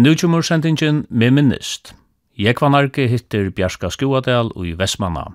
Nu 0.00 0.14
kommer 0.14 0.42
sendingen 0.42 1.06
med 1.10 1.30
minnist. 1.30 1.94
Jekvanarki 2.38 3.04
hittir 3.06 3.50
Bjarska 3.50 3.90
Skúadal 3.92 4.48
og 4.56 4.64
i 4.66 4.72
Vestmanna. 4.72 5.26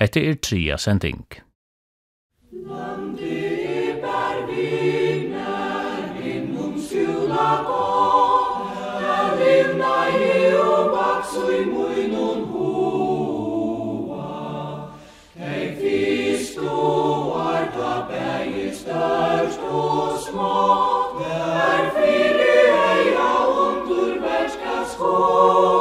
Hette 0.00 0.22
er 0.24 0.38
tria 0.40 0.78
sending. 0.80 1.26
Landi 2.52 3.34
i 3.68 3.92
og 19.68 20.17
Oh 25.30 25.77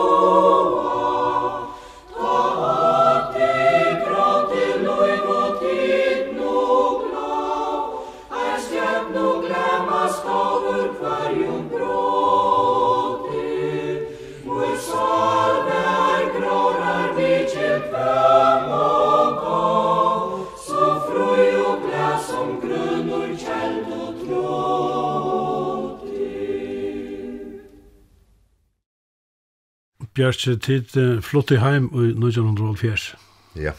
Bjørkje, 30.18 30.56
tid 30.57 30.96
flott 31.21 31.52
i 31.54 31.60
heim 31.62 31.92
i 31.94 32.09
1904. 32.16 33.17
Ja. 33.61 33.75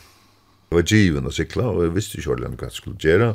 Det 0.69 0.77
var 0.77 0.85
given 0.85 1.27
å 1.27 1.33
sikla, 1.33 1.71
og 1.73 1.87
jeg 1.87 1.95
visste 1.97 2.21
ikke 2.21 2.37
hva 2.37 2.69
jeg 2.69 2.77
skulle 2.77 3.01
gjøre. 3.03 3.33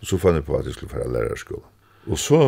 Og 0.00 0.08
så 0.08 0.18
fann 0.22 0.38
jeg 0.38 0.46
på 0.46 0.56
at 0.56 0.68
jeg 0.68 0.76
skulle 0.76 0.92
fære 0.92 1.10
lærerskolen. 1.12 1.66
Og 2.06 2.20
så 2.20 2.40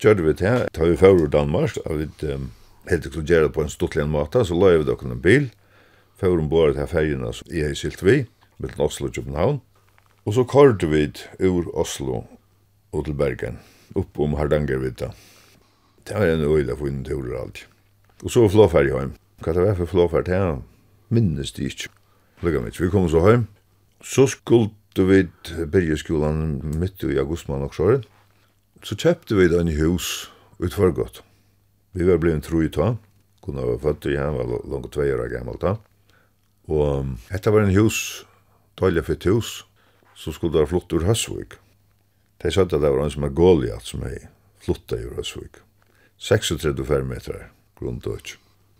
gjør 0.00 0.22
vi 0.24 0.32
det 0.32 0.48
her, 0.48 0.68
Da 0.72 0.88
vi 0.88 0.96
fører 0.96 1.26
i 1.26 1.30
Danmark, 1.30 1.76
og 1.84 1.98
vi 1.98 2.08
um, 2.32 2.50
helt 2.88 3.04
ikke 3.04 3.12
skulle 3.12 3.28
gjøre 3.28 3.48
det 3.48 3.52
på 3.52 3.62
en 3.62 3.68
stortlig 3.68 4.02
en 4.02 4.10
måte, 4.10 4.44
så 4.44 4.54
la 4.54 4.76
vi 4.76 4.84
dere 4.84 5.10
en 5.12 5.22
bil, 5.22 5.50
Fører 6.18 6.40
om 6.42 6.48
båret 6.50 6.74
her 6.74 6.88
fergene 6.90 7.28
som 7.30 7.46
jeg 7.46 7.68
har 7.68 7.76
silt 7.78 8.00
vi, 8.02 8.24
mellom 8.58 8.88
Oslo 8.88 9.06
og 9.06 9.14
København. 9.14 9.60
Og 10.26 10.34
så 10.34 10.42
kørte 10.42 10.88
vi 10.90 11.04
ur 11.46 11.68
Oslo 11.78 12.24
og 12.90 13.04
til 13.04 13.14
Bergen, 13.14 13.60
opp 13.94 14.18
om 14.18 14.34
Hardangervidda. 14.34 15.12
Det 16.02 16.16
var 16.16 16.26
en 16.26 16.42
øyla 16.42 16.74
for 16.74 16.88
innen 16.88 17.06
og 17.06 17.38
alt. 17.38 17.68
Og 18.24 18.30
så 18.34 18.48
flå 18.50 18.66
ferdig 18.66 18.96
hjem. 18.96 19.12
Hva 19.38 19.54
det 19.54 19.62
var 19.62 19.76
for 19.78 19.86
flåfart 19.86 20.28
her, 20.32 20.60
minnes 21.14 21.52
de 21.54 21.68
ikke. 21.68 21.92
Lugga 22.42 22.62
mitt, 22.62 22.78
vi 22.80 22.90
kom 22.90 23.08
så 23.10 23.22
heim. 23.22 23.46
Så 24.02 24.26
skulle 24.30 24.70
vi 24.94 25.28
bergeskolan 25.70 26.60
midt 26.78 27.04
i 27.06 27.18
augustmann 27.18 27.62
og 27.66 27.74
sjåret. 27.74 28.06
Så 28.82 28.98
kjøpte 28.98 29.38
vi 29.38 29.48
den 29.50 29.70
i 29.70 29.76
hus 29.78 30.30
utfor 30.58 30.90
godt. 30.94 31.22
Vi 31.94 32.06
var 32.06 32.18
blevet 32.22 32.46
tro 32.46 32.62
i 32.62 32.70
ta. 32.70 32.96
Kunne 33.42 33.66
var 33.66 33.78
født 33.82 34.10
i 34.10 34.18
han 34.18 34.36
var 34.36 34.58
langt 34.66 34.90
tvei 34.94 35.10
år 35.14 35.30
gammel 35.30 35.58
ta. 35.62 35.76
Og 36.68 37.14
dette 37.30 37.54
var 37.54 37.64
en 37.64 37.74
hus, 37.74 38.26
døylig 38.78 39.06
fyrt 39.06 39.28
hus, 39.30 39.52
så 40.18 40.34
skulle 40.34 40.58
det 40.58 40.68
flott 40.68 40.92
ur 40.92 41.06
Høsvik. 41.06 41.56
De 42.42 42.50
sa 42.50 42.66
at 42.66 42.74
det 42.74 42.82
var 42.82 43.00
en 43.02 43.14
som 43.14 43.24
er 43.26 43.34
Goliath 43.34 43.86
som 43.86 44.02
er 44.06 44.28
flottet 44.62 45.06
ur 45.06 45.16
Høsvik. 45.18 45.62
36 46.18 46.84
fermetrar, 46.84 47.48
grunn. 47.78 48.02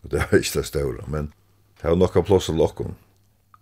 Og 0.04 0.12
det 0.12 0.24
var 0.24 0.38
ikke 0.38 0.60
det 0.60 0.68
større, 0.68 1.04
men 1.10 1.32
det 1.80 1.90
var 1.90 1.98
nokka 1.98 2.22
plass 2.26 2.48
til 2.50 2.58
lokken. 2.58 2.96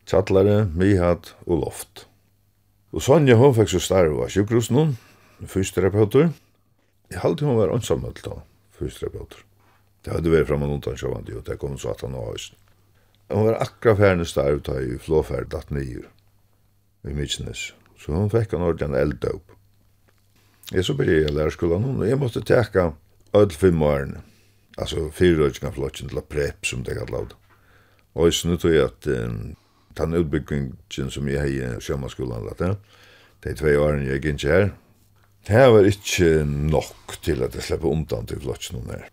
Tjattlare, 0.07 0.67
mihat 0.75 1.35
og 1.47 1.65
loft. 1.65 2.07
Og 2.95 3.03
Sonja, 3.03 3.37
hun 3.37 3.55
fikk 3.57 3.73
så 3.75 3.83
starve 3.83 4.23
av 4.25 4.31
sjukhus 4.33 4.71
nå, 4.71 4.87
fysioterapeuter. 5.45 6.31
Jeg 7.13 7.23
halte 7.23 7.47
hun 7.47 7.59
var 7.59 7.75
ansammelt 7.75 8.23
da, 8.25 8.39
fysioterapeuter. 8.79 9.43
Det 10.07 10.15
hadde 10.15 10.31
vært 10.31 10.47
framme 10.49 10.69
noen 10.71 10.85
tann 10.85 10.99
sjåvandi, 10.99 11.35
og 11.35 11.43
det 11.49 11.59
kom 11.59 11.75
så 11.81 11.91
at 11.93 12.05
han 12.07 12.15
var 12.15 12.31
høysen. 12.31 12.55
Hun 13.33 13.49
var 13.49 13.59
akkurat 13.65 13.99
færne 13.99 14.29
starve 14.29 14.63
da 14.63 14.79
i 14.79 14.95
flåferd 15.03 15.51
datt 15.51 15.73
nyer 15.75 16.07
i 17.07 17.15
Mytsnes. 17.15 17.73
Så 17.99 18.15
hun 18.15 18.31
fikk 18.31 18.55
en 18.55 18.63
ordentlig 18.69 19.01
elddøp. 19.01 19.57
Jeg 20.71 20.87
så 20.87 20.95
blir 20.99 21.25
jeg 21.25 21.35
lærerskolen, 21.35 21.99
og 21.99 22.07
jeg 22.07 22.19
måtte 22.19 22.43
teka 22.47 22.93
öll 23.35 23.53
fimm 23.55 23.83
årene 23.83 24.23
alltså 24.77 25.11
fyrrøkna 25.11 25.73
flotchen 25.73 26.09
till 26.09 26.21
prep 26.29 26.67
som 26.67 26.85
det 26.85 26.95
kallar 26.95 27.29
det. 27.29 27.37
Og 28.15 28.33
jeg 28.33 28.59
tror 28.61 28.73
jag 28.73 28.85
att 28.85 29.07
um, 29.07 29.57
den 29.97 30.15
utbyggningen 30.15 31.11
som 31.11 31.29
jag 31.29 31.41
har 31.41 31.47
i 31.47 31.81
sjømannskolan 31.81 32.45
lagt 32.45 32.59
det, 32.59 32.77
det 33.43 33.51
är 33.51 33.55
två 33.55 33.67
år 33.67 33.79
årene 33.79 34.07
jeg 34.07 34.25
gikk 34.25 34.45
här. 34.45 34.71
det 35.47 35.53
här 35.53 35.71
var 35.71 35.85
inte 35.85 36.45
nok 36.45 37.21
till 37.23 37.43
att 37.43 37.55
jeg 37.55 37.63
släpper 37.63 37.89
undan 37.89 38.27
til 38.27 38.41
flotjen 38.41 38.91
her. 38.91 39.09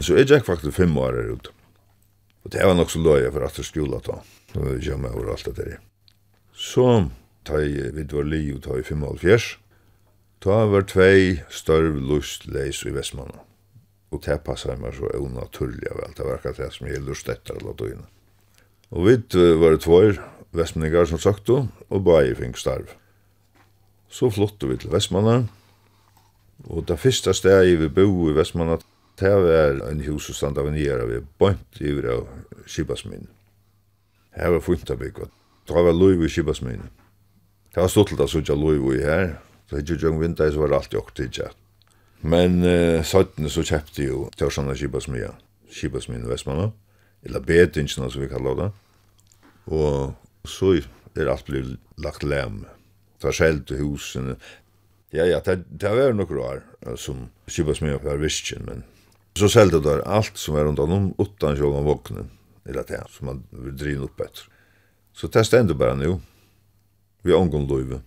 Så 0.00 0.12
jag 0.12 0.30
gick 0.30 0.44
faktiskt 0.44 0.76
fem 0.76 0.98
år 0.98 1.12
här 1.12 1.32
ute. 1.32 1.50
Och 2.42 2.50
det 2.50 2.66
var 2.66 2.74
nog 2.74 2.90
så 2.90 2.98
løy 2.98 3.30
för 3.32 3.40
att 3.40 3.58
jeg 3.58 3.64
skulle 3.66 4.00
ta. 4.00 4.22
Nå 4.54 4.62
var 4.62 4.78
jeg 4.82 5.00
med 5.00 5.10
över 5.10 5.30
allt 5.30 5.44
det 5.44 5.64
där. 5.64 5.78
Så 6.54 7.10
tar 7.44 7.58
jag 7.58 7.92
vid 7.92 8.12
vår 8.12 8.24
liv 8.24 8.56
och 8.56 8.62
tar 8.62 8.78
i 8.78 8.82
fem 8.82 9.04
år 9.04 9.16
fjärs. 9.16 9.58
Ta 10.38 10.66
var 10.66 10.82
tvei 10.82 11.42
størv 11.50 11.96
lust 11.96 12.46
leis 12.46 12.84
i 12.86 12.90
Vestmannen 12.90 13.40
og 14.14 14.22
det 14.22 14.38
passet 14.46 14.78
meg 14.80 14.94
så 14.94 15.10
unaturlig 15.18 15.90
vel. 15.90 16.14
Det 16.14 16.24
var 16.26 16.38
akkurat 16.38 16.60
det 16.62 16.70
som 16.74 16.86
jeg 16.86 17.02
lust 17.02 17.28
etter 17.28 17.58
alla 17.58 17.74
døgnet. 17.76 18.08
Og 18.94 19.06
vi 19.08 19.16
var 19.58 19.74
det 19.74 19.82
tvær 19.82 20.20
vestmenninger 20.56 21.10
som 21.10 21.20
sagt 21.20 21.50
og 21.50 22.02
bare 22.06 22.36
fikk 22.38 22.58
starv. 22.60 22.92
Så 24.08 24.30
flottet 24.30 24.68
vi 24.70 24.76
til 24.78 24.92
Vestmanna, 24.92 25.48
og 26.70 26.86
det 26.88 26.98
første 27.02 27.34
stedet 27.34 27.80
vi 27.80 27.88
bo 27.90 28.30
i 28.30 28.36
Vestmanna, 28.36 28.78
det 29.18 29.32
var 29.32 29.80
en 29.90 30.04
hus 30.06 30.28
som 30.28 30.36
stand 30.36 30.60
av 30.60 30.68
en 30.68 30.78
gjerne 30.78 31.08
vi 31.10 31.24
bønt 31.40 31.80
i 31.80 31.90
vire 31.90 32.20
av 32.20 32.64
Kibasmin. 32.68 33.26
Her 34.36 34.52
var 34.54 34.64
funnet 34.64 34.92
av 34.92 35.00
bygget. 35.00 35.32
Det 35.66 35.74
var 35.74 35.96
lov 35.96 36.22
i 36.22 36.28
Kibasmin. 36.30 36.84
Det 37.74 37.82
var 37.82 37.90
stått 37.92 38.12
til 38.12 38.22
å 38.22 38.28
sitte 38.30 38.56
lov 38.56 38.92
i 38.94 39.02
her. 39.02 39.38
Det 39.66 39.80
er 39.80 39.82
ikke 39.82 40.04
jo 40.04 40.12
en 40.12 40.20
vinter, 40.20 40.52
så 40.52 40.62
var 40.62 40.70
det 40.70 40.78
alltid 40.78 41.00
åkt 41.00 41.16
til. 41.16 41.56
Men 42.24 42.62
uh, 42.64 43.04
søttene 43.04 43.50
så 43.52 43.64
kjøpte 43.66 44.06
jo 44.06 44.26
Tørsjana 44.38 44.76
Kibasmia, 44.78 45.32
Kibasmia 45.72 46.22
i 46.22 46.30
Vestmanna, 46.30 46.70
eller 47.26 47.44
Betingsna 47.44 48.08
som 48.10 48.22
vi 48.22 48.30
kallar 48.30 48.58
det. 48.60 48.70
Og 49.66 50.14
så 50.48 50.76
er 51.16 51.32
alt 51.32 51.48
blitt 51.48 51.76
lagt 52.00 52.24
lem. 52.24 52.64
Ta 53.20 53.32
skjelt 53.34 53.66
til 53.68 53.82
husene. 53.82 54.36
Ja, 55.14 55.24
ja, 55.26 55.40
det, 55.44 55.64
det 55.70 55.92
var 55.92 56.14
noen 56.14 56.42
år 56.42 56.62
som 57.00 57.28
Kibasmia 57.50 57.98
var 58.02 58.20
visken, 58.20 58.66
men 58.68 58.84
så 59.36 59.50
selte 59.52 59.82
det 59.84 60.00
alt 60.08 60.38
som 60.40 60.56
er 60.56 60.64
rundt 60.64 60.80
om 60.80 61.10
utan 61.20 61.56
sjålen 61.58 61.82
om 61.82 61.88
våknen, 61.90 62.30
eller 62.64 62.86
det 62.88 63.02
som 63.12 63.28
man 63.28 63.42
vil 63.52 63.76
drive 63.76 64.08
opp 64.08 64.22
etter. 64.24 64.46
Så 65.16 65.28
det 65.32 65.46
stender 65.48 65.76
bare 65.76 65.96
nå. 65.96 66.18
Vi 67.24 67.32
har 67.32 67.40
omgående 67.40 67.72
løyve. 67.72 68.00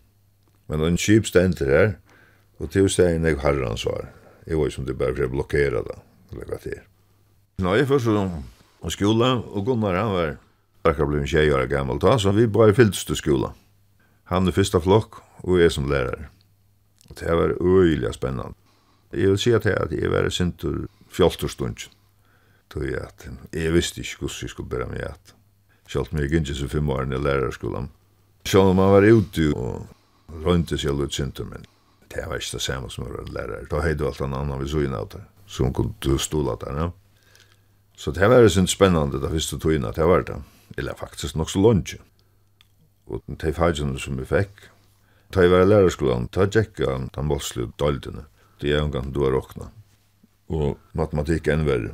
Men 0.70 0.86
en 0.86 0.98
kjip 0.98 1.26
stender 1.30 1.70
her, 1.70 1.88
Og 2.60 2.72
til 2.74 2.88
å 2.88 2.92
steg 2.92 3.22
nek 3.24 3.40
herran 3.44 3.80
svar. 3.80 4.10
Jeg 4.48 4.60
var 4.60 4.72
som 4.74 4.86
det 4.88 4.98
bare 5.00 5.16
for 5.16 5.24
jeg 5.24 5.32
blokkera 5.34 5.84
da. 5.86 6.00
Lekka 6.36 6.60
til. 6.64 6.80
Nå, 7.64 7.76
jeg 7.76 7.88
først 7.90 8.08
og 8.80 8.92
skola, 8.94 9.34
og 9.40 9.66
Gunnar 9.68 9.98
han 10.00 10.14
var 10.14 10.30
akkurat 10.88 11.10
blei 11.10 11.22
en 11.24 11.28
tjej 11.28 11.52
år 11.52 11.68
gammal 11.72 12.00
ta, 12.00 12.16
så 12.20 12.32
vi 12.32 12.48
bare 12.48 12.76
fylltes 12.76 13.04
til 13.08 13.18
skola. 13.20 13.52
Han 14.32 14.48
er 14.48 14.56
fyrsta 14.56 14.80
flokk, 14.80 15.20
og 15.44 15.60
jeg 15.60 15.74
som 15.74 15.90
lærer. 15.90 16.30
Og 17.10 17.16
Det 17.20 17.36
var 17.36 17.56
øyelig 17.60 18.14
spennende. 18.14 18.54
Jeg 19.12 19.30
vil 19.30 19.38
si 19.38 19.52
at 19.52 19.66
jeg 19.66 19.74
at 19.74 19.92
jeg 19.92 20.12
var 20.12 20.30
sint 20.30 20.62
sintur 20.62 20.88
fjolterstund. 21.10 21.90
Tog 22.70 22.84
jeg 22.86 23.02
at 23.02 23.28
jeg 23.54 23.74
visste 23.74 24.02
ikke 24.02 24.20
hvordan 24.20 24.42
jeg 24.42 24.50
skulle 24.50 24.70
bæra 24.70 24.86
meg 24.86 25.02
at. 25.02 25.34
Sjalt 25.90 26.14
meg 26.14 26.32
ikke 26.32 26.54
så 26.54 26.68
fem 26.68 26.90
årene 26.90 27.18
i 27.18 27.20
lærerskolen. 27.20 27.90
Sjalt 28.46 28.76
man 28.76 28.92
var 28.94 29.02
ute 29.02 29.50
og 29.56 29.88
røynte 30.46 30.78
seg 30.78 30.94
litt 30.94 31.14
sint 31.14 31.40
men 31.40 31.66
det 32.10 32.26
var 32.26 32.42
ikke 32.42 32.58
det 32.58 32.64
samme 32.66 32.90
som 32.90 33.06
var 33.06 33.20
være 33.20 33.34
lærer. 33.36 33.68
Da 33.70 33.84
hadde 33.84 34.02
du 34.02 34.08
alt 34.08 34.22
en 34.22 34.34
annen 34.34 34.60
ved 34.60 34.72
søgn 34.72 34.96
av 34.98 35.10
det, 35.14 35.22
som 35.48 35.74
kunne 35.74 36.18
stola 36.20 36.56
der, 36.62 36.82
ja. 36.84 36.90
Så 38.00 38.14
det 38.16 38.30
var 38.32 38.48
sånn 38.48 38.70
spennende 38.72 39.20
da 39.20 39.30
visste 39.30 39.60
du 39.60 39.74
inn 39.74 39.86
at 39.86 39.98
det 40.00 40.08
var 40.08 40.24
det. 40.24 40.38
Eller 40.78 40.96
faktisk 40.96 41.36
nok 41.36 41.50
så 41.52 41.60
lunge. 41.60 41.98
Og 43.10 43.22
de 43.28 43.52
fagene 43.54 44.00
som 44.00 44.16
vi 44.18 44.28
fikk, 44.30 44.70
da 45.34 45.44
jeg 45.44 45.52
var 45.52 45.66
i 45.66 45.70
lærerskolen, 45.70 46.30
da 46.34 46.48
gikk 46.48 46.80
jeg 46.80 47.10
den 47.16 47.30
voldslige 47.30 47.74
døldene. 47.82 48.24
Det 48.62 48.72
er 48.72 48.82
en 48.82 48.94
gang 48.94 49.12
du 49.14 49.20
har 49.26 49.36
råkna. 49.36 49.68
Og 50.50 50.80
matematikk 50.98 51.48
er 51.50 51.58
enn 51.58 51.68
verre. 51.68 51.92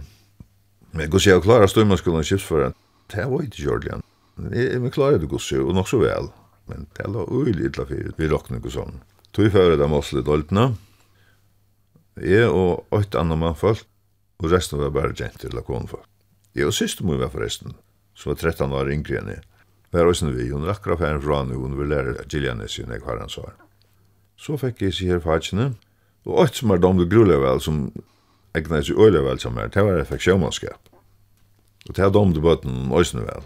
Men 0.93 1.05
jeg 1.05 1.11
går 1.15 1.23
seg 1.25 1.39
å 1.39 1.43
klare 1.43 1.67
støymanskolen 1.67 2.21
og 2.21 2.29
kjipsføren. 2.29 2.77
Det 3.11 3.25
var 3.31 3.43
ikke 3.43 3.63
kjørlig 3.65 3.89
igjen. 3.89 4.05
Jeg, 4.53 4.69
jeg 4.75 4.93
klarer 4.95 5.19
det 5.19 5.31
gossi, 5.31 5.57
og 5.59 5.73
nok 5.75 5.89
så 5.89 5.99
vel. 6.03 6.29
Men 6.69 6.87
det 6.95 7.09
var 7.11 7.33
uilig 7.33 7.71
illa 7.71 7.85
fyrir 7.89 8.15
vi 8.17 8.29
råkning 8.31 8.63
og 8.63 8.73
sånn. 8.77 9.01
Tui 9.35 9.49
fyrir 9.51 9.75
det 9.75 9.87
mosle 9.91 10.21
doltna. 10.23 10.69
Jeg 12.23 12.47
og 12.47 12.85
åtte 12.95 13.19
andre 13.19 13.35
mann 13.35 13.57
folk, 13.59 13.83
og 14.39 14.53
resten 14.53 14.79
var 14.79 14.93
bare 14.95 15.11
jenter 15.11 15.49
eller 15.49 15.65
konfolk. 15.67 16.07
Jeg 16.55 16.69
og 16.69 16.75
siste 16.77 17.03
mor 17.03 17.19
var 17.19 17.33
forresten, 17.33 17.75
som 18.15 18.31
var 18.31 18.39
13 18.39 18.71
år 18.79 18.93
yngre 18.93 19.19
enn 19.19 19.33
jeg. 19.33 19.43
Vær 19.91 20.07
også 20.07 20.31
vi, 20.31 20.47
hun 20.53 20.63
er 20.63 20.71
akkurat 20.71 21.03
ferdig 21.03 21.25
fra 21.27 21.41
nu, 21.43 21.57
hun 21.59 21.75
vil 21.75 21.91
lære 21.91 22.23
Gillianes 22.31 22.79
i 22.79 22.87
nek 22.87 23.03
har 23.03 23.19
hans 23.19 23.35
var. 23.41 23.59
Så 24.39 24.55
fikk 24.59 24.85
jeg 24.87 24.95
sier 24.95 25.23
fatsene, 25.23 25.73
og 26.23 26.39
åtta 26.45 26.61
som 26.61 26.71
er 26.71 26.79
dom 26.79 27.03
du 27.03 27.03
grulig 27.03 27.35
vel, 27.43 27.59
som 27.59 27.89
egna 28.55 28.79
seg 28.79 28.95
øyla 28.95 29.27
vel 29.27 29.43
som 29.43 29.59
er, 29.59 29.67
det 29.67 29.83
var 29.83 29.99
jeg 29.99 30.13
fikk 30.13 30.29
sjømannskap. 30.29 30.91
Og 31.89 31.91
det 31.91 32.07
er 32.07 32.15
dom 32.15 32.31
du 32.31 32.39
bøtten 32.39 32.87
også 32.87 33.19
vel. 33.19 33.43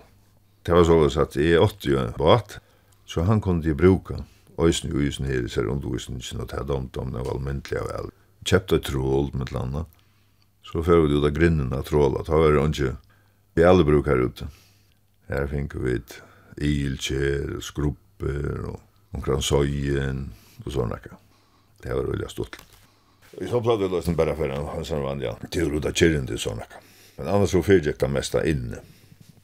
Det 0.61 0.77
var 0.77 0.85
så 0.85 1.23
at 1.25 1.33
jeg 1.33 1.57
åtta 1.57 1.89
jo 1.89 2.11
båt, 2.21 2.59
så 3.09 3.25
han 3.25 3.41
kunne 3.41 3.65
de 3.65 3.73
bruka 3.73 4.21
øysen 4.67 4.91
i 4.91 4.97
øysen 4.99 5.27
her, 5.29 5.47
ser 5.47 5.69
undervisningen, 5.71 6.41
og 6.41 6.49
det 6.51 6.57
er 6.59 6.67
dumt 6.67 6.97
om 6.97 7.13
det 7.13 7.23
var 7.25 7.37
almindelig 7.37 7.79
av 7.81 7.91
alt. 7.95 8.15
Kjøpte 8.47 8.79
trål, 8.83 9.29
med 9.33 9.51
landa. 9.51 9.85
Så 10.63 10.83
fyrir 10.85 11.07
vi 11.07 11.17
ut 11.17 11.27
av 11.27 11.35
grinnen 11.35 11.73
av 11.73 11.85
tråla, 11.87 12.23
ta 12.23 12.37
var 12.37 12.55
det 12.55 12.65
ikke 12.69 12.95
vi 13.57 13.65
alle 13.65 13.83
bruk 13.83 14.07
her 14.07 14.21
ute. 14.21 14.47
Her 15.29 15.47
fink 15.51 15.75
vi 15.75 15.97
et 15.97 16.19
ilkjer, 16.63 17.57
skrupper, 17.63 18.61
og 18.69 19.15
omkran 19.15 19.43
søyen, 19.43 20.27
og 20.65 20.71
sånn 20.73 20.93
ekka. 20.95 21.17
Det 21.83 21.95
var 21.95 22.11
veldig 22.11 22.29
stort. 22.31 22.59
Vi 23.39 23.47
så 23.47 23.61
platt 23.63 23.81
vi 23.81 23.89
løsning 23.91 24.17
bare 24.19 24.35
for 24.37 24.51
en 24.51 24.87
sånn 24.87 25.05
vanlig, 25.05 25.33
til 25.53 25.67
å 25.67 25.73
ruta 25.75 25.93
kyrren 25.95 26.27
til 26.29 26.39
sånn 26.41 26.61
ekka. 26.63 26.81
Men 27.19 27.31
annars 27.33 27.53
så 27.55 27.61
fyrir 27.63 27.91
jeg 27.91 28.11
mesta 28.11 28.43
inne 28.47 28.79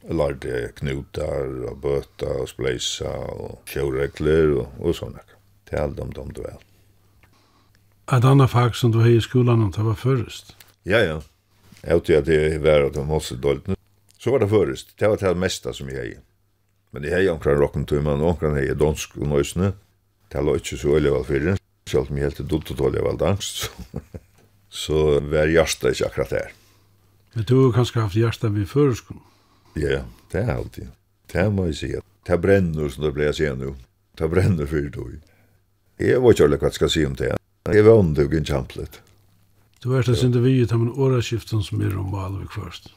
lærte 0.08 0.72
knutar 0.78 1.48
og 1.70 1.80
bøta 1.82 2.28
og 2.42 2.50
spleisa 2.50 3.10
og 3.10 3.58
kjøregler 3.70 4.54
og, 4.60 4.76
og 4.80 4.94
sånne. 4.98 5.22
Det 5.66 5.74
er 5.74 5.86
alt 5.86 6.00
om 6.00 6.12
dem 6.14 6.30
du 6.34 6.42
vel. 6.44 6.60
Et 8.14 8.24
annet 8.24 8.50
fag 8.52 8.76
som 8.78 8.92
du 8.94 9.00
har 9.02 9.10
i 9.10 9.22
skolan, 9.22 9.64
det 9.74 9.82
var 9.82 9.98
først? 9.98 10.54
Ja, 10.86 11.00
ja. 11.02 11.18
Jeg 11.82 11.98
vet 11.98 12.10
at 12.20 12.28
det 12.28 12.62
var 12.62 12.86
at 12.86 12.94
det 12.94 13.02
var 13.02 13.10
masse 13.10 13.34
dårlig. 13.34 13.74
Så 14.18 14.30
var 14.30 14.42
det 14.42 14.50
først. 14.50 14.94
Det 14.98 15.10
var 15.10 15.16
det 15.16 15.36
meste 15.38 15.74
som 15.74 15.90
jeg 15.90 15.98
har. 15.98 16.22
Men 16.92 17.04
jeg 17.04 17.12
har 17.12 17.24
jo 17.26 17.32
omkring 17.34 17.58
rockentummen, 17.60 18.22
omkring 18.22 18.56
jeg 18.56 18.68
har 18.68 18.78
dansk 18.78 19.16
og 19.18 19.28
nøysene. 19.28 19.72
Det 20.32 20.44
var 20.46 20.56
ikke 20.56 20.78
så 20.78 20.94
øyelig 20.94 21.12
vel 21.12 21.24
fyrir. 21.24 21.58
Selv 21.86 22.10
om 22.10 22.16
jeg 22.18 22.30
helt 22.30 22.50
dutt 22.50 22.70
og 22.70 22.78
tålig 22.78 23.02
vel 23.02 23.18
dansk, 23.18 23.66
så, 23.66 24.00
så 24.86 25.02
var 25.20 25.50
hjertet 25.50 25.92
ikke 25.92 26.06
akkurat 26.06 26.36
her. 26.38 26.54
Men 27.34 27.44
du 27.44 27.56
har 27.60 27.74
kanskje 27.76 28.00
haft 28.00 28.16
hjertet 28.16 28.54
ved 28.54 28.66
førskolen? 28.70 29.22
Ja, 29.76 30.02
det 30.32 30.42
er 30.42 30.54
alltid. 30.56 30.92
Det 31.32 31.48
må 31.52 31.66
jeg 31.70 31.78
si. 31.80 31.90
Det 32.26 32.38
brenner, 32.40 32.88
som 32.88 33.04
det 33.04 33.14
ble 33.16 33.28
jeg 33.28 33.38
sier 33.40 33.56
nå. 33.58 33.74
Det 34.16 34.28
brenner 34.32 34.68
for 34.68 34.86
det. 34.92 35.18
Jeg 36.00 36.20
vet 36.22 36.40
ikke 36.40 36.56
hva 36.56 36.70
jeg 36.70 36.78
skal 36.78 36.92
si 36.92 37.04
om 37.06 37.16
det. 37.18 37.34
Jeg 37.72 37.84
var 37.84 38.00
omdugen 38.00 38.46
kjamplet. 38.46 39.00
Du 39.82 39.92
er 39.94 40.06
det 40.06 40.16
sinde 40.18 40.40
vi 40.40 40.56
ut 40.62 40.72
av 40.72 40.82
åraskiften 40.82 41.62
som 41.62 41.82
er 41.84 41.96
om 41.98 42.08
Malvik 42.10 42.54
først. 42.56 42.88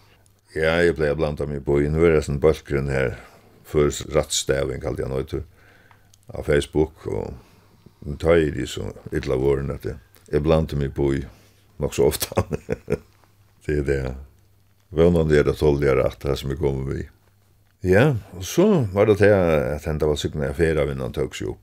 Ja, 0.55 0.79
jeg 0.81 0.95
ble 0.97 1.11
blant 1.17 1.41
av 1.43 1.49
meg 1.51 1.61
på 1.65 1.75
Nå 1.75 1.79
er 1.79 1.83
det 1.83 1.89
innhørelsen 1.91 2.39
balkgrunn 2.41 2.89
her 2.89 3.17
for 3.69 3.91
rattstæving, 4.15 4.81
kallte 4.81 5.03
jeg 5.03 5.11
nøytur, 5.11 5.43
av 6.33 6.47
Facebook, 6.47 7.05
og 7.05 7.35
nå 8.05 8.15
tar 8.17 8.39
jeg 8.39 8.55
de 8.55 8.65
så 8.69 8.87
ytla 9.13 9.37
våren 9.37 9.69
at 9.75 9.85
jeg 9.85 10.41
blant 10.41 10.73
av 10.73 10.81
meg 10.81 10.95
på 10.97 11.11
nok 11.77 11.93
så 11.93 12.09
ofte. 12.09 12.33
det 13.67 13.77
er 13.77 13.85
det, 13.85 13.99
ja. 14.07 14.15
Vånande 14.89 15.38
er 15.38 15.44
det 15.44 15.57
tåligare 15.57 16.07
att 16.07 16.19
det 16.19 16.38
som 16.38 16.51
er 16.51 16.56
kommet 16.56 16.95
vi. 16.95 17.07
Ja, 17.81 18.15
og 18.36 18.44
så 18.44 18.88
var 18.94 19.06
det 19.06 19.18
til 19.18 19.31
at 19.31 19.86
hända 19.86 20.07
var 20.07 20.15
cyklarna 20.15 20.47
i 20.47 20.50
affärer 20.50 20.81
av 20.81 20.91
innan 20.91 21.13
tøks 21.13 21.41
jo. 21.41 21.57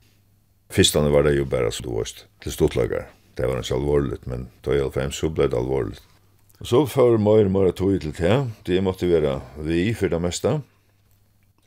Fistande 0.70 1.10
var 1.10 1.22
det 1.22 1.34
jo 1.36 1.44
bare 1.44 1.72
som 1.72 1.84
du 1.86 1.92
varst 1.96 2.26
til 2.40 2.52
stortlagar. 2.52 3.10
Det 3.36 3.46
var 3.46 3.58
ikke 3.58 3.74
allvarligt, 3.74 4.26
men 4.26 4.48
da 4.64 4.72
i 4.72 4.80
alla 4.80 5.10
så 5.10 5.28
ble 5.28 5.48
det 5.48 5.58
allvarligt. 5.58 6.02
Og 6.60 6.66
så 6.66 6.86
för 6.86 7.18
mer 7.18 7.44
og 7.44 7.50
mer 7.50 7.70
tog 7.70 8.00
til 8.00 8.12
det. 8.12 8.50
Det 8.66 8.82
måtte 8.82 9.08
være 9.08 9.42
vi 9.58 9.94
for 9.94 10.08
det 10.08 10.22
meste. 10.22 10.62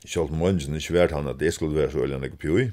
Kjalt 0.06 0.32
Månsen 0.32 0.74
ikke 0.74 0.94
vært 0.94 1.12
han 1.12 1.28
at 1.28 1.38
det 1.38 1.54
skulle 1.54 1.76
være 1.76 1.92
så 1.92 1.98
øyne 1.98 2.24
ikke 2.24 2.36
pjøy. 2.36 2.72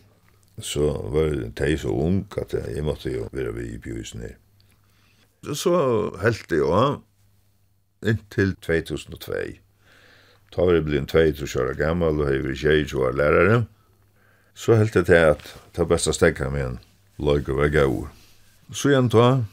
Så 0.59 0.89
var 1.13 1.67
jeg 1.67 1.79
så 1.79 1.89
ung 1.89 2.25
at 2.37 2.53
jeg 2.53 2.83
måtte 2.83 3.11
jo 3.11 3.27
være 3.31 3.53
vi 3.53 3.75
i 3.75 3.77
pjøysen 3.77 4.21
her. 4.21 4.35
Så 5.53 5.75
helt 6.21 6.49
det 6.49 6.57
jo, 6.57 6.71
inntil 8.05 8.55
2002. 8.61 9.57
Ta 10.53 10.65
var 10.65 10.77
jeg 10.77 10.85
blitt 10.87 11.11
22 11.11 11.61
år 11.61 11.73
gammel, 11.79 12.21
og 12.21 12.29
jeg 12.29 12.41
hever 12.41 12.55
22 12.55 13.03
år 13.05 13.17
lærere. 13.17 13.65
Så 14.55 14.75
helt 14.75 14.93
det 14.93 15.05
til 15.05 15.13
at 15.33 15.43
det 15.75 15.83
er 15.83 15.89
best 15.89 16.09
å 16.09 16.15
stekke 16.15 16.49
med 16.49 16.65
en 16.65 16.79
løyke 17.21 17.53
og 17.53 17.61
vega 17.61 17.85
ur. 17.85 18.07
Så 18.73 18.91
igjen 18.91 19.09
ta, 19.09 19.43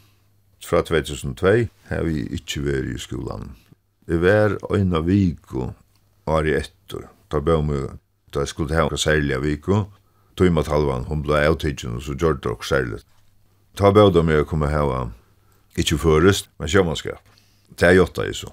fra 0.65 0.81
2002, 0.83 1.69
har 1.91 2.07
vi 2.07 2.25
ikke 2.33 2.63
vært 2.65 2.95
i 2.95 3.01
skolan. 3.03 3.51
Jeg 4.09 4.23
var 4.23 4.57
øyne 4.71 4.97
øyna 4.97 5.01
viko 5.05 5.73
i 6.29 6.55
etter. 6.57 7.09
Da 7.31 7.41
bør 7.41 7.63
vi, 7.69 7.83
da 8.33 8.45
jeg 8.45 8.49
skulle 8.49 8.75
hava 8.75 8.97
særliga 8.97 9.39
viko, 9.39 9.85
tøyma 10.37 10.63
talvan, 10.63 11.05
hon 11.09 11.23
blei 11.23 11.45
avtidgen 11.47 11.97
og 11.99 12.03
så 12.03 12.15
gjør 12.15 12.41
det 12.41 12.51
også 12.51 12.69
særlig. 12.69 13.03
Da 13.79 13.91
bør 13.91 14.19
om 14.21 14.31
jeg 14.31 14.47
kom 14.47 14.63
hava, 14.63 15.11
ikke 15.77 15.99
førest, 15.99 16.51
men 16.59 16.69
sjåmanskap. 16.69 17.34
Det 17.79 17.89
er 17.89 17.97
jotta 17.99 18.27
i 18.27 18.35
så. 18.35 18.53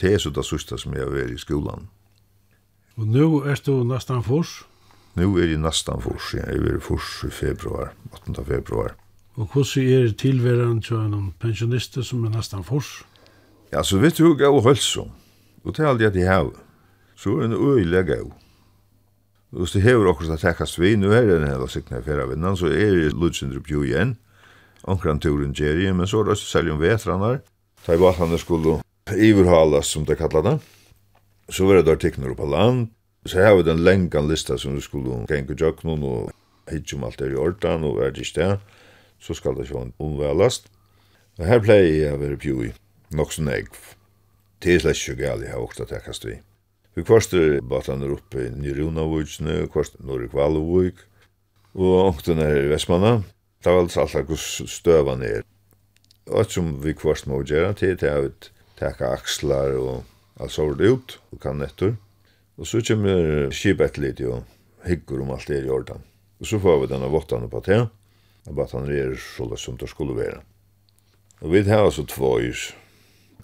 Det 0.00 0.14
er 0.14 0.18
så 0.18 0.30
det 0.30 0.44
sørste 0.44 0.78
som 0.80 0.94
jeg 0.96 1.04
har 1.04 1.30
i 1.30 1.38
skolan. 1.38 1.88
Og 2.96 3.06
nå 3.08 3.44
er 3.48 3.60
du 3.66 3.84
nesten 3.84 4.22
fors? 4.24 4.62
Nå 5.16 5.28
er 5.36 5.52
jeg 5.52 5.60
nesten 5.60 6.00
fors, 6.00 6.32
ja. 6.36 6.44
Jeg 6.48 6.74
er 6.74 6.80
fors 6.80 7.22
i 7.28 7.30
februar, 7.30 7.92
8. 8.12 8.44
februar. 8.44 8.94
Og 9.36 9.48
hvordan 9.52 9.88
er 9.88 10.06
det 10.08 10.16
tilværende 10.20 10.82
til 10.82 10.96
en 10.96 11.32
pensjonist 11.40 11.98
som 12.04 12.24
er 12.24 12.32
nesten 12.32 12.64
fors? 12.64 13.02
Ja, 13.72 13.82
så 13.82 13.98
vet 13.98 14.18
du 14.18 14.26
hva 14.26 14.36
jeg 14.40 14.52
og 14.52 14.64
hølsom. 14.66 15.12
Og 15.64 15.76
det 15.76 15.84
er 15.84 15.88
alt 15.88 16.02
jeg 16.02 16.12
til 16.12 16.28
havet. 16.28 16.58
Så 17.16 17.36
er 17.36 17.46
det 17.46 17.52
en 17.52 17.60
øyelig 17.60 18.04
gav. 18.06 18.32
Og 19.52 19.58
hvis 19.58 19.72
det 19.76 19.82
hever 19.82 20.08
okkur 20.08 20.26
til 20.32 20.48
å 20.48 20.80
vi, 20.80 20.96
nå 20.96 21.12
er 21.12 21.26
det 21.28 21.38
en 21.38 21.48
hel 21.48 21.68
sikna 21.68 22.00
i 22.00 22.04
fyrra 22.04 22.26
vinnan, 22.26 22.56
så 22.56 22.66
er 22.72 22.92
det 22.96 23.12
lutsindrup 23.12 23.68
jo 23.70 23.82
igjen. 23.84 24.16
Onkran 24.84 25.20
turen 25.20 25.52
gjer 25.52 25.92
men 25.94 26.06
så 26.06 26.20
er 26.20 26.24
det 26.24 26.32
også 26.32 26.46
selv 26.46 26.72
om 26.72 26.80
vetranar, 26.80 27.42
Ta 27.82 27.94
i 27.94 28.00
vattnet 28.00 28.40
skulle 28.40 28.80
iverhalas, 29.10 29.90
som 29.90 30.04
det 30.04 30.18
kallar 30.20 30.42
det. 30.42 30.58
Så 31.48 31.66
var 31.66 31.80
det 31.80 31.86
der 31.86 31.98
tikkner 31.98 32.34
på 32.34 32.46
land. 32.46 32.92
Så 33.26 33.38
her 33.38 33.54
var 33.54 33.62
det 33.62 33.72
en 33.72 33.84
lengan 33.84 34.28
lista 34.28 34.58
som 34.58 34.74
du 34.74 34.80
skulle 34.80 35.26
gänga 35.28 35.54
jöknon 35.54 36.02
og 36.02 36.30
hitje 36.70 36.96
om 36.96 37.04
alt 37.04 37.20
er 37.20 37.34
i 37.34 37.38
ordan 37.38 37.84
og 37.84 38.02
er 38.02 38.10
det 38.10 38.26
inte 38.26 38.60
Så 39.20 39.34
skal 39.34 39.54
det 39.54 39.68
sjån 39.68 39.92
en. 39.98 40.66
Og 41.38 41.46
her 41.46 41.60
pleier 41.60 42.06
jeg 42.06 42.14
å 42.14 42.18
være 42.18 42.36
pjui. 42.36 42.72
nok 43.12 43.32
som 43.32 43.48
jeg. 43.48 43.68
Det 44.62 44.74
er 44.74 44.82
slett 44.82 45.00
ikke 45.00 45.20
galt 45.20 45.44
jeg 45.44 45.52
har 45.52 45.62
åkt 45.62 45.80
at 45.82 45.92
jeg 45.92 46.04
kastet 46.06 46.30
vi. 46.30 46.36
Vi 46.96 47.04
kvarster 47.04 47.60
batan 47.64 48.04
er 48.04 48.12
oppe 48.14 48.46
i 48.46 48.50
Nyrunavujtsene, 48.52 49.66
kvarster 49.72 50.04
Norge 50.04 50.28
Kvalovujk, 50.32 51.00
og 51.74 51.94
åkten 52.12 52.40
er 52.42 52.66
i 52.66 52.70
Vestmanna. 52.72 53.22
Det 53.62 53.72
var 53.72 53.84
alt 53.84 53.94
alt 53.94 54.28
hos 54.28 54.62
støvan 54.68 55.24
er. 55.24 55.42
Og 56.30 56.50
som 56.50 56.76
vi 56.82 56.94
kvart 56.94 57.26
må 57.26 57.42
gjøre 57.42 57.74
til, 57.78 57.96
det 57.98 58.08
er 58.08 58.28
at 58.28 58.50
teka 58.78 59.10
akslar 59.16 59.74
og 59.78 60.04
alt 60.40 60.54
sårt 60.54 60.80
ut, 60.80 61.18
og 61.32 61.40
kan 61.42 61.58
nettur. 61.58 61.96
Og 62.58 62.68
så 62.68 62.82
kommer 62.84 63.50
skipet 63.54 63.98
litt 63.98 64.20
og 64.26 64.44
hyggur 64.86 65.24
om 65.24 65.32
alt 65.34 65.48
det 65.50 65.64
i 65.64 65.72
ordan. 65.72 66.02
Og 66.42 66.48
så 66.48 66.60
får 66.62 66.82
vi 66.82 66.90
denne 66.92 67.10
vottane 67.10 67.48
på 67.50 67.62
det, 67.66 67.80
og 68.46 68.54
bare 68.58 68.74
han 68.74 68.90
er 68.90 69.14
så 69.18 69.46
løs 69.46 69.62
som 69.66 69.78
det 69.78 69.90
skulle 69.90 70.16
være. 70.18 70.40
Og 71.42 71.52
vi 71.52 71.62
har 71.66 71.84
altså 71.84 72.04
två 72.06 72.38
ys. 72.40 72.72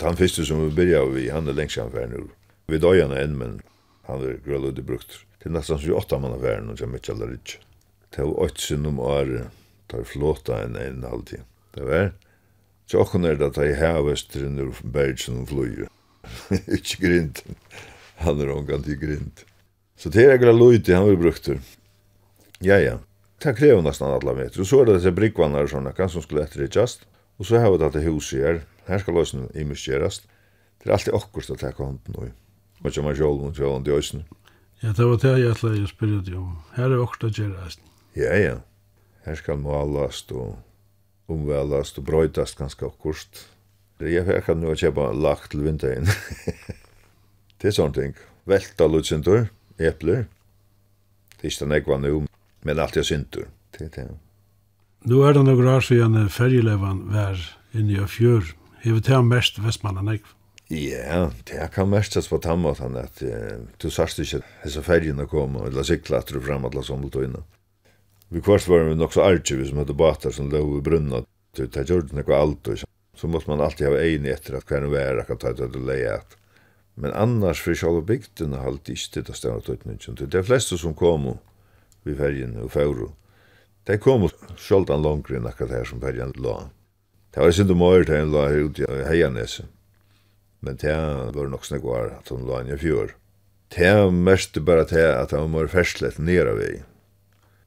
Han 0.00 0.18
første 0.18 0.44
som 0.46 0.62
vi 0.62 0.74
byrja 0.74 1.02
vi, 1.10 1.28
han 1.34 1.48
er 1.50 1.56
lengst 1.58 1.80
anfær 1.82 2.06
nu. 2.10 2.28
Vi 2.70 2.78
døy 2.78 3.00
han 3.00 3.14
enn, 3.16 3.34
men 3.38 3.56
han 4.06 4.22
er 4.22 4.38
grølløyde 4.44 4.84
brukt. 4.86 5.24
Det 5.38 5.50
er 5.50 5.56
nesten 5.56 5.78
som 5.78 5.88
vi 5.88 5.96
åtta 5.96 6.18
mann 6.22 6.36
av 6.36 6.42
verden, 6.42 6.70
og 6.70 6.78
kommer 6.78 7.02
ikke 7.02 7.14
alder 7.14 7.34
ikke. 7.34 7.58
Det 8.14 8.22
er 8.22 8.30
var 8.30 8.46
åttsin 8.46 8.86
om 8.86 9.00
året, 9.02 9.58
tar 9.90 10.06
flåta 10.06 10.62
enn 10.62 10.78
enn 10.78 11.06
halvtid. 11.06 11.42
Det 11.74 11.82
er 11.82 11.90
det. 11.90 12.27
Så 12.88 13.02
åkken 13.02 13.26
er 13.28 13.36
det 13.36 13.50
at 13.50 13.60
jeg 13.60 13.76
har 13.76 14.00
vestren 14.06 14.56
ur 14.62 14.72
bergen 14.82 15.42
og 15.42 15.50
flyger. 15.50 15.90
Ikke 16.78 17.02
grint. 17.02 17.42
Han 18.24 18.40
er 18.40 18.54
omgang 18.54 18.82
til 18.84 18.96
grint. 19.00 19.44
Så 19.98 20.08
det 20.14 20.24
er 20.24 20.36
ekkert 20.36 20.56
glad 20.56 20.88
han 20.94 21.06
vil 21.08 21.20
brukte. 21.20 21.58
Ja, 22.64 22.78
ja. 22.78 22.96
Det 23.42 23.54
krever 23.58 23.82
nesten 23.82 24.08
alle 24.08 24.34
meter. 24.34 24.62
Og 24.62 24.66
så 24.66 24.80
er 24.80 24.88
det 24.88 24.98
disse 24.98 25.12
brikkvannar 25.14 25.68
og 25.68 25.72
sånne 25.72 25.92
kan 25.94 26.10
som 26.10 26.24
skulle 26.24 26.42
etter 26.46 26.64
det 26.64 26.74
just. 26.74 27.04
Og 27.38 27.46
så 27.46 27.60
har 27.60 27.70
vi 27.70 27.82
dette 27.82 28.02
huset 28.02 28.42
her. 28.42 28.60
Her 28.88 29.02
skal 29.02 29.14
løsene 29.14 29.50
imuskjerast. 29.54 30.24
Det 30.80 30.88
er 30.88 30.96
alltid 30.96 31.14
akkurat 31.18 31.52
å 31.54 31.58
takke 31.60 31.84
hånden 31.84 32.16
og 32.18 32.30
ikke 32.30 32.46
Man 32.78 32.94
kommer 32.94 33.14
sjål 33.18 33.40
mot 33.42 33.56
sjålen 33.58 33.84
til 33.84 33.98
øysen. 33.98 34.20
Ja, 34.82 34.92
det 34.94 35.02
var 35.02 35.16
det 35.18 35.32
jeg 35.42 35.50
ætla 35.50 35.72
jeg 35.74 35.88
spyrja 35.90 36.20
deg 36.22 36.36
om. 36.38 36.52
Her 36.76 36.92
er 36.94 37.00
akkurat 37.02 37.26
å 37.26 37.42
gjøre 37.42 37.70
Ja, 38.14 38.34
ja. 38.38 38.56
Her 39.26 39.34
skal 39.34 39.58
malast 39.58 40.30
og 40.30 40.54
omvälast 41.28 41.98
och 41.98 42.04
bröjtast 42.04 42.58
ganska 42.58 42.88
kort. 43.02 43.38
Jag 43.98 44.26
fick 44.26 44.56
nu 44.56 44.72
att 44.72 44.78
köpa 44.78 45.12
lack 45.12 45.48
till 45.48 45.60
vintern. 45.60 46.06
det 47.58 47.68
er 47.68 47.74
sånne 47.74 47.94
ting. 47.94 48.14
Velta 48.44 48.86
lutsintur, 48.86 49.48
epler. 49.78 50.26
Det 51.40 51.46
är 51.46 51.52
inte 51.52 51.66
nekva 51.66 51.98
nu, 51.98 52.26
men 52.62 52.78
alt 52.78 52.96
er 52.96 53.02
syntor. 53.02 53.48
Det 53.78 53.84
er 53.84 53.90
det. 53.94 54.18
Nu 55.04 55.22
er 55.22 55.36
det 55.36 55.44
noen 55.46 55.68
år 55.68 55.84
siden 55.84 56.28
fergelevan 56.32 57.04
vær 57.12 57.38
inni 57.74 58.00
av 58.00 58.08
fjør. 58.10 58.54
Hever 58.82 59.04
det 59.06 59.20
mest 59.26 59.60
Vestmannen 59.62 60.08
nekva? 60.08 60.34
Ja, 60.68 61.30
det 61.48 61.70
kan 61.72 61.88
mestas 61.88 62.28
på 62.28 62.38
tammat 62.38 62.80
at 62.80 63.22
uh, 63.22 63.62
du 63.80 63.88
sørst 63.90 64.18
ikke 64.20 64.42
disse 64.64 64.82
fergene 64.84 65.24
kom 65.26 65.56
og 65.56 65.72
la 65.72 65.84
sikla 65.86 66.20
at 66.20 66.28
du 66.28 66.40
fram 66.44 66.66
at 66.68 66.74
la 66.74 66.82
somlet 66.82 67.16
og 67.16 67.24
innan. 67.24 67.46
Vi 68.28 68.40
kvart 68.40 68.68
var 68.68 68.84
vi 68.84 68.94
nok 68.94 69.12
så 69.12 69.24
arge 69.24 69.64
som 69.64 69.78
hadde 69.80 69.96
batar 69.96 70.30
som 70.30 70.50
lå 70.52 70.60
i 70.78 70.82
brunna. 70.84 71.22
Det 71.56 71.76
er 71.76 71.88
gjort 71.88 72.12
nekva 72.12 72.42
alt 72.42 72.68
og 72.68 72.82
så 73.18 73.26
måste 73.26 73.50
man 73.50 73.62
alltid 73.64 73.88
ha 73.88 73.96
ein 73.98 74.26
etter 74.28 74.58
at 74.58 74.68
hver 74.68 74.84
vær 74.92 75.24
kan 75.26 75.40
ta 75.40 75.52
det 75.56 75.80
leia. 75.80 76.20
Men 76.94 77.12
annars 77.12 77.62
för 77.62 77.74
själva 77.74 78.00
bygden 78.00 78.52
har 78.52 78.66
alltid 78.66 78.98
inte 78.98 79.30
det 79.30 79.36
stått 79.36 79.68
ut 79.68 79.84
nu. 79.84 79.96
Det 80.18 80.38
är 80.38 80.42
flesta 80.42 80.76
som 80.76 80.94
kom 80.94 81.38
vid 82.02 82.16
färgen 82.16 82.56
och 82.56 82.72
färgen. 82.72 83.12
De 83.84 83.98
kom 83.98 84.28
sjöldan 84.56 85.02
långt 85.02 85.30
än 85.30 85.46
akkurat 85.46 85.70
här 85.70 85.84
som 85.84 86.00
färgen 86.00 86.32
la. 86.36 86.70
Det 87.30 87.40
var 87.40 87.50
synd 87.50 87.70
om 87.70 87.82
året 87.82 88.06
till 88.06 88.14
en 88.14 88.32
la 88.32 88.48
ute 88.48 88.82
i 88.82 89.04
Hejanäsen. 89.04 89.66
Men 90.60 90.76
det 90.76 90.94
var 91.34 91.46
nog 91.46 91.82
var 91.82 92.06
att 92.06 92.24
de 92.24 92.46
la 92.46 92.60
en 92.60 92.68
i 92.68 92.78
fjör. 92.78 93.14
Det 93.68 94.10
mest 94.10 94.58
bara 94.58 94.84
till 94.84 95.06
att 95.06 95.30
de 95.30 95.52
var 95.52 95.66
färslet 95.66 96.18
nere 96.18 96.54
vid 96.54 96.82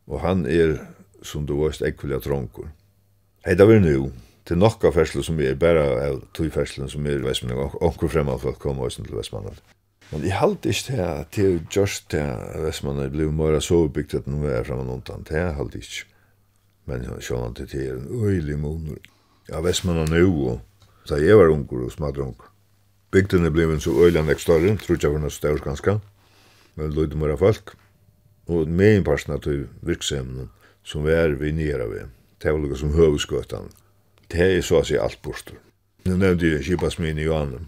og 0.07 0.21
han 0.23 0.45
er, 0.49 0.77
som 1.23 1.45
du 1.45 1.57
veist, 1.61 1.83
ekvilja 1.85 2.21
tronkur. 2.23 2.69
Hei, 3.45 3.55
det 3.57 3.67
var 3.67 3.81
nu, 3.81 4.11
til 4.45 4.57
nokka 4.57 4.91
ferslu 4.93 5.23
som 5.25 5.39
er 5.41 5.57
bæra 5.59 5.85
av 6.07 6.21
tui 6.37 6.49
ferslu 6.53 6.87
som 6.89 7.05
er 7.09 7.21
vestmann, 7.25 7.57
onkur 7.81 8.11
fremman 8.11 8.41
for 8.41 8.53
å 8.53 8.61
komme 8.61 8.85
oss 8.85 8.97
til 8.99 9.15
vestmann. 9.15 9.49
Men 10.11 10.25
jeg 10.27 10.35
halte 10.35 10.71
ikke 10.73 10.87
til 10.87 11.01
at 11.05 11.29
til 11.31 11.59
just 11.71 12.09
til 12.11 12.19
at 12.19 12.83
er 12.83 13.13
blei 13.13 13.29
mora 13.31 13.61
sovebygd 13.63 14.17
at 14.17 14.27
nu 14.27 14.43
er 14.45 14.65
fremman 14.67 14.91
undan, 14.97 15.23
det 15.29 15.45
halte 15.55 15.79
ikke. 15.79 16.07
Men 16.85 17.05
sjålan 17.21 17.55
til 17.55 17.67
til 17.67 17.85
er 17.85 17.97
en 17.97 18.09
øylig 18.09 18.59
monor. 18.59 18.99
Ja, 19.49 19.61
vestmann 19.61 20.11
er 20.11 20.19
jo, 20.19 20.57
og 20.57 20.59
da 21.09 21.15
jeg 21.15 21.37
var 21.37 21.53
unger 21.53 21.85
og 21.85 21.91
smadr 21.91 22.25
unger. 22.25 22.49
Bygden 23.11 23.45
er 23.45 23.51
blei 23.51 23.79
så 23.79 23.91
øylig 23.91 24.19
anlegg 24.19 24.39
større, 24.39 24.77
tror 24.77 24.97
jeg 25.01 25.11
var 25.11 25.19
noe 25.19 25.31
større 25.31 25.63
ganske, 25.63 25.99
men 26.75 26.93
løyde 26.93 27.17
mora 27.17 27.35
folk 27.35 27.75
og 28.51 28.69
meginparsten 28.69 29.35
av 29.35 29.45
virksomheten 29.87 30.49
som 30.83 31.05
vi 31.05 31.13
er 31.15 31.35
vi 31.39 31.51
nere 31.55 31.87
ved, 31.89 32.09
det 32.41 32.53
var 32.53 32.77
som 32.77 32.93
høvudskøtan. 32.95 33.69
Det 34.31 34.41
er 34.41 34.61
så 34.65 34.81
å 34.81 34.87
si 34.87 34.97
alt 34.97 35.21
bostur. 35.23 35.59
Nå 36.05 36.17
nevnte 36.17 36.49
jeg 36.49 36.65
Kipasmin 36.65 37.19
i 37.19 37.27
Johanne, 37.27 37.65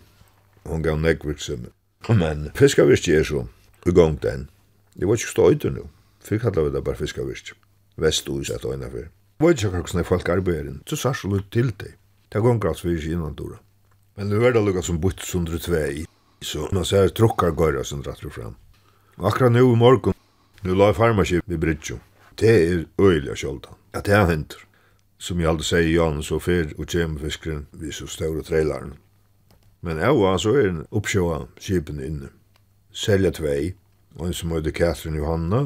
hun 0.65 0.83
gav 0.83 0.99
nek 0.99 1.25
virksomhet. 1.25 1.73
Men 2.09 2.49
fiskavirke 2.57 3.15
er 3.15 3.27
så 3.27 3.45
i 3.87 3.91
gang 3.95 4.17
den. 4.21 4.47
Det 4.95 5.07
var 5.07 5.19
ikke 5.19 5.31
stå 5.31 5.49
støyder 5.49 5.75
nu. 5.75 5.83
Fyrk 6.23 6.41
kallar 6.41 6.67
vi 6.67 6.73
det 6.73 6.83
bare 6.83 6.99
fiskavirke. 6.99 7.55
Vest 7.97 8.29
og 8.29 8.41
isett 8.41 8.65
og 8.65 8.73
innafyr. 8.75 9.11
Var 9.39 9.53
ikke 9.53 9.69
akkurat 9.69 9.93
når 9.93 10.07
folk 10.07 10.29
arbeider, 10.29 10.73
så 10.89 10.97
sars 10.97 11.23
og 11.25 11.35
lutt 11.35 11.51
til 11.51 11.71
deg. 11.77 11.93
Det 12.29 12.39
er 12.39 12.45
gongrat 12.45 12.81
vi 12.83 12.95
ikke 12.97 13.13
innan 13.13 13.35
dora. 13.37 13.59
Men 14.17 14.29
nu 14.29 14.43
er 14.45 14.53
det 14.53 14.63
lukka 14.63 14.81
som 14.81 14.99
butt 15.01 15.21
sundru 15.25 15.59
tvei, 15.61 16.05
så 16.41 16.67
man 16.73 16.85
ser 16.85 17.13
trukkar 17.13 17.53
gøyra 17.57 17.83
som 17.85 18.01
rattur 18.05 18.33
fram. 18.33 18.55
Akkurat 19.17 19.51
nu 19.53 19.61
i 19.61 19.77
morgon 19.77 20.17
Nu 20.63 20.71
la 20.79 20.85
jeg 20.93 20.95
farmaskip 20.95 21.51
i 21.51 21.57
Bridgjo. 21.59 21.97
Det 22.39 22.49
er 22.49 22.83
øyelig 23.01 23.35
sjoldan. 23.37 23.75
At 23.93 24.05
det 24.05 24.13
er 24.15 24.29
hentur. 24.29 24.61
Som 25.19 25.39
jeg 25.39 25.49
aldri 25.49 25.65
sier 25.67 25.89
Jan 25.91 26.21
så 26.23 26.37
fyr 26.39 26.69
og 26.77 26.85
kjem 26.87 27.17
fiskeren 27.19 27.65
vi 27.79 27.91
så 27.91 28.07
større 28.07 28.43
treilaren. 28.47 28.93
Men 29.83 29.99
jeg 29.99 30.15
var 30.15 30.37
så 30.39 30.53
er 30.55 30.69
en 30.69 30.85
oppsjåa 30.91 31.41
skipen 31.59 31.99
inne. 31.99 32.29
Selja 32.95 33.31
tvei, 33.35 33.73
og 34.15 34.29
en 34.29 34.37
som 34.37 34.53
heter 34.55 34.71
Catherine 34.71 35.19
Johanna, 35.19 35.59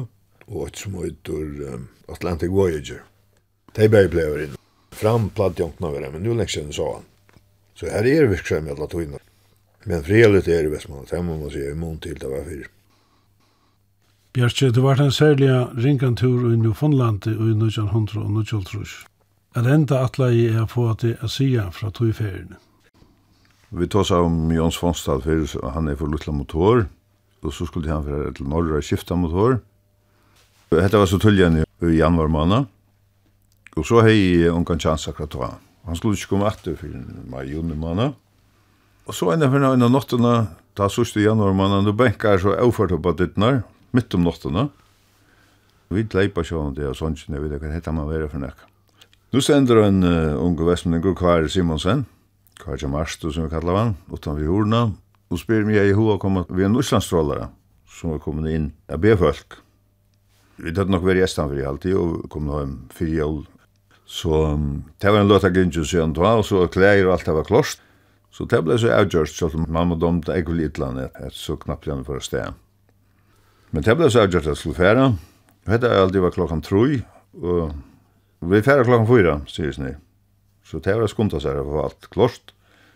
og 0.48 0.66
et 0.66 0.82
som 0.82 0.96
heter 0.98 1.74
um, 1.74 1.84
Atlantic 2.08 2.50
Voyager. 2.50 3.04
De 3.76 3.86
bare 3.88 4.10
ble 4.10 4.24
over 4.26 4.42
inne. 4.46 4.58
Fram 4.90 5.28
platt 5.30 5.60
jonkna 5.60 5.92
over 5.92 6.08
men 6.10 6.26
nu 6.26 6.34
lengs 6.34 6.56
enn 6.58 6.74
sa 6.74 6.88
han. 6.96 7.06
Så 7.78 7.86
her 7.86 8.06
er 8.06 8.26
virksom 8.32 8.66
i 8.66 8.74
alla 8.74 8.90
tøyna. 8.90 9.22
Men 9.86 10.02
frihet 10.02 10.50
er 10.50 10.66
i 10.66 10.74
Vestmanna, 10.74 11.06
det 11.06 11.22
må 11.22 11.38
man 11.38 11.54
si, 11.54 11.62
i 11.62 11.78
mån 11.78 12.00
til 12.02 12.18
det 12.18 12.32
var 12.32 12.42
fyrir. 12.48 12.66
Bjarki, 14.38 14.68
du 14.70 14.84
vart 14.84 15.00
en 15.02 15.10
særlig 15.10 15.48
ringantur 15.74 16.52
i 16.52 16.56
Newfoundland 16.56 17.26
i 17.26 17.32
1900 17.34 18.20
og 18.22 18.36
1900. 18.38 18.90
At 19.58 19.66
enda 19.66 19.96
atla 20.04 20.28
i 20.30 20.44
er 20.46 20.66
få 20.70 20.84
at 20.92 21.00
det 21.02 21.16
er 21.18 21.26
sia 21.26 21.64
fra 21.74 21.88
tog 21.90 22.12
ferien. 22.14 22.52
Vi 23.74 23.88
seg 23.90 24.28
om 24.28 24.52
Jons 24.54 24.76
Fonstad 24.78 25.24
fyrir, 25.24 25.50
han 25.74 25.88
er 25.90 25.96
for 25.98 26.06
Lutla 26.06 26.30
motor, 26.30 26.84
og 27.42 27.52
så 27.52 27.66
skulle 27.66 27.90
han 27.90 28.04
fyrir 28.06 28.36
til 28.36 28.46
Norra 28.46 28.78
skifta 28.78 29.16
motor. 29.18 29.56
Hetta 30.70 31.00
var 31.02 31.10
så 31.10 31.18
tulljan 31.18 31.58
i 31.58 31.90
januar 31.96 32.30
måned, 32.30 32.68
og 33.74 33.86
så 33.88 34.04
hei 34.06 34.46
ungan 34.52 34.78
chans 34.78 35.08
akkurat 35.10 35.34
hva. 35.34 35.48
Han 35.88 35.98
skulle 35.98 36.14
ikke 36.14 36.36
komme 36.36 36.46
etter 36.46 36.76
fyrir 36.78 37.02
mai 37.26 37.48
juni 37.48 37.74
måned. 37.74 38.14
Og 39.08 39.18
så 39.18 39.32
enda 39.34 39.50
for 39.50 39.58
fyrir 39.58 39.74
enn 39.74 39.90
nattena, 39.90 40.36
ta 40.78 40.86
sørste 40.86 41.26
januar 41.26 41.58
måned, 41.58 41.90
du 41.90 41.92
benkar 41.92 42.38
så 42.38 42.54
avfart 42.54 42.94
oppa 42.94 43.16
dittnar, 43.18 43.64
mitt 43.96 44.14
om 44.14 44.24
nottene. 44.26 44.68
Vi 45.88 46.04
leipa 46.12 46.44
sjån 46.44 46.74
det, 46.76 46.88
og 46.90 46.96
sånt, 46.98 47.24
jeg 47.24 47.40
vet 47.40 47.54
ikke 47.56 47.68
hva 47.68 47.76
heter 47.76 47.94
man 47.96 48.08
være 48.10 48.28
for 48.28 48.42
nekka. 48.42 48.68
Nå 49.32 49.42
sender 49.44 49.82
en 49.84 50.02
uh, 50.04 50.40
unge 50.40 50.64
vestmenninger, 50.64 51.14
Kvar 51.16 51.46
Simonsen, 51.52 52.06
Kvar 52.60 52.80
Jamarstu, 52.80 53.30
som 53.32 53.44
vi 53.44 53.52
kallar 53.52 53.76
han, 53.76 53.94
utan 54.12 54.36
vi 54.38 54.48
hordna, 54.48 54.86
og 55.28 55.40
spyr 55.40 55.66
meg 55.68 55.80
i 55.82 55.96
hoa 55.96 56.16
kom 56.20 56.42
vi 56.48 56.64
en 56.64 56.72
Nordslandstrålare, 56.76 57.50
som 57.92 58.14
er 58.14 58.22
kommet 58.24 58.48
inn 58.52 58.70
av 58.88 59.02
B-folk. 59.04 59.58
Vi 60.58 60.72
tatt 60.74 60.90
nok 60.90 61.04
veri 61.06 61.20
gjestan 61.22 61.50
for 61.50 61.60
i 61.60 61.66
alltid, 61.68 61.96
og 61.96 62.28
kom 62.32 62.48
nå 62.48 62.62
en 62.62 62.78
fyrir 62.92 63.20
jól. 63.22 63.42
Så 64.08 64.32
um, 64.54 64.70
det 65.00 65.12
var 65.12 65.20
en 65.20 65.28
løta 65.28 65.52
gynnsin 65.52 65.84
siden 65.84 66.16
da, 66.16 66.32
og 66.40 66.46
så 66.48 66.64
klær 66.72 67.04
og 67.04 67.14
alt 67.14 67.28
det 67.28 67.36
var 67.36 67.48
klost. 67.48 67.84
Så 68.32 68.44
det 68.48 68.60
ble 68.64 68.76
så 68.80 68.92
avgjørst, 68.96 69.40
så 69.40 69.48
mamma 69.68 69.96
domte 69.96 70.34
jeg 70.36 70.48
vil 70.48 70.64
i 70.64 70.68
et 70.68 71.36
så 71.36 71.56
knappt 71.56 71.88
gjerne 71.88 72.04
for 72.04 72.20
å 72.20 72.24
sted. 72.24 72.56
Men 73.70 73.84
det 73.84 73.96
ble 73.98 74.08
så 74.08 74.24
avgjort 74.24 74.46
at 74.46 74.54
jeg 74.54 74.60
skulle 74.62 74.78
fære. 74.78 75.08
Hette 75.68 75.90
jeg 75.90 76.02
aldri 76.02 76.22
var 76.24 76.32
klokkan 76.32 76.62
3, 76.64 77.02
og 77.44 77.74
vi 78.48 78.62
fære 78.64 78.86
klokkan 78.88 79.08
fyra, 79.08 79.34
sier 79.50 79.74
sni. 79.76 79.92
Så 80.64 80.80
det 80.84 80.94
var 80.96 81.10
skumta 81.10 81.40
seg, 81.42 81.60
for 81.64 81.84
alt 81.84 82.08
klost, 82.12 82.54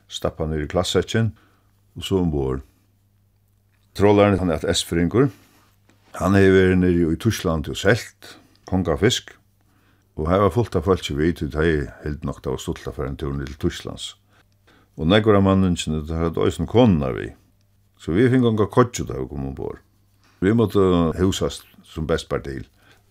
stappa 0.09 0.47
ned 0.49 0.65
i 0.65 0.71
klassetjen, 0.71 1.33
og 1.97 2.07
så 2.07 2.23
ombord. 2.23 2.65
Trollaren, 3.97 4.39
han 4.41 4.53
er 4.53 4.63
et 4.63 4.79
S-fringur. 4.79 5.29
Han 6.17 6.37
er 6.37 6.49
vært 6.53 6.81
nere 6.81 7.13
i 7.13 7.21
Tyskland 7.21 7.69
og 7.69 7.77
selt, 7.77 8.37
kongafisk, 8.69 9.35
og 10.17 10.29
her 10.29 10.43
var 10.45 10.53
fullt 10.53 10.77
av 10.77 10.85
folk 10.89 11.05
som 11.05 11.17
vet 11.21 11.41
ut 11.41 11.57
hei, 11.57 11.87
helt 12.05 12.25
nok 12.25 12.43
da 12.45 12.53
var 12.53 12.61
stolta 12.61 12.93
for 12.93 13.09
en 13.09 13.17
tur 13.21 13.33
til 13.37 13.57
Tysklands. 13.61 14.13
Og 15.01 15.09
nekvar 15.09 15.39
av 15.39 15.47
mannen, 15.47 15.77
kjenne, 15.77 16.03
det 16.05 16.19
hadde 16.19 16.41
òsne 16.41 16.69
konar 16.69 17.17
vi. 17.17 17.31
Så 17.97 18.13
vi 18.13 18.29
fikk 18.29 18.45
gonga 18.45 18.67
gang 18.67 18.73
kodjo 18.73 19.07
da 19.09 19.17
vi 19.21 19.29
kom 19.31 19.49
ombord. 19.49 19.81
Vi 20.43 20.55
måtte 20.59 20.81
husast 21.21 21.69
som 21.87 22.07
best 22.09 22.29
partil. 22.31 22.65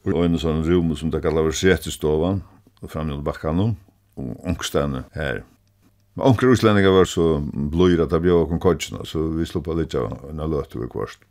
Og 0.03 0.25
en 0.25 0.39
sånn 0.41 0.65
rum 0.65 0.91
som 0.97 1.11
det 1.13 1.21
kallar 1.23 1.45
var 1.45 1.55
settestovan, 1.55 2.41
og 2.81 2.89
framme 2.91 3.13
under 3.13 3.25
bakkanon, 3.25 3.75
og 4.19 4.47
ångstene 4.51 5.05
her. 5.15 5.43
Men 6.15 6.27
ångre 6.27 6.51
utlendinga 6.51 6.91
var 6.91 7.07
så 7.07 7.37
bløyra 7.41 8.07
at 8.07 8.11
det 8.11 8.23
bjør 8.25 8.45
okon 8.45 8.59
kodjina, 8.59 9.05
så 9.07 9.29
vi 9.37 9.45
sluppa 9.47 9.75
litt 9.77 9.95
av 9.95 10.11
en 10.27 10.41
løte 10.51 10.81
vi 10.81 10.89
kvarst. 10.91 11.21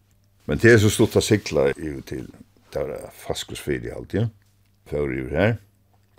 Men 0.49 0.63
det 0.63 0.73
er 0.73 0.79
så 0.81 0.91
stort 0.93 1.19
å 1.19 1.25
sikla 1.25 1.69
i 1.75 1.93
til, 2.07 2.31
det 2.73 2.85
var 2.87 3.11
faskusfyrir 3.27 3.91
i 3.91 3.97
alt, 3.97 4.15
ja, 4.17 4.29
før 4.89 5.13
i 5.13 5.27
her, 5.35 5.59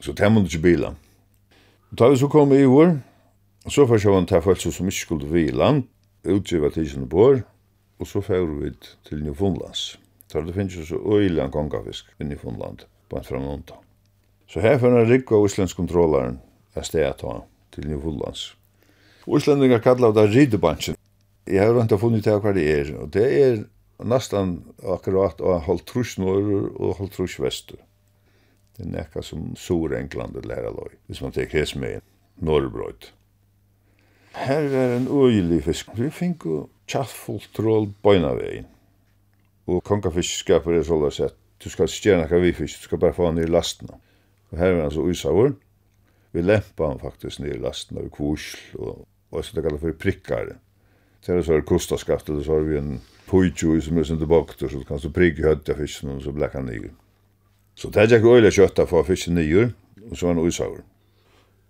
så 0.04 0.14
det 0.14 0.30
måtte 0.30 0.52
ikke 0.52 0.68
bila. 0.68 0.94
Da 1.98 2.12
vi 2.12 2.20
så 2.22 2.30
kom 2.30 2.54
i 2.54 2.62
år, 2.68 3.00
så 3.68 3.88
var 3.90 3.98
det 3.98 4.30
var 4.38 4.46
folk 4.46 4.62
som 4.62 4.88
ikke 4.88 5.06
skulle 5.08 5.32
vi 5.32 5.48
i 5.48 5.56
land, 5.56 5.88
utgiva 6.24 6.70
tidsen 6.70 7.10
på 7.10 7.18
år, 7.18 7.42
og 8.02 8.08
så 8.10 8.22
fær 8.26 8.48
vi 8.50 8.72
til 9.06 9.24
Newfoundlands. 9.24 10.00
Der 10.34 10.46
det 10.46 10.56
finnes 10.56 10.78
jo 10.78 10.86
så 10.86 10.98
øyelig 11.16 11.44
en 11.44 11.52
kongafisk 11.52 12.06
i 12.20 12.24
Newfoundland, 12.24 12.88
på 13.10 13.18
en 13.18 13.42
Nonta. 13.42 13.74
Så 14.48 14.60
her 14.60 14.78
får 14.78 14.98
av 15.00 15.10
rikva 15.10 15.38
Íslandskontrollaren 15.46 16.40
er 16.76 16.88
stedet 16.88 17.20
ta 17.20 17.42
til 17.72 17.88
Newfoundlands. 17.88 18.56
Íslandingar 19.28 19.84
kallar 19.84 20.12
det 20.12 20.32
Ridebansjen. 20.36 20.98
Jeg 21.48 21.68
har 21.68 21.84
ikke 21.84 21.98
funnet 21.98 22.24
til 22.24 22.40
hva 22.40 22.54
det 22.54 22.66
er, 22.72 22.92
og 22.98 23.14
det 23.14 23.28
er 23.44 23.64
nesten 24.04 24.58
akkurat 24.82 25.42
å 25.42 25.56
ha 25.56 25.64
holdt 25.66 25.86
trus 25.86 26.18
nord 26.18 26.50
og 26.80 26.98
halvtrus 26.98 27.38
vestur. 27.40 27.80
Det 28.78 28.86
er 28.86 28.94
nekka 28.98 29.22
som 29.22 29.52
Sur-England 29.56 30.38
er 30.42 30.70
loj, 30.72 30.96
hvis 31.08 31.22
man 31.22 31.36
tek 31.36 31.54
hes 31.54 31.76
med 31.76 32.02
norrbrøyt. 32.42 33.12
Her 34.34 34.64
er 34.64 34.96
en 34.96 35.08
øyelig 35.12 35.64
fisk. 35.64 35.92
Vi 35.96 36.10
finner 36.10 36.68
kjaffullt 36.92 37.52
trål 37.56 37.90
bøyna 38.04 38.34
vegin. 38.38 38.68
Og 39.72 39.84
kongafiskskapur 39.88 40.76
er 40.76 40.86
sålda 40.88 41.12
sett, 41.16 41.38
du 41.62 41.70
skal 41.70 41.90
stjerne 41.92 42.26
nekka 42.26 42.40
vi 42.42 42.54
fisk, 42.58 42.82
du 42.82 42.90
skal 42.90 43.02
bare 43.02 43.16
få 43.16 43.30
han 43.30 43.40
i 43.40 43.48
lastna. 43.50 44.00
Og 44.52 44.58
her 44.60 44.74
er 44.74 44.82
han 44.82 44.94
så 44.94 45.06
uisavur. 45.06 45.54
Vi 46.32 46.42
lempa 46.42 46.90
han 46.90 47.00
faktisk 47.02 47.42
nir 47.44 47.56
i 47.58 47.62
lastene 47.62 48.02
av 48.04 48.12
kvosl 48.16 48.80
og 48.80 49.06
hva 49.32 49.44
som 49.44 49.58
det 49.58 49.66
kallar 49.66 49.82
for 49.82 50.00
prikkar. 50.00 50.56
Så 51.22 51.32
er 51.32 51.40
det 51.40 51.46
så 51.46 51.56
er 51.56 51.66
kostaskaft, 51.68 52.32
og 52.34 52.42
så 52.44 52.58
har 52.58 52.66
vi 52.66 52.80
en 52.80 52.96
pojtjoi 53.30 53.80
som 53.84 54.00
er 54.00 54.08
sin 54.08 54.20
tilbakter, 54.20 54.68
så 54.68 54.82
du 54.82 54.88
kan 54.88 55.00
så 55.00 55.12
prigge 55.14 55.46
høyta 55.46 55.76
fisken, 55.78 56.16
og 56.16 56.24
så 56.26 56.34
blekka 56.36 56.60
han 56.60 56.72
nir. 56.72 56.90
Så 57.78 57.92
det 57.94 58.02
er 58.02 58.18
ikke 58.18 58.36
øyla 58.40 58.52
kjøtta 58.52 58.88
for 58.90 59.06
fisken 59.08 59.38
nigger, 59.38 59.70
og 60.10 60.18
så 60.18 60.28
er 60.28 60.34
han 60.34 60.42
uisavur. 60.42 60.82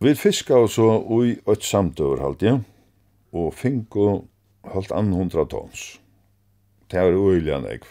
Vi 0.02 0.16
fiska 0.18 0.56
og 0.58 0.70
så 0.74 0.88
ui 1.04 1.36
et 1.36 1.68
samtøver 1.68 2.24
halvtid, 2.24 2.64
og 3.38 3.54
finko 3.54 4.24
holdt 4.68 4.94
an 4.94 5.14
hundra 5.16 5.46
tons. 5.50 5.98
Det 6.92 7.02
var 7.02 7.16
uiliga 7.16 7.60
negv. 7.64 7.88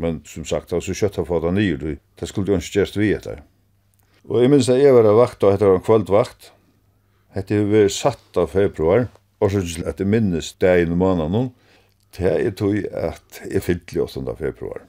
Men 0.00 0.20
som 0.24 0.46
sagt, 0.46 0.70
det 0.70 0.78
var 0.78 0.84
så 0.86 0.96
kjøtt 0.96 1.20
å 1.20 1.26
få 1.28 1.40
det 1.44 1.52
nye, 1.56 1.96
det 1.96 2.28
skulle 2.28 2.54
jo 2.54 2.60
ikke 2.60 2.80
gjerst 2.80 2.98
vi 3.00 3.10
etter. 3.12 3.42
Og 4.28 4.42
jeg 4.42 4.52
minns 4.52 4.68
at 4.70 4.80
jeg 4.80 4.94
var 4.94 5.08
vakt, 5.16 5.42
og 5.44 5.54
etter 5.54 5.74
en 5.74 5.84
kvöldvakt, 5.84 6.52
hette 7.34 7.58
vi 7.58 7.82
var 7.82 7.90
satt 7.92 8.38
av 8.40 8.52
februar, 8.54 9.08
og 9.40 9.50
så 9.50 9.62
synes 9.62 9.80
jeg 9.80 9.88
at 9.90 10.00
jeg 10.02 10.12
minnes 10.12 10.52
det 10.62 10.74
i 10.82 10.86
måneden, 10.88 11.50
det 12.16 12.30
er 12.30 12.54
tog 12.58 12.76
at 12.96 13.40
jeg 13.46 13.64
fyllte 13.64 14.04
8. 14.04 14.36
februar, 14.38 14.84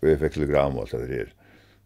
og 0.00 0.08
jeg 0.08 0.20
fikk 0.22 0.36
telegram 0.36 0.76
og 0.76 0.86
alt 0.86 0.96
det 0.96 1.10
der. 1.10 1.30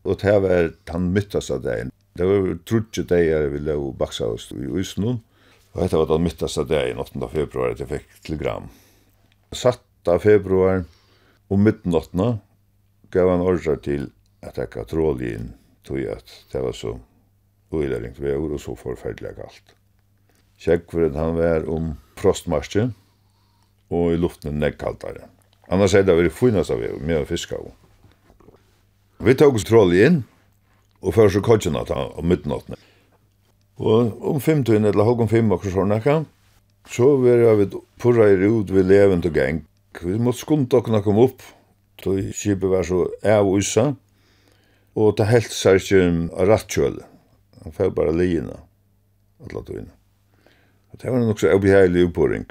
Og 0.02 0.18
det 0.18 0.38
var 0.42 0.72
den 0.90 1.10
midtaste 1.14 1.58
dagen. 1.62 1.92
Det 2.18 2.26
var 2.28 2.48
trutje 2.68 3.04
dager 3.08 3.48
vi 3.52 3.62
lå 3.62 3.76
og 3.78 3.98
baksa 4.00 4.26
oss 4.34 4.50
i 4.52 4.66
Øsnund, 4.66 5.22
Og 5.72 5.80
dette 5.80 5.96
var 5.96 6.08
den 6.10 6.24
midtaste 6.26 6.64
i 6.68 6.92
8. 6.92 7.28
februar, 7.32 7.72
at 7.72 7.80
jeg 7.80 7.88
fikk 7.88 8.16
telegram. 8.26 8.68
7. 9.56 9.72
februar, 10.20 10.84
om 11.52 11.64
midtnattene, 11.64 12.40
gav 13.12 13.30
han 13.32 13.44
ordre 13.44 13.76
til 13.84 14.10
at 14.44 14.58
jeg 14.60 14.70
kan 14.72 14.88
tråle 14.88 15.30
inn, 15.34 15.52
tog 15.84 16.00
at 16.12 16.28
det 16.52 16.62
var 16.64 16.76
så 16.76 16.96
uilæringt 17.72 18.20
vever 18.20 18.52
og 18.52 18.60
så 18.60 18.76
forferdelig 18.76 19.34
galt. 19.38 19.74
Kjekkveren 20.62 21.16
han 21.16 21.36
var 21.38 21.64
om 21.68 21.94
frostmarsjen, 22.20 22.92
og 23.92 24.12
i 24.12 24.20
luften 24.20 24.60
neggkaldare. 24.60 25.26
Annars 25.72 25.94
er 25.96 26.04
det 26.04 26.16
vært 26.16 26.36
finnast 26.36 26.72
av 26.72 26.80
vi, 26.80 26.92
med 27.00 27.22
å 27.22 27.28
fiske 27.28 27.56
av. 27.56 27.72
Vi 29.22 29.34
tok 29.38 29.56
oss 29.56 29.68
tråle 29.68 30.04
inn, 30.04 30.22
og 31.00 31.16
først 31.16 31.38
så 31.38 31.44
kodgjene 31.44 31.84
ta 31.88 31.96
han 31.96 32.16
om 32.20 32.28
midtnattene. 32.28 32.78
Og 33.80 34.12
om 34.28 34.40
fem 34.40 34.60
tøyne, 34.64 34.90
eller 34.90 35.06
halv 35.06 35.24
om 35.24 35.30
fem 35.30 35.52
akkur 35.54 35.72
sånn 35.72 35.94
akka, 35.96 36.22
så 36.90 37.14
var 37.22 37.40
jeg 37.40 37.60
vidt 37.60 37.76
purra 38.02 38.28
i 38.28 38.36
rud 38.40 38.72
vi 38.74 38.84
levend 38.84 39.26
og 39.28 39.36
geng. 39.36 39.62
Vi 40.02 40.18
måtte 40.18 40.42
skunda 40.42 40.80
okna 40.80 41.02
kom 41.04 41.20
opp, 41.22 41.42
då 42.02 42.16
kipet 42.34 42.68
var 42.68 42.82
så 42.82 43.06
av 43.22 43.46
usa, 43.46 43.92
og 44.96 45.16
det 45.16 45.30
helt 45.30 45.54
seg 45.54 45.80
ikke 45.80 46.02
om 46.08 46.20
rattkjøl. 46.50 47.00
Han 47.62 47.76
fær 47.76 47.92
bare 47.94 48.14
liina, 48.16 48.58
alla 49.46 49.62
tøyne. 49.64 49.92
Og 50.92 51.00
det 51.00 51.12
var 51.12 51.22
nok 51.22 51.40
så 51.40 51.54
obeheilig 51.54 52.08
uppåring. 52.08 52.44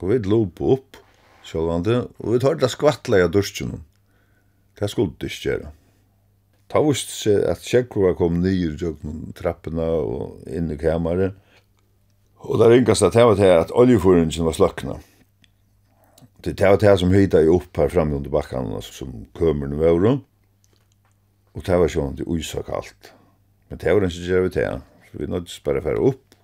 Og 0.00 0.08
vi 0.10 0.18
lopa 0.26 0.74
opp, 0.74 0.98
sjålvande, 1.46 2.00
og 2.18 2.34
vi 2.34 2.40
tar 2.42 2.58
det 2.58 2.72
skvattlega 2.72 3.28
durskunum. 3.30 3.84
Det 4.74 4.90
skulle 4.90 5.14
det 5.20 5.30
ikke 5.30 5.50
gjøre. 5.50 5.72
Ta 6.74 6.80
vist 6.82 7.12
seg 7.14 7.44
at 7.46 7.62
Tjekkova 7.62 8.16
kom 8.18 8.40
nyr 8.42 8.72
jøkken 8.74 9.28
trappene 9.38 9.84
og 9.94 10.48
inn 10.50 10.72
i 10.74 10.78
kameran. 10.80 11.36
Og 12.42 12.58
det 12.58 12.66
ringast 12.72 13.06
at 13.06 13.14
det 13.14 13.26
var 13.28 13.38
til 13.38 13.52
at 13.60 13.70
oljeforingen 13.78 14.48
var 14.48 14.56
slakna. 14.58 14.96
Det 16.42 16.58
var 16.58 16.80
det 16.82 16.96
som 16.98 17.14
høyda 17.14 17.44
i 17.44 17.52
opp 17.52 17.78
her 17.78 17.94
framme 17.94 18.18
under 18.18 18.34
bakken 18.34 18.74
som 18.82 19.14
kommer 19.38 19.70
nu 19.70 19.78
over. 19.86 20.18
Og 21.54 21.62
det 21.62 21.78
var 21.78 21.94
sånn 21.94 22.18
det 22.18 22.26
uisak 22.26 22.66
alt. 22.66 23.12
Men 23.70 23.78
det 23.78 23.94
var 23.94 24.10
ikke 24.10 24.26
gjør 24.26 24.44
vi 24.48 24.54
til, 24.58 24.82
Så 25.06 25.22
vi 25.22 25.30
nåddes 25.30 25.62
bare 25.62 25.86
for 25.86 26.10
opp. 26.10 26.36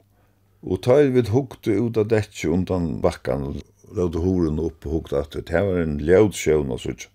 Og 0.63 0.83
ta 0.87 1.03
vi 1.11 1.27
hukte 1.27 1.75
ut 1.75 1.99
av 1.99 2.07
dette 2.07 2.47
undan 2.47 3.01
bakkan 3.03 3.51
og 3.51 3.63
lade 3.91 4.23
horen 4.23 4.63
opp 4.63 4.87
og 4.87 4.93
hukte 4.93 5.27
at 5.27 5.35
det 5.35 5.51
var 5.51 5.83
en 5.83 5.99
ljødsjøvn 5.99 6.71
og 6.71 6.79
sånt. 6.79 7.11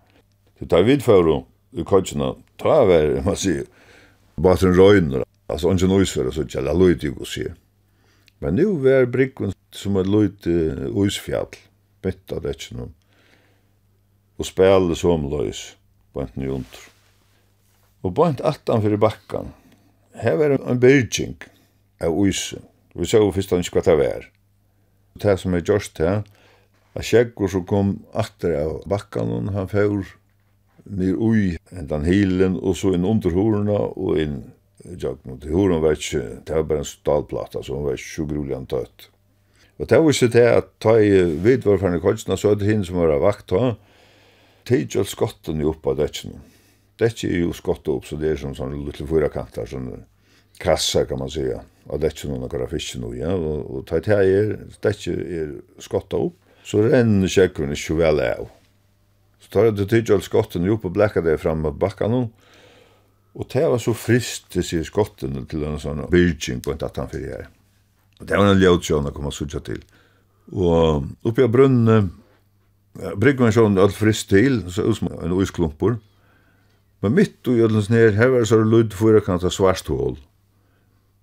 Så 0.59 0.67
ta 0.67 0.83
vi 0.83 0.99
for 0.99 1.31
opp 1.31 1.54
i 1.75 1.83
kajtjena, 1.87 2.33
ta 2.61 2.81
var, 2.87 3.11
man 3.27 3.39
sier, 3.39 3.67
baten 4.41 4.75
røyner, 4.75 5.25
altså 5.51 5.73
ikke 5.73 5.91
noe 5.91 6.05
isfære, 6.05 6.33
så 6.33 6.45
ikke, 6.47 6.63
la 6.65 6.75
løyt 6.75 7.05
ikke 7.05 7.23
å 7.23 7.29
si. 7.29 7.45
Men 8.43 8.57
nu 8.59 8.75
var 8.83 9.07
brikven 9.11 9.53
som 9.75 9.97
er 9.99 10.09
løyt 10.09 10.47
isfjall, 10.47 11.55
mitt 12.05 12.33
av 12.35 12.45
rettjen, 12.45 12.91
og 14.35 14.47
spela 14.47 14.95
som 14.99 15.27
løys, 15.31 15.73
bant 16.15 16.35
njuntur. 16.39 16.91
Og 18.05 18.13
bant 18.13 18.41
atan 18.45 18.83
fyrir 18.83 19.01
bakkan, 19.01 19.49
her 20.21 20.37
var 20.39 20.55
en 20.59 20.79
byrging 20.79 21.39
av 22.03 22.15
isen, 22.27 22.63
vi 22.95 23.07
så 23.09 23.19
fyrst 23.33 23.51
han 23.51 23.63
ikke 23.63 23.79
hva 23.79 23.85
det 23.87 23.95
var. 23.99 24.27
Det 25.19 25.33
som 25.39 25.55
er 25.55 25.63
gjørst 25.65 25.99
her, 26.03 26.21
at 26.95 27.07
Kjeggur 27.07 27.49
som 27.51 27.65
kom 27.67 27.95
atter 28.15 28.53
av 28.59 28.77
bakkan, 28.87 29.49
han 29.51 29.67
fyrir 29.71 30.05
nir 30.85 31.17
ui 31.17 31.55
endan 31.73 32.05
hilen 32.05 32.59
og 32.61 32.77
så 32.77 32.93
inn 32.95 33.07
under 33.07 33.33
horna 33.33 33.79
og 33.95 34.19
inn 34.21 34.37
jagn 35.01 35.33
og 35.33 35.45
horna 35.49 35.81
var 35.81 35.97
ikkje 35.97 36.23
det 36.45 36.55
var 36.55 36.67
bare 36.69 36.83
en 36.83 36.89
stalplata 36.89 37.63
så 37.65 37.77
hon 37.77 37.87
var 37.87 37.97
ikkje 37.97 38.13
så 38.13 38.25
grulig 38.29 38.55
an 38.55 38.67
tøtt. 38.69 39.09
Og 39.79 39.89
det 39.89 39.99
var 39.99 40.13
ikkje 40.13 40.31
det 40.35 40.45
at 40.51 40.73
ta 40.79 40.97
i 41.01 41.11
vidvarfarne 41.43 42.01
kolsna 42.03 42.37
så 42.37 42.53
er 42.53 42.59
det 42.61 42.69
hinn 42.69 42.85
som 42.85 42.99
var 43.01 43.15
vakt 43.23 43.49
ta 43.51 43.75
teid 44.65 44.95
jo 44.95 45.03
skotten 45.05 45.61
jo 45.61 45.73
oppa 45.73 45.95
dekken 45.97 46.39
dekken 47.01 47.31
er 47.31 47.41
jo 47.43 47.53
skottet 47.53 47.91
opp 47.93 48.05
så 48.07 48.17
det 48.19 48.31
er 48.31 48.39
som 48.41 48.55
sånn 48.57 48.77
lille 48.77 49.07
fyra 49.09 49.29
kantar 49.33 49.67
sånn 49.69 49.91
kassa 50.61 51.03
kan 51.05 51.19
man 51.19 51.29
säga 51.29 51.63
er 51.91 52.01
dekken 52.01 52.31
noen 52.31 52.45
nokkara 52.45 52.69
fisk 52.71 53.01
og 53.03 53.17
ja 53.17 53.33
og 53.35 53.83
ta 53.89 53.99
i 53.99 54.05
teir 54.05 54.55
det 54.81 54.95
er 55.05 55.55
skottet 55.79 56.17
opp 56.19 56.37
så 56.65 56.81
renner 56.81 57.29
kjekkun 57.29 57.75
ikkje 57.75 57.97
vel 57.99 58.21
av. 58.25 58.47
Så 59.43 59.51
tar 59.51 59.69
jeg 59.69 59.77
til 59.79 59.91
tidgjøl 59.91 60.23
skotten 60.25 60.67
opp 60.73 60.87
og 60.87 60.95
blekka 60.95 61.23
det 61.25 61.37
frem 61.41 61.63
mot 61.65 61.77
bakka 61.79 62.09
nå. 62.11 62.25
Og 63.35 63.47
det 63.51 63.65
var 63.67 63.81
så 63.83 63.91
frist 63.97 64.47
til 64.53 64.63
sier 64.63 64.85
skotten 64.87 65.41
til 65.51 65.65
en 65.67 65.79
sånn 65.81 66.05
byrging 66.11 66.61
på 66.63 66.71
en 66.71 66.79
tattan 66.79 67.11
fyrir 67.11 67.33
her. 67.33 67.47
Og 68.21 68.29
det 68.29 68.39
var 68.39 68.53
en 68.53 68.61
ljødsjån 68.61 69.09
å 69.09 69.15
komme 69.15 69.31
og 69.31 69.35
sutja 69.35 69.59
til. 69.65 69.81
Og 70.55 71.03
oppi 71.27 71.43
av 71.43 71.51
brunnen, 71.51 72.11
bryggen 73.19 73.51
sjån 73.51 73.79
alt 73.81 73.97
frist 73.97 74.29
til, 74.31 74.61
så 74.71 74.87
ut 74.87 75.01
som 75.01 75.11
en 75.19 75.35
uisklumpur. 75.35 75.97
Men 77.03 77.17
mitt 77.17 77.43
og 77.51 77.59
jødlens 77.59 77.91
ned, 77.91 78.15
her 78.15 78.31
var 78.31 78.47
så 78.47 78.61
lyd 78.63 78.95
for 78.95 79.17
å 79.17 79.23
kan 79.25 79.41
ta 79.41 79.51
svarst 79.51 79.91
hål. 79.91 80.15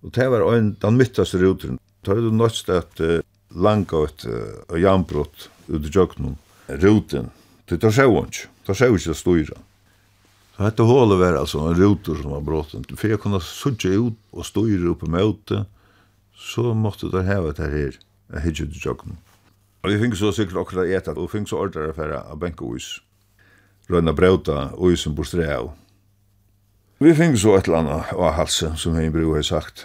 Og 0.03 0.13
det 0.13 0.27
var 0.29 0.45
en, 0.53 0.73
den 0.79 0.99
midtaste 0.99 1.39
ruteren. 1.41 1.79
Tar 2.03 2.19
du 2.19 2.29
til 2.29 2.75
at 2.75 3.01
uh, 3.01 3.19
langa 3.55 4.03
ut 4.05 4.25
uh, 4.27 4.77
jambrott 4.77 5.47
ut 5.69 5.87
i 5.87 5.91
jøknum, 5.91 6.35
ruten, 6.83 7.31
Det 7.69 7.79
tar 7.79 7.91
seg 7.95 8.11
inte. 8.11 8.47
Det 8.59 8.65
tar 8.67 8.79
seg 8.79 8.93
inte 8.93 9.11
att 9.11 9.17
styra. 9.17 9.57
Så 10.55 10.63
dette 10.63 10.83
hålet 10.85 11.19
var 11.19 11.33
altså 11.33 11.59
en 11.59 11.75
ruter 11.75 12.15
som 12.15 12.31
var 12.31 12.41
brått. 12.41 12.75
For 12.95 13.09
jeg 13.09 13.21
kunne 13.23 13.41
suttje 13.41 13.95
ut 13.97 14.17
og 14.31 14.45
styre 14.45 14.91
oppe 14.91 15.09
med 15.09 15.25
ute, 15.25 15.63
så 16.37 16.73
måtte 16.77 17.09
det 17.09 17.25
heve 17.25 17.53
det 17.57 17.69
her. 17.71 17.97
Jeg 18.33 18.43
hittet 18.43 18.69
ut 18.69 18.77
i 18.77 18.83
jokken. 18.85 19.17
Og 19.83 19.91
jeg 19.91 19.99
fikk 19.99 20.15
så 20.15 20.31
sikkert 20.31 20.61
akkurat 20.61 20.91
etat, 20.93 21.17
og 21.17 21.31
fikk 21.31 21.49
så 21.49 21.63
ordre 21.65 21.89
for 21.95 22.13
å 22.15 22.37
benke 22.39 22.63
ois. 22.63 23.01
Røyna 23.91 24.13
brauta 24.15 24.69
oisen 24.79 25.15
på 25.17 25.25
strea 25.27 25.57
av. 25.59 25.73
Vi 27.03 27.11
fikk 27.17 27.35
så 27.41 27.57
et 27.57 27.67
eller 27.67 27.81
annet 27.81 28.13
av 28.15 28.37
halsen, 28.37 28.77
som 28.79 28.95
min 28.95 29.11
bror 29.11 29.35
har 29.35 29.47
sagt. 29.47 29.83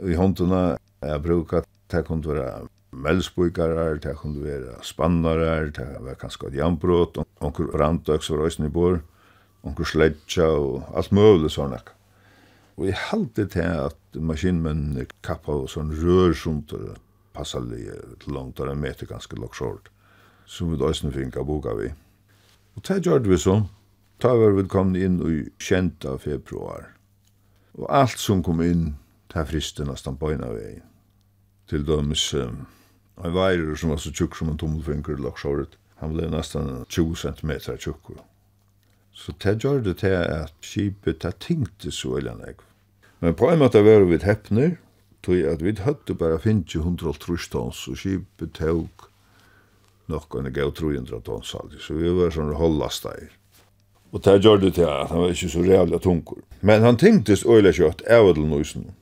I 0.00 0.16
håndene 0.16 0.78
jeg 1.02 1.22
bruker, 1.24 1.66
det 1.92 2.06
kunne 2.06 2.24
være 2.30 2.68
melsbyggarar, 3.04 4.00
det 4.02 4.14
kunne 4.20 4.44
være 4.44 4.78
spannarar, 4.86 5.70
det 5.70 5.84
kunne 5.84 6.08
være 6.08 6.20
kanskje 6.22 6.50
et 6.50 6.58
jambrot, 6.60 7.20
onker 7.44 7.74
randøks 7.76 8.30
var 8.32 8.44
røysen 8.44 8.68
i 8.68 8.72
bor, 8.72 9.00
onker 9.66 9.88
sledja 9.88 10.48
og 10.48 10.86
alt 10.96 11.12
mulig 11.16 11.52
sånn 11.54 11.76
ekk. 11.76 11.92
Og 12.76 12.88
jeg 12.90 13.00
halte 13.08 13.46
til 13.48 13.84
at 13.88 14.18
maskinmennene 14.20 15.06
kappa 15.24 15.54
og 15.62 15.70
sånn 15.72 15.94
rørsumter 15.96 16.96
passa 17.36 17.60
li 17.60 17.84
til 18.20 18.36
langt 18.36 18.60
og 18.60 18.72
en 18.72 18.80
meter 18.80 19.08
ganske 19.08 19.38
loksjort, 19.40 19.88
som 20.48 20.72
vi 20.72 20.80
døysen 20.80 21.12
finka 21.12 21.44
boka 21.44 21.74
vi. 21.76 21.90
Og 22.76 22.84
det 22.88 23.02
gjør 23.06 23.24
vi 23.24 23.38
så, 23.40 23.62
da 24.20 24.32
var 24.36 24.54
vi 24.56 24.68
kom 24.68 24.94
inn 24.96 25.18
i 25.24 25.40
kjenta 25.60 26.16
februar. 26.20 26.92
Og 27.76 27.88
alt 27.92 28.20
som 28.20 28.42
kom 28.44 28.62
inn, 28.64 28.94
det 29.32 29.44
friste 29.50 29.84
nesten 29.84 30.16
bøyna 30.16 30.48
vei. 30.54 30.78
Til 31.68 31.84
dømes, 31.84 32.28
um, 32.38 32.62
En 33.24 33.32
vajrer 33.32 33.76
som 33.80 33.92
var 33.92 34.00
så 34.02 34.12
tjukk 34.12 34.36
som 34.36 34.50
en 34.52 34.58
tommelfinger 34.60 35.20
laksåret, 35.24 35.78
han 36.02 36.12
ble 36.12 36.28
nästan 36.28 36.84
20 36.88 37.16
cm 37.16 37.52
tjukk. 37.80 38.16
Så 39.16 39.32
det 39.42 39.56
gjør 39.64 39.80
det 39.80 39.98
til 40.02 40.16
at 40.20 40.52
skipet 40.60 41.22
det 41.24 41.38
tenkte 41.40 41.92
så 41.92 42.18
eller 42.18 42.36
nek. 42.36 42.60
Men 43.24 43.34
på 43.34 43.48
en 43.48 43.62
måte 43.62 43.80
var 43.80 44.04
vi 44.04 44.20
heppner, 44.20 44.76
tog 45.24 45.40
at 45.48 45.64
vi 45.64 45.72
hadde 45.80 46.14
bare 46.14 46.36
100 46.38 47.16
tons 47.50 47.88
og 47.88 47.96
skipet 47.96 48.52
tog 48.54 49.08
nokon 50.06 50.52
gav 50.52 50.70
300 50.74 51.20
tons 51.24 51.54
aldrig, 51.58 51.80
så 51.82 51.96
vi 51.98 52.12
var 52.14 52.34
sånn 52.34 52.54
holdast 52.54 53.06
der. 53.08 53.32
Og 54.14 54.22
det 54.22 54.36
gjør 54.44 54.60
det 54.62 54.74
til 54.76 54.86
at 54.86 55.10
han 55.10 55.24
var 55.24 55.34
ikke 55.34 55.50
så 55.50 55.64
rævlig 55.66 56.00
tungur. 56.04 56.42
Men 56.60 56.86
han 56.86 56.98
tenktes 57.00 57.44
øyla 57.44 57.72
kjøtt 57.74 58.04
av 58.06 58.30
edelnøysen. 58.30 58.92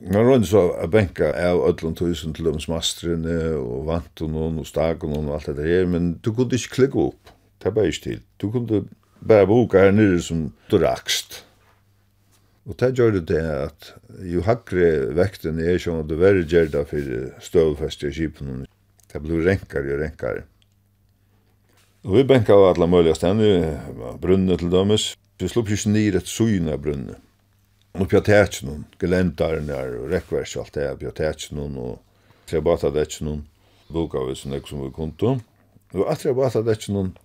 Man 0.00 0.22
rundt 0.22 0.46
så 0.46 0.60
a 0.78 0.86
benka 0.86 1.32
av 1.34 1.64
öllum 1.66 1.96
tusen 1.98 2.30
til 2.36 2.46
ums 2.52 2.68
mastrene 2.70 3.56
og 3.58 3.88
vantunon 3.88 4.60
og 4.62 4.68
stakunon 4.68 5.26
og 5.26 5.40
alt 5.40 5.50
det 5.58 5.66
her, 5.66 5.88
men 5.90 6.12
du 6.22 6.30
kunne 6.30 6.54
ikke 6.54 6.76
klikka 6.76 7.08
opp, 7.08 7.32
det 7.58 7.70
er 7.70 7.74
bare 7.74 7.90
ikke 7.90 8.04
til. 8.04 8.20
Du 8.38 8.46
kunne 8.54 8.84
bare 9.26 9.48
boka 9.50 9.82
her 9.82 9.90
nere 9.90 10.20
som 10.22 10.52
du 10.70 10.78
rakst. 10.78 11.42
Og 12.68 12.78
det 12.78 12.92
gjør 12.94 13.16
det 13.16 13.24
det 13.32 13.42
at 13.42 13.90
jo 14.28 14.46
hakre 14.46 15.10
vekten 15.18 15.58
er 15.58 15.82
som 15.82 16.04
du 16.06 16.14
verre 16.20 16.46
gjerda 16.46 16.84
for 16.86 17.34
støvfest 17.42 18.06
i 18.06 18.14
kipen, 18.14 18.66
det 19.10 19.22
blir 19.24 19.42
renkare 19.50 19.96
og 19.96 20.02
renkare. 20.04 20.44
Og 22.06 22.20
vi 22.20 22.28
benka 22.28 22.54
av 22.54 22.70
alle 22.70 22.86
mulige 22.86 23.18
stedene, 23.18 23.80
brunnet 24.22 24.62
til 24.62 24.70
dømes, 24.70 25.16
vi 25.42 25.50
slupp 25.50 25.72
ikke 25.74 25.90
nir 25.90 26.20
et 26.20 26.30
syn 26.30 26.70
av 26.70 26.84
brunnet. 26.84 27.18
Og 27.94 28.08
på 28.08 28.20
tætjen, 28.20 28.84
gelendaren 29.00 29.68
der, 29.68 29.94
og 30.00 30.10
rekkverk 30.12 30.56
og 30.56 30.66
alt 30.66 30.74
det, 30.74 30.90
på 31.00 31.14
tætjen, 31.16 31.78
og 31.78 31.98
trebata 32.46 32.90
dætjen, 32.90 33.46
boka 33.92 34.18
vi 34.28 34.34
som 34.34 34.52
som 34.66 34.84
vi 34.84 34.90
konto. 34.90 35.38
Og 35.94 36.10
at 36.10 36.18
trebata 36.18 36.62
dætjen, 36.62 37.16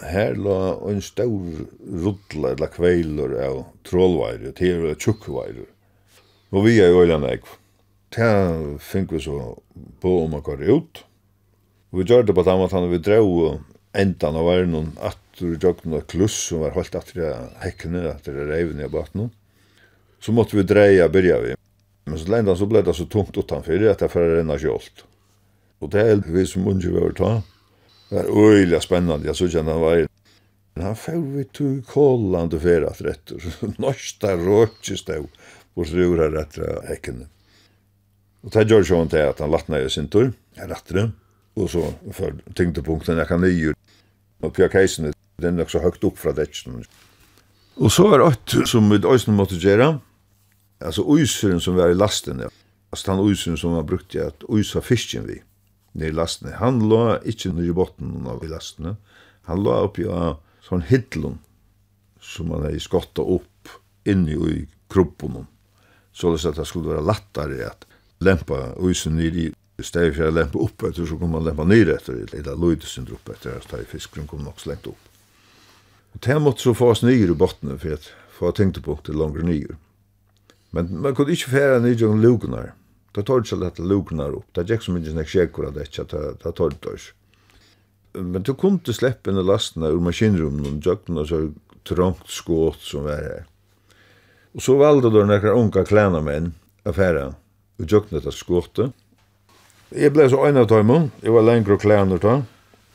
her 0.00 0.34
la 0.34 0.78
en 0.88 1.00
stor 1.00 1.66
rudla, 2.04 2.54
eller 2.54 2.72
kveiler 2.72 3.36
av 3.44 3.64
trollveirer, 3.84 4.52
til 4.56 4.94
tjukkveirer. 4.96 5.68
Og 6.50 6.64
vi 6.64 6.80
er 6.80 6.90
i 6.90 7.02
øyland 7.02 7.24
nek 7.24 7.44
Ta 8.10 8.58
fink 8.82 9.12
vi 9.12 9.20
så 9.22 9.36
på 10.02 10.24
om 10.24 10.32
man 10.34 10.42
går 10.42 10.64
ut. 10.66 11.04
Vi 11.94 12.02
gjør 12.02 12.24
det 12.26 12.34
på 12.34 12.42
den 12.42 12.58
måten 12.58 12.90
vi 12.90 12.98
drev 12.98 13.60
endan 13.94 14.38
av 14.38 14.48
verden, 14.48 14.88
at 14.98 15.18
du 15.38 15.54
gjør 15.54 15.84
noe 15.86 16.02
kluss 16.10 16.34
som 16.48 16.64
var 16.64 16.74
holdt 16.74 16.98
at 16.98 17.12
hekkene, 17.62 18.08
at 18.10 18.26
reivene 18.26 18.88
i 18.88 18.90
baten. 18.90 19.30
Så 20.20 20.32
måtte 20.32 20.56
vi 20.56 20.62
dreja 20.62 21.08
börja 21.08 21.40
vi. 21.40 21.54
Men 22.04 22.18
så 22.18 22.30
ländan 22.30 22.56
så 22.56 22.66
ble 22.66 22.82
det 22.82 22.94
så 22.94 23.06
tungt 23.06 23.38
utanför 23.38 23.90
att 23.90 23.98
det 23.98 24.08
för 24.08 24.36
renna 24.36 24.58
kjolt. 24.58 25.04
Och 25.78 25.88
det 25.88 26.00
är 26.00 26.22
vi 26.26 26.46
som 26.46 26.68
unge 26.68 26.88
vi 26.88 27.14
ta. 27.14 27.42
Det 28.10 28.14
var 28.14 28.52
öjliga 28.52 28.80
spännande. 28.80 29.26
Jag 29.26 29.36
såg 29.36 29.56
att 29.56 29.66
han 29.66 29.80
var 29.80 30.06
Men 30.74 30.84
han 30.84 30.96
får 30.96 31.36
vi 31.36 31.44
tog 31.44 31.86
kollande 31.86 32.60
för 32.60 32.82
att 32.82 33.00
rättur. 33.00 33.54
Norsta 33.78 34.36
rökjes 34.36 35.04
då 35.04 35.26
på 35.74 35.84
stora 35.84 36.32
rättra 36.32 36.82
hekkene. 36.88 37.26
Och 38.40 38.50
det 38.50 38.62
gör 38.62 38.82
sånn 38.82 39.02
inte 39.02 39.28
att 39.28 39.40
han 39.40 39.50
latna 39.50 39.80
i 39.80 39.90
sin 39.90 40.08
tur. 40.08 40.32
Jag 40.54 40.70
rättade. 40.70 41.10
Och 41.54 41.70
så 41.70 41.92
för 42.12 42.34
tyngdepunkten 42.54 43.18
jag 43.18 43.28
kan 43.28 43.40
nye. 43.40 43.74
Och 44.40 44.54
Pia 44.54 44.68
Keisen, 44.68 45.12
den 45.36 45.58
är 45.58 45.66
så 45.66 45.78
högt 45.78 46.04
upp 46.04 46.18
från 46.18 46.34
det. 46.34 46.46
Och 47.74 47.92
så 47.92 48.14
är 48.14 48.18
det 48.18 48.66
som 48.66 48.90
vi 48.90 48.98
også 48.98 49.30
måste 49.30 49.54
gjøre 49.54 49.98
alltså 50.80 51.02
ojsen 51.06 51.60
som 51.60 51.74
var 51.74 51.88
i 51.88 51.94
lasten. 51.94 52.42
Alltså 52.90 53.10
han 53.10 53.20
ojsen 53.20 53.56
som 53.56 53.72
var 53.72 53.82
brukt 53.82 54.14
i 54.14 54.20
att 54.20 54.44
ojsa 54.44 54.80
fisken 54.80 55.26
vi 55.26 55.42
ner 55.92 56.12
lasten. 56.12 56.52
Han 56.52 56.88
lå 56.88 57.18
inte 57.24 57.48
nere 57.48 57.66
i 57.66 57.72
botten 57.72 58.26
av 58.26 58.48
lasten. 58.48 58.96
Han 59.42 59.62
lå 59.62 59.84
uppe 59.84 60.02
i 60.02 60.34
sån 60.62 60.82
hidlon 60.82 61.38
som 62.20 62.50
han 62.50 62.62
hade 62.62 62.80
skottat 62.80 63.28
upp 63.28 63.68
in 64.04 64.28
i 64.28 64.68
kroppen. 64.88 65.46
Så 66.12 66.36
det 66.36 66.48
att 66.48 66.56
det 66.56 66.64
skulle 66.64 66.88
vara 66.88 67.00
lättare 67.00 67.64
att 67.64 67.86
lämpa 68.18 68.74
ojsen 68.76 69.16
ner 69.16 69.36
i 69.36 69.52
stedet 69.82 70.16
för 70.16 70.28
att 70.28 70.34
lämpa 70.34 70.58
upp 70.58 70.82
efter 70.82 71.06
så 71.06 71.18
kommer 71.18 71.32
man 71.32 71.44
lämpa 71.44 71.64
ner 71.64 71.90
efter 71.90 72.12
det. 72.12 72.42
Det 72.42 72.54
låter 72.54 72.86
sin 72.86 73.04
dropp 73.04 73.28
efter 73.28 73.56
att 73.56 73.68
ta 73.68 73.78
i 73.78 73.84
fisken 73.84 74.26
kommer 74.26 74.44
nog 74.44 74.60
slängt 74.60 74.86
upp. 74.86 74.98
Och 76.12 76.18
det 76.20 76.38
måste 76.38 76.62
så 76.62 76.74
fas 76.74 77.02
ner 77.02 77.12
i 77.12 77.34
botten 77.34 77.78
för 77.78 77.92
att 77.92 78.12
få 78.30 78.52
tänkt 78.52 78.84
på 78.84 78.98
det 79.04 79.12
längre 79.12 79.42
ner. 79.42 79.76
Men 80.70 81.00
man 81.00 81.14
kunde 81.14 81.32
inte 81.32 81.50
färra 81.50 81.78
ner 81.78 81.88
i 81.88 82.22
lugnar. 82.22 82.74
Det 83.12 83.22
tar 83.22 83.42
så 83.42 83.56
lätt 83.56 83.78
luknar 83.78 84.30
upp. 84.30 84.44
Det 84.52 84.70
gick 84.70 84.82
så 84.82 84.96
inte 84.96 85.10
snack 85.10 85.28
checkor 85.28 85.66
att 85.66 85.74
det 85.74 85.98
inte 85.98 86.34
det 86.42 86.52
tar 86.52 86.70
det. 86.70 88.20
Men 88.20 88.42
du 88.42 88.54
kunde 88.54 88.92
släppa 88.92 89.30
ner 89.30 89.42
lasten 89.42 89.82
ur 89.82 90.00
maskinrummen 90.00 90.66
och 90.66 90.86
jökna 90.86 91.26
så 91.26 91.52
trångt 91.88 92.26
skåt 92.26 92.80
som 92.80 93.04
var 93.04 93.12
här. 93.12 93.44
Och 94.52 94.62
så 94.62 94.76
valde 94.76 95.10
då 95.10 95.24
några 95.24 95.50
unga 95.50 95.84
kläna 95.84 96.20
män 96.20 96.54
affära 96.82 97.34
och 97.78 97.92
jökna 97.92 98.20
det 98.20 98.32
skåtet. 98.32 98.92
Jeg 99.90 100.12
ble 100.14 100.28
så 100.30 100.38
øyne 100.46 100.62
av 100.62 100.68
tøymen. 100.70 101.10
jeg 101.22 101.32
var 101.32 101.42
lengre 101.42 101.74
og 101.74 101.80
klæner 101.80 102.18
da. 102.18 102.42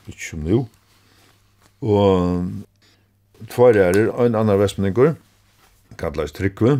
ikke 0.08 0.22
som 0.30 0.40
nå. 0.46 0.66
Og 1.82 2.46
tvær 3.52 3.76
er 3.76 3.98
en 4.24 4.34
annen 4.34 4.58
vestmenninger, 4.58 5.16
kallet 5.98 6.32
Trykve, 6.32 6.78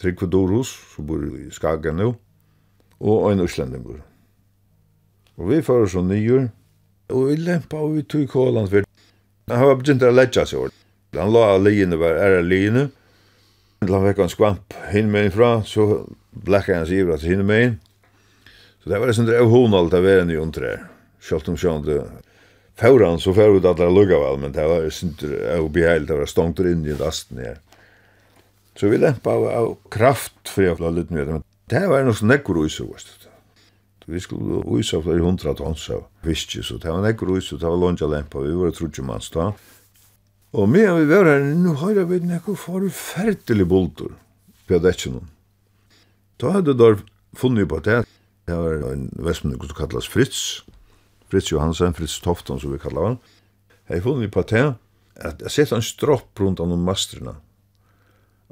Tryggve 0.00 0.26
Dorus, 0.30 0.72
som 0.94 1.06
bor 1.06 1.22
i 1.22 1.50
Skagen 1.54 2.00
nå, 2.00 2.10
og 3.00 3.30
en 3.30 3.44
Øslandingur. 3.44 4.00
Og 5.38 5.50
vi 5.50 5.62
fører 5.66 5.90
så 5.90 6.02
nyer, 6.02 6.48
og 7.10 7.28
vi 7.28 7.38
lempa 7.38 7.80
og 7.82 7.96
vi 7.96 8.02
tog 8.02 8.26
kåland 8.30 8.70
for. 8.72 8.88
Han 9.50 9.66
var 9.68 9.78
begynt 9.78 10.04
å 10.06 10.12
letja 10.14 10.46
seg 10.48 10.64
over. 10.64 10.74
Han 11.18 11.32
la 11.34 11.46
av 11.54 11.62
liene, 11.62 11.98
var 12.00 12.18
æra 12.18 12.42
liene. 12.42 12.88
han 13.84 14.06
vekk 14.06 14.22
en 14.24 14.32
skvamp 14.32 14.74
hinn 14.90 15.10
med 15.12 15.32
fra, 15.34 15.62
så 15.62 16.06
blekka 16.32 16.78
han 16.78 16.86
seg 16.88 17.04
ivra 17.04 17.18
til 17.18 17.34
hinn 17.34 17.46
med 17.46 17.78
Så 18.82 18.90
det 18.90 18.98
var 18.98 19.06
det 19.06 19.14
som 19.14 19.26
drev 19.26 19.48
hon 19.48 19.74
alt 19.74 19.94
av 19.94 20.02
veren 20.02 20.30
i 20.30 20.36
undre. 20.40 20.78
Sjalt 21.20 21.48
om 21.48 21.56
sjånd, 21.56 21.88
Fauran 22.74 23.20
så 23.22 23.30
fær 23.34 23.54
ut 23.54 23.66
at 23.68 23.78
det 23.78 23.86
lukka 23.86 24.18
vel, 24.18 24.40
men 24.42 24.54
det 24.54 24.64
var 24.66 24.88
synder 24.90 25.60
og 25.60 25.70
beheilt, 25.76 26.08
det 26.08 26.16
var 26.18 26.30
stångt 26.30 26.58
inn 26.66 26.82
i 26.86 26.96
lasten 26.98 27.38
her. 27.38 27.60
Så 28.76 28.90
vi 28.90 28.98
lempa 28.98 29.30
av, 29.30 29.44
av 29.48 29.76
kraft 29.94 30.50
for 30.50 30.66
jeg 30.66 30.78
flallet 30.80 31.12
med 31.14 31.30
men 31.30 31.44
Det 31.70 31.84
var 31.88 32.02
noe 32.04 32.16
som 32.16 32.28
nekker 32.28 32.58
uise, 32.58 32.84
vet. 32.84 33.28
Vi 34.06 34.20
skulle 34.20 34.60
uise 34.68 34.98
av 34.98 35.06
flere 35.06 35.24
hundra 35.24 35.54
tons 35.56 35.86
av 35.94 36.02
fiske, 36.24 36.60
så 36.62 36.76
det 36.76 36.90
var 36.90 37.00
nekker 37.06 37.30
uise, 37.30 37.56
det 37.56 37.64
var 37.64 37.78
lonja 37.80 38.08
lempa, 38.10 38.42
vi 38.44 38.52
var 38.58 38.74
trutje 38.76 39.04
manns 39.04 39.30
da. 39.32 39.52
Og 40.54 40.68
med 40.68 40.90
vi 40.98 41.06
var 41.08 41.30
her, 41.30 41.46
nu 41.56 41.72
har 41.80 41.96
jeg 41.96 42.10
vet 42.10 42.26
nekker 42.28 42.58
forferdelig 42.58 43.66
bultur 43.66 44.12
på 44.68 44.78
noen. 44.82 45.30
Da 46.38 46.52
hadde 46.58 46.76
der 46.76 47.00
funnet 47.34 47.68
på 47.68 47.80
det. 47.80 48.04
Det 48.46 48.54
var 48.54 48.84
en 48.92 49.08
vestmenn 49.24 49.58
som 49.58 49.76
kallas 49.76 50.06
Fritz. 50.06 50.64
Fritz 51.30 51.50
Johansen, 51.50 51.94
Fritz 51.94 52.20
Tofton 52.20 52.60
som 52.60 52.72
vi 52.72 52.78
kallar 52.78 53.06
han. 53.06 53.18
Jeg 53.88 54.02
funnet 54.02 54.32
på 54.32 54.42
det 54.42 54.74
at 55.16 55.40
jeg 55.40 55.50
sett 55.50 55.72
en 55.72 55.82
stropp 55.82 56.40
rundt 56.40 56.60
om 56.60 56.74
masterna 56.84 57.38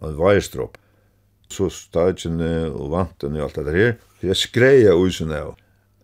en 0.02 0.18
vajstropp. 0.18 0.78
Så 1.52 1.68
stadjene 1.72 2.70
og 2.70 2.92
vantene 2.94 3.42
og 3.42 3.50
alt 3.50 3.60
det 3.66 3.76
her. 3.76 3.94
Jeg 4.22 4.38
skreia 4.40 4.94
ui 4.96 5.10
av. 5.36 5.54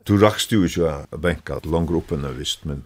Du 0.05 0.17
rakst 0.19 0.53
jo 0.53 0.65
ikke 0.65 0.89
av 0.89 1.21
benka 1.21 1.61
langt 1.65 1.93
opp 1.93 2.13
enn 2.13 2.27
visst, 2.37 2.65
men 2.65 2.85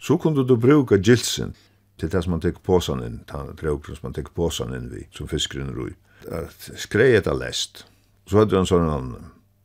så 0.00 0.18
kunne 0.20 0.44
du 0.44 0.56
bruka 0.56 0.96
gilsen 0.96 1.54
til 1.98 2.10
det 2.12 2.22
som 2.22 2.36
man 2.36 2.42
teker 2.42 2.62
påsan 2.62 3.02
inn, 3.02 3.20
den 3.26 3.54
drøkren 3.58 3.96
som 3.96 4.08
man 4.08 4.16
teker 4.16 4.34
påsan 4.36 4.74
inn 4.76 4.90
vi, 4.92 5.06
som 5.16 5.28
fiskeren 5.30 5.72
roi. 5.74 5.90
Skreia 6.78 7.18
etter 7.18 7.34
lest. 7.34 7.84
Så 8.28 8.38
hadde 8.38 8.54
vi 8.54 8.60
en 8.60 8.68
sånn 8.68 9.14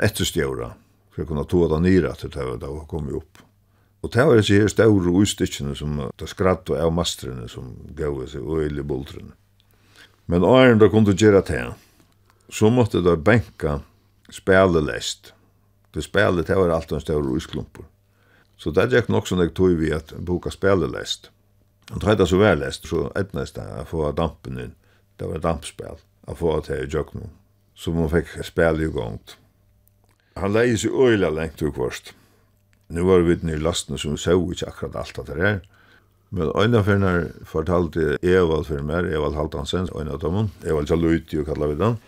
etterstjøra, 0.02 0.72
for 1.12 1.22
jeg 1.22 1.30
kunne 1.30 1.46
ta 1.50 1.68
det 1.74 1.82
nira 1.84 2.14
til 2.18 2.32
det 2.34 2.48
var 2.48 2.88
kom 2.90 3.12
opp. 3.14 3.44
Og 4.04 4.12
det 4.12 4.26
var 4.28 4.40
disse 4.40 4.58
her 4.60 4.72
større 4.72 5.14
utstikkene 5.22 5.76
som 5.80 6.00
det 6.20 6.28
skratt 6.32 6.72
og 6.74 6.80
av 6.80 6.92
mastrene 6.96 7.48
som 7.52 7.72
gav 7.96 8.18
seg 8.28 8.44
og 8.44 8.66
øyelig 8.66 8.84
bultrene. 8.88 9.36
Men 10.26 10.44
åren 10.48 10.80
da 10.80 10.90
kunne 10.90 11.12
du 11.12 11.20
gjøre 11.20 11.44
det, 11.48 11.64
så 12.50 12.70
måtte 12.70 13.02
du 13.04 13.16
benka 13.18 13.82
spelelest. 14.32 15.34
Det 15.94 16.04
spelet 16.06 16.48
det 16.48 16.58
var 16.58 16.74
alt 16.74 16.92
en 16.92 17.04
større 17.04 17.36
usklumpur. 17.38 17.86
Så 18.58 18.72
det 18.72 18.90
gikk 18.94 19.10
nok 19.12 19.28
som 19.28 19.42
jeg 19.44 19.54
tog 19.58 19.76
vi 19.78 19.92
at 19.94 20.14
boka 20.24 20.52
spelelest. 20.54 21.30
Og 21.92 22.00
da 22.00 22.14
hette 22.14 22.28
så 22.30 22.40
vel 22.40 22.62
lest, 22.64 22.88
så 22.88 23.10
etnest 23.20 23.58
det 23.58 23.66
å 23.82 23.86
få 23.88 24.08
dampen 24.16 24.60
inn. 24.62 24.76
Det 25.20 25.28
var 25.30 25.44
dampspel, 25.44 26.00
å 26.00 26.36
få 26.38 26.56
til 26.66 26.86
i 26.86 26.90
jøkken. 26.90 27.30
Så 27.76 27.92
man 27.94 28.12
fikk 28.12 28.32
spel 28.46 28.82
i 28.82 28.90
gongt. 28.94 29.36
Han 30.40 30.56
leie 30.56 30.78
seg 30.80 30.96
øyla 30.96 31.30
lengt 31.34 31.62
og 31.62 31.76
kvart. 31.76 32.14
Nu 32.94 33.04
var 33.06 33.26
vi 33.26 33.36
i 33.36 33.60
lasten 33.60 33.98
som 33.98 34.16
vi 34.16 34.22
så 34.22 34.38
ikke 34.38 34.70
akkurat 34.70 34.96
alt 35.04 35.28
det 35.28 35.38
her. 35.42 35.62
Men 36.34 36.50
øyne 36.58 36.82
finner 36.84 37.28
fortalte 37.46 38.18
Evald 38.26 38.66
for 38.66 38.82
meg, 38.82 39.06
Evald 39.14 39.36
Haltansen, 39.38 39.90
øyne 39.94 40.16
av 40.16 40.22
dem, 40.24 40.50
Evald 40.66 40.90
Jaluti 40.90 41.38
og 41.38 41.46
kallar 41.46 41.70
vi 41.70 41.78
den, 41.78 42.00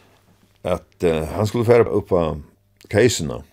at 0.66 1.06
uh, 1.06 1.28
han 1.36 1.46
skulle 1.46 1.68
fære 1.68 1.92
opp 1.94 2.14
av 2.18 2.40
keisene, 2.90 3.44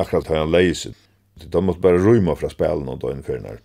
akkurat 0.00 0.30
har 0.32 0.44
han 0.44 0.54
leiset. 0.54 0.96
De 1.40 1.60
måtte 1.60 1.84
bare 1.84 2.00
rymma 2.00 2.32
fra 2.36 2.48
spelen 2.52 2.88
og 2.88 3.02
døgn 3.02 3.20
finner. 3.24 3.60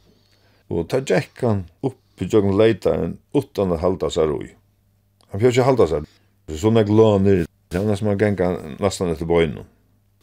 Og 0.71 0.88
ta 0.91 1.00
Jack 1.00 1.39
han 1.43 1.65
opp 1.86 2.00
i 2.19 2.28
jøkken 2.28 2.58
leitaren 2.60 3.17
utan 3.36 3.71
å 3.71 3.80
halda 3.80 4.12
seg 4.12 4.28
roi. 4.32 4.52
Han 5.32 5.39
fjør 5.39 5.56
ikke 5.56 5.69
halda 5.69 5.88
seg. 5.91 6.08
Så 6.52 6.71
nek 6.71 6.91
la 6.91 7.10
han 7.15 7.26
det 7.26 7.82
var 7.82 7.89
nesten 7.89 8.08
man 8.08 8.19
genga 8.19 8.52
nesten 8.80 9.12
etter 9.12 9.28
bøyne. 9.28 9.65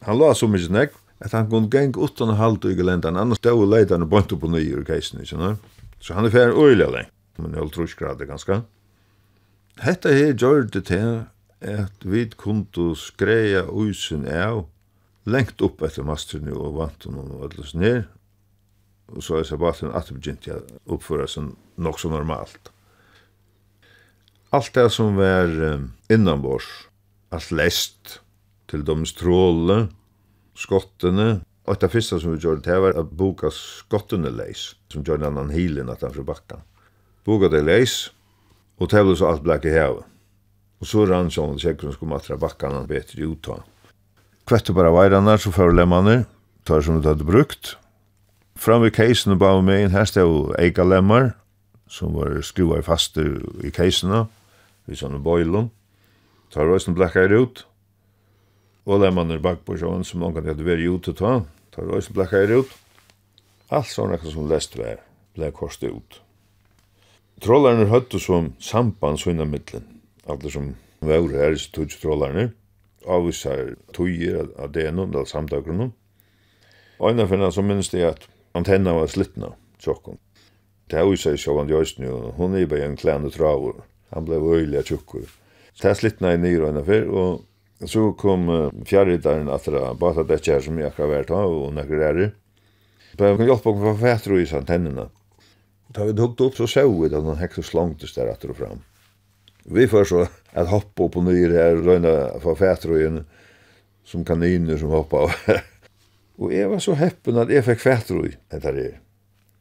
Han 0.05 0.17
la 0.17 0.31
så 0.37 0.47
mykje 0.49 0.73
nek, 0.73 0.93
at 1.23 1.33
han 1.35 1.49
kunne 1.49 1.69
genga 1.73 2.01
utan 2.01 2.33
å 2.33 2.37
halte 2.39 2.71
i 2.71 2.77
gelendaren, 2.77 3.19
annars 3.19 3.41
stod 3.41 3.65
leitaren 3.69 4.05
og 4.05 4.15
opp 4.17 4.33
på 4.41 4.49
nye 4.49 4.81
i 4.81 4.85
keisen, 4.87 5.21
ikke 5.21 5.41
noe? 5.41 5.57
Så 6.03 6.17
han 6.17 6.27
er 6.27 6.33
ferdig 6.33 6.59
øyelig 6.59 6.87
alene. 6.89 7.11
Men 7.39 7.55
jeg 7.55 7.71
tror 7.73 7.87
ikke 7.87 8.15
det 8.19 8.27
ganske. 8.27 8.61
Hette 9.81 10.11
her 10.13 10.33
gjør 10.35 10.67
det 10.69 10.83
til 10.91 11.23
at 11.63 12.03
vi 12.03 12.25
kunne 12.37 12.89
skreia 12.99 13.63
usen 13.71 14.27
av 14.27 14.65
lengt 15.25 15.63
opp 15.63 15.81
etter 15.87 16.03
masterne 16.05 16.51
og 16.53 16.75
vant 16.81 17.07
og 17.07 17.47
alles 17.47 17.71
ned. 17.73 18.03
Og 19.15 19.23
så 19.23 19.39
er 19.39 19.47
sabbaten 19.47 19.93
at 19.95 20.09
det 20.09 20.19
begynte 20.19 20.59
å 20.59 20.97
oppføre 20.97 21.27
seg 21.31 21.53
nok 21.79 21.99
så 21.99 22.11
normalt. 22.11 22.71
Alt 24.53 24.75
det 24.75 24.89
som 24.93 25.15
var 25.17 25.49
innanbors, 26.13 26.67
alt 27.33 27.49
lest, 27.55 28.19
til 28.69 28.83
de 28.85 28.95
stråle, 29.09 29.87
skottene, 30.57 31.41
Og 31.63 31.79
det 31.79 31.91
første 31.93 32.19
som 32.19 32.33
vi 32.33 32.41
gjorde 32.43 32.65
det 32.65 32.79
var 32.83 32.97
å 32.99 33.05
boka 33.07 33.51
skottene 33.55 34.31
leis, 34.33 34.73
som 34.91 35.03
gjør 35.03 35.21
en 35.21 35.29
annan 35.29 35.53
hilen 35.53 35.91
at 35.91 36.03
han 36.03 36.11
fra 36.11 36.25
bakka. 36.27 36.59
Boka 37.23 37.47
det 37.51 37.63
leis, 37.63 38.11
og 38.79 38.91
det 38.91 39.03
var 39.05 39.15
så 39.15 39.29
alt 39.29 39.45
blek 39.45 39.67
i 39.69 39.71
hevet. 39.71 40.03
Og 40.83 40.89
så 40.89 41.05
rann 41.07 41.31
sånn 41.31 41.55
at 41.55 41.85
hun 41.85 41.93
skulle 41.95 42.11
matra 42.11 42.35
bakkan 42.35 42.75
han 42.75 42.89
vet 42.89 43.13
i 43.15 43.23
uttag. 43.23 43.63
Kvette 44.43 44.75
bara 44.75 44.91
veirannar, 44.91 45.39
så 45.39 45.53
fyrir 45.55 45.71
lemmane, 45.71 46.25
tar 46.67 46.83
som 46.83 46.99
du 46.99 47.07
hadde 47.07 47.23
brukt. 47.23 47.77
Fram 48.59 48.83
ved 48.83 48.91
keisen 48.97 49.37
og 49.37 49.39
bau 49.39 49.61
med 49.63 49.85
en 49.85 49.95
hest 49.95 50.19
av 50.19 50.51
eika 50.59 50.83
lemmar, 50.83 51.31
som 51.87 52.11
var 52.17 52.41
skruar 52.43 52.83
faste 52.83 53.23
i 53.63 53.71
keisena, 53.71 54.25
i 54.91 54.99
sånne 54.99 55.21
boilon. 55.23 55.69
Tar 56.51 56.67
røysen 56.67 56.97
blekka 56.97 57.23
i 57.23 57.39
ut, 57.39 57.63
og 58.85 59.39
bak 59.41 59.63
på 59.65 59.77
sjåen 59.79 60.03
som 60.03 60.19
noen 60.19 60.33
kan 60.35 60.45
hadde 60.45 60.63
vært 60.63 60.83
ute 60.83 61.13
ta, 61.13 61.45
tar 61.71 61.87
også 61.87 62.13
blekka 62.13 62.41
her 62.43 62.59
ut. 62.59 62.71
Alt 63.71 63.87
sånn 63.87 64.13
ekka 64.13 64.29
som 64.29 64.49
lest 64.49 64.75
vær, 64.75 64.99
blei 65.35 65.51
korset 65.51 65.89
ut. 65.89 66.19
Trollarne 67.41 67.87
høttu 67.89 68.19
som 68.19 68.53
samband 68.59 69.19
sunna 69.19 69.45
middelen. 69.45 69.87
alle 70.27 70.49
som 70.51 70.75
var 71.01 71.27
her 71.31 71.51
i 71.51 71.71
tutsi 71.75 71.99
trollarne, 71.99 72.53
avvisar 73.05 73.75
tøyer 73.93 74.47
av 74.57 74.71
denon, 74.71 75.11
eller 75.11 75.25
samtakronon. 75.25 75.91
Og 76.99 77.11
innan 77.11 77.27
finna 77.27 77.51
som 77.51 77.67
minnes 77.67 77.89
det 77.89 78.03
at 78.07 78.27
antenna 78.55 78.93
var 78.93 79.07
slittna, 79.07 79.53
tjokken. 79.79 80.19
Det 80.87 80.99
er 80.99 81.03
avvisar 81.03 81.35
i 81.35 81.41
sjåan 81.41 81.67
djøysni, 81.67 82.07
og 82.07 82.37
hun 82.37 82.55
er 82.55 82.67
bare 82.67 82.87
en 82.87 82.97
klæne 82.97 83.31
travor. 83.31 83.83
Han 84.13 84.25
ble 84.25 84.39
øylig 84.39 84.79
av 84.79 84.87
tjokkur. 84.87 85.27
Det 85.81 85.89
er 85.89 85.99
slittna 85.99 86.33
i 86.33 86.39
nyr 86.39 86.63
og 86.63 86.69
innan 86.69 86.87
fyr, 86.87 87.09
og 87.09 87.43
Så 87.85 88.13
kom 88.13 88.49
uh, 88.49 88.71
fjärriddaren 88.85 89.49
at 89.49 89.65
det 89.65 89.95
bara 89.99 90.21
att 90.21 90.27
det 90.27 90.47
her 90.47 90.61
som 90.61 90.77
jeg 90.79 90.87
akkurat 90.87 91.09
vært 91.09 91.31
av, 91.31 91.51
og 91.51 91.73
nekker 91.73 91.95
några 91.95 92.13
där. 92.13 92.31
På 93.17 93.25
jeg 93.25 93.37
kan 93.37 93.47
hjälpa 93.47 93.73
på 93.73 93.79
för 93.79 94.01
fätro 94.01 94.39
i 94.39 94.47
antennene. 94.55 95.09
Da 95.87 96.03
vi 96.03 96.21
huggde 96.21 96.43
upp 96.43 96.55
så 96.55 96.67
såg 96.67 97.01
vi 97.01 97.15
att 97.15 97.25
den 97.25 97.35
häckte 97.35 97.63
slangtes 97.63 98.13
der 98.13 98.27
etter 98.27 98.49
og 98.49 98.57
fram. 98.57 98.81
Vi 99.65 99.87
får 99.87 100.03
så 100.03 100.27
att 100.53 100.69
hoppa 100.69 101.03
upp 101.03 101.17
og 101.17 101.23
ner 101.23 101.49
här 101.49 101.77
och 101.77 101.85
röna 101.85 102.39
för 102.39 103.23
som 104.05 104.25
kaniner 104.25 104.77
som 104.77 104.89
hoppa 104.89 105.17
av. 105.17 105.31
og 106.37 106.53
jeg 106.53 106.69
var 106.69 106.79
så 106.79 106.93
häppen 106.93 107.37
att 107.37 107.51
jag 107.51 107.65
fick 107.65 107.79
fätro 107.79 108.25
etter 108.49 108.73
det 108.73 108.99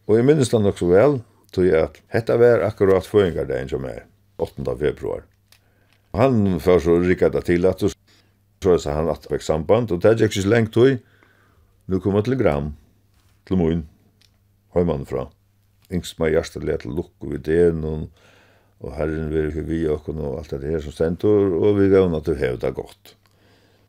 Og 0.06 0.16
jeg 0.16 0.24
minnes 0.24 0.36
minns 0.36 0.50
den 0.50 0.66
också 0.66 0.86
vel, 0.86 1.20
tog 1.52 1.66
jeg 1.66 1.82
at 1.82 2.00
detta 2.12 2.36
var 2.36 2.64
akkurat 2.66 3.06
föringardagen 3.06 3.68
som 3.68 3.84
er, 3.84 4.04
8 4.36 4.76
februar. 4.78 5.22
Han 6.12 6.60
får 6.60 6.80
så 6.80 6.98
rikkade 6.98 7.40
til 7.40 7.66
at 7.66 7.80
så 8.62 8.78
sa 8.78 8.94
han 8.96 9.10
at 9.10 9.26
fikk 9.30 9.42
samband 9.42 9.92
og 9.92 10.02
det 10.02 10.14
er 10.14 10.28
ikke 10.28 10.42
så 10.42 10.48
lengt 10.48 10.74
då. 10.74 10.96
Nu 11.86 11.98
kom 12.00 12.14
jeg 12.14 12.24
til 12.24 12.38
Gram, 12.38 12.74
til 13.46 13.56
Hör 13.56 13.82
høymannen 14.72 15.06
fra. 15.06 15.26
Yngst 15.92 16.18
meg 16.18 16.32
hjertelig 16.32 16.78
til 16.80 16.94
luck 16.96 17.12
och 17.20 17.34
idén 17.34 17.84
og 17.84 18.08
och 18.80 18.94
herren 18.96 19.30
vil 19.30 19.48
ikke 19.48 19.66
vi 19.68 19.88
og 19.88 20.08
och 20.08 20.38
alt 20.38 20.50
det 20.50 20.70
her 20.70 20.80
som 20.80 20.92
stentor 20.92 21.52
og 21.60 21.78
vi 21.78 21.88
vill 21.88 22.14
at 22.14 22.26
du 22.26 22.34
hev 22.34 22.58
det 22.60 22.74
godt. 22.74 23.16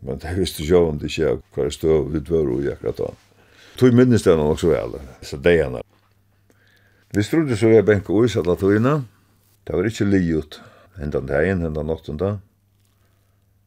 Men 0.01 0.17
det 0.17 0.37
visste 0.37 0.63
jo 0.63 0.87
om 0.89 0.99
det 0.99 1.17
inte 1.17 1.41
kvar 1.53 1.69
stå 1.69 2.03
vid 2.03 2.21
dörr 2.21 2.49
och 2.53 2.63
jag 2.63 2.73
akkurat 2.73 2.97
da. 2.97 3.13
Tog 3.77 3.93
minnes 3.93 4.23
det 4.23 4.31
den 4.31 4.39
också 4.39 4.69
vel, 4.69 4.99
Så 5.21 5.37
det 5.37 5.59
är 5.59 5.81
Vi 7.13 7.23
trodde 7.23 7.57
så 7.57 7.67
jag 7.67 7.85
bänk 7.85 8.09
och 8.09 8.25
isat 8.25 8.47
att 8.47 8.59
Det 9.63 9.73
var 9.73 9.85
ikke 9.85 10.05
livet. 10.05 10.59
hendan 10.95 11.25
dagen, 11.25 11.61
hendan 11.61 11.75
händan 11.75 11.87
natten 11.87 12.39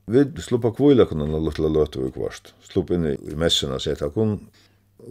Vi 0.07 0.23
sluppa 0.38 0.71
kvila 0.71 1.09
kunnan 1.11 1.35
og 1.35 1.49
lutla 1.49 1.69
løtu 1.73 2.05
vi 2.05 2.12
kvart. 2.14 2.53
Slupp 2.62 2.92
inn 2.95 3.09
i 3.11 3.38
messina 3.38 3.81
seta 3.83 4.07
kun. 4.14 4.37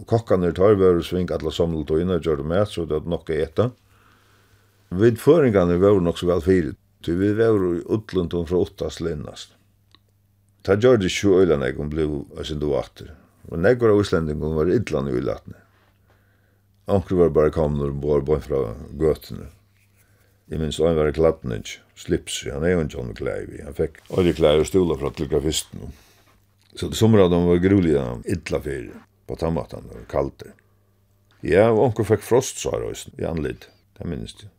Kokkan 0.08 0.44
er 0.44 0.54
tar 0.56 0.78
var 0.80 1.02
sving 1.04 1.28
alla 1.32 1.52
samla 1.52 1.84
to 1.84 1.98
gjør 2.00 2.16
og 2.16 2.24
gjorde 2.24 2.62
så 2.70 2.86
det 2.88 3.02
nokka 3.04 3.34
eta. 3.34 3.70
Vi 4.90 5.10
føringarna 5.20 5.76
var 5.82 6.00
nok 6.00 6.18
så 6.18 6.30
vel 6.30 6.40
fyrir. 6.40 6.72
Tu 7.04 7.12
vi 7.12 7.34
var 7.36 7.60
i 7.76 7.84
utlund 7.92 8.32
fra 8.48 8.56
åttas 8.56 9.00
linnast. 9.00 9.52
Ta 10.64 10.74
gjør 10.74 10.96
det 10.98 11.12
sju 11.12 11.36
øyla 11.42 11.60
nek 11.60 11.78
om 11.78 11.92
bliv 11.92 12.16
sin 12.42 12.58
du 12.58 12.72
atter. 12.74 13.12
Og 13.52 13.60
nek 13.60 13.78
var 13.78 13.92
av 13.92 14.00
islendingon 14.00 14.56
var 14.56 14.72
idlan 14.72 15.12
i 15.12 15.14
ulatne. 15.14 15.60
Ankru 16.88 17.20
var 17.20 17.36
bare 17.36 17.52
kamner 17.52 17.92
og 17.92 18.02
var 18.02 18.24
bare 18.24 18.40
fra 18.40 18.62
gøtene. 18.96 19.52
Jeg 20.46 20.60
minns 20.62 20.78
han 20.78 20.94
var 20.94 21.08
i 21.10 21.14
kladnings, 21.14 21.80
slips, 21.98 22.44
han 22.46 22.62
er 22.62 22.76
jo 22.76 22.82
en 22.84 22.90
sånn 22.92 23.08
McClave, 23.10 23.64
han 23.66 23.74
fikk 23.74 23.98
alle 24.14 24.34
klær 24.36 24.60
og 24.62 24.68
stola 24.68 24.94
fra 25.00 25.10
telegrafisten. 25.10 25.88
Så 26.76 26.86
det 26.92 26.98
sommer 27.00 27.24
av 27.24 27.32
dem 27.32 27.48
var 27.48 27.58
grulige, 27.64 28.04
idla 28.30 28.60
fyrir, 28.62 28.92
på 29.26 29.38
tammatan, 29.40 29.88
det 29.88 29.96
var 29.96 30.04
kaldt. 30.12 30.44
Ja, 31.42 31.70
og 31.72 31.88
onker 31.88 32.06
fikk 32.06 32.22
frost, 32.22 32.60
sa 32.62 32.76
røysen, 32.78 33.16
i 33.18 33.26
anlid, 33.26 33.66
det 33.98 34.06
minns 34.06 34.36
det. 34.38 34.52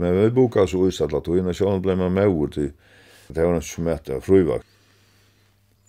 Men 0.00 0.16
vi 0.16 0.30
boka 0.32 0.64
så 0.70 0.86
ut 0.88 1.02
at 1.04 1.12
latoina, 1.12 1.52
så 1.52 1.74
han 1.74 1.84
blei 1.84 1.98
med 2.00 2.16
mauer 2.16 2.54
til, 2.54 2.72
det 3.28 3.44
var 3.44 3.58
en 3.58 3.68
som 3.68 3.92
etter 3.92 4.24
fruvakt. 4.24 4.64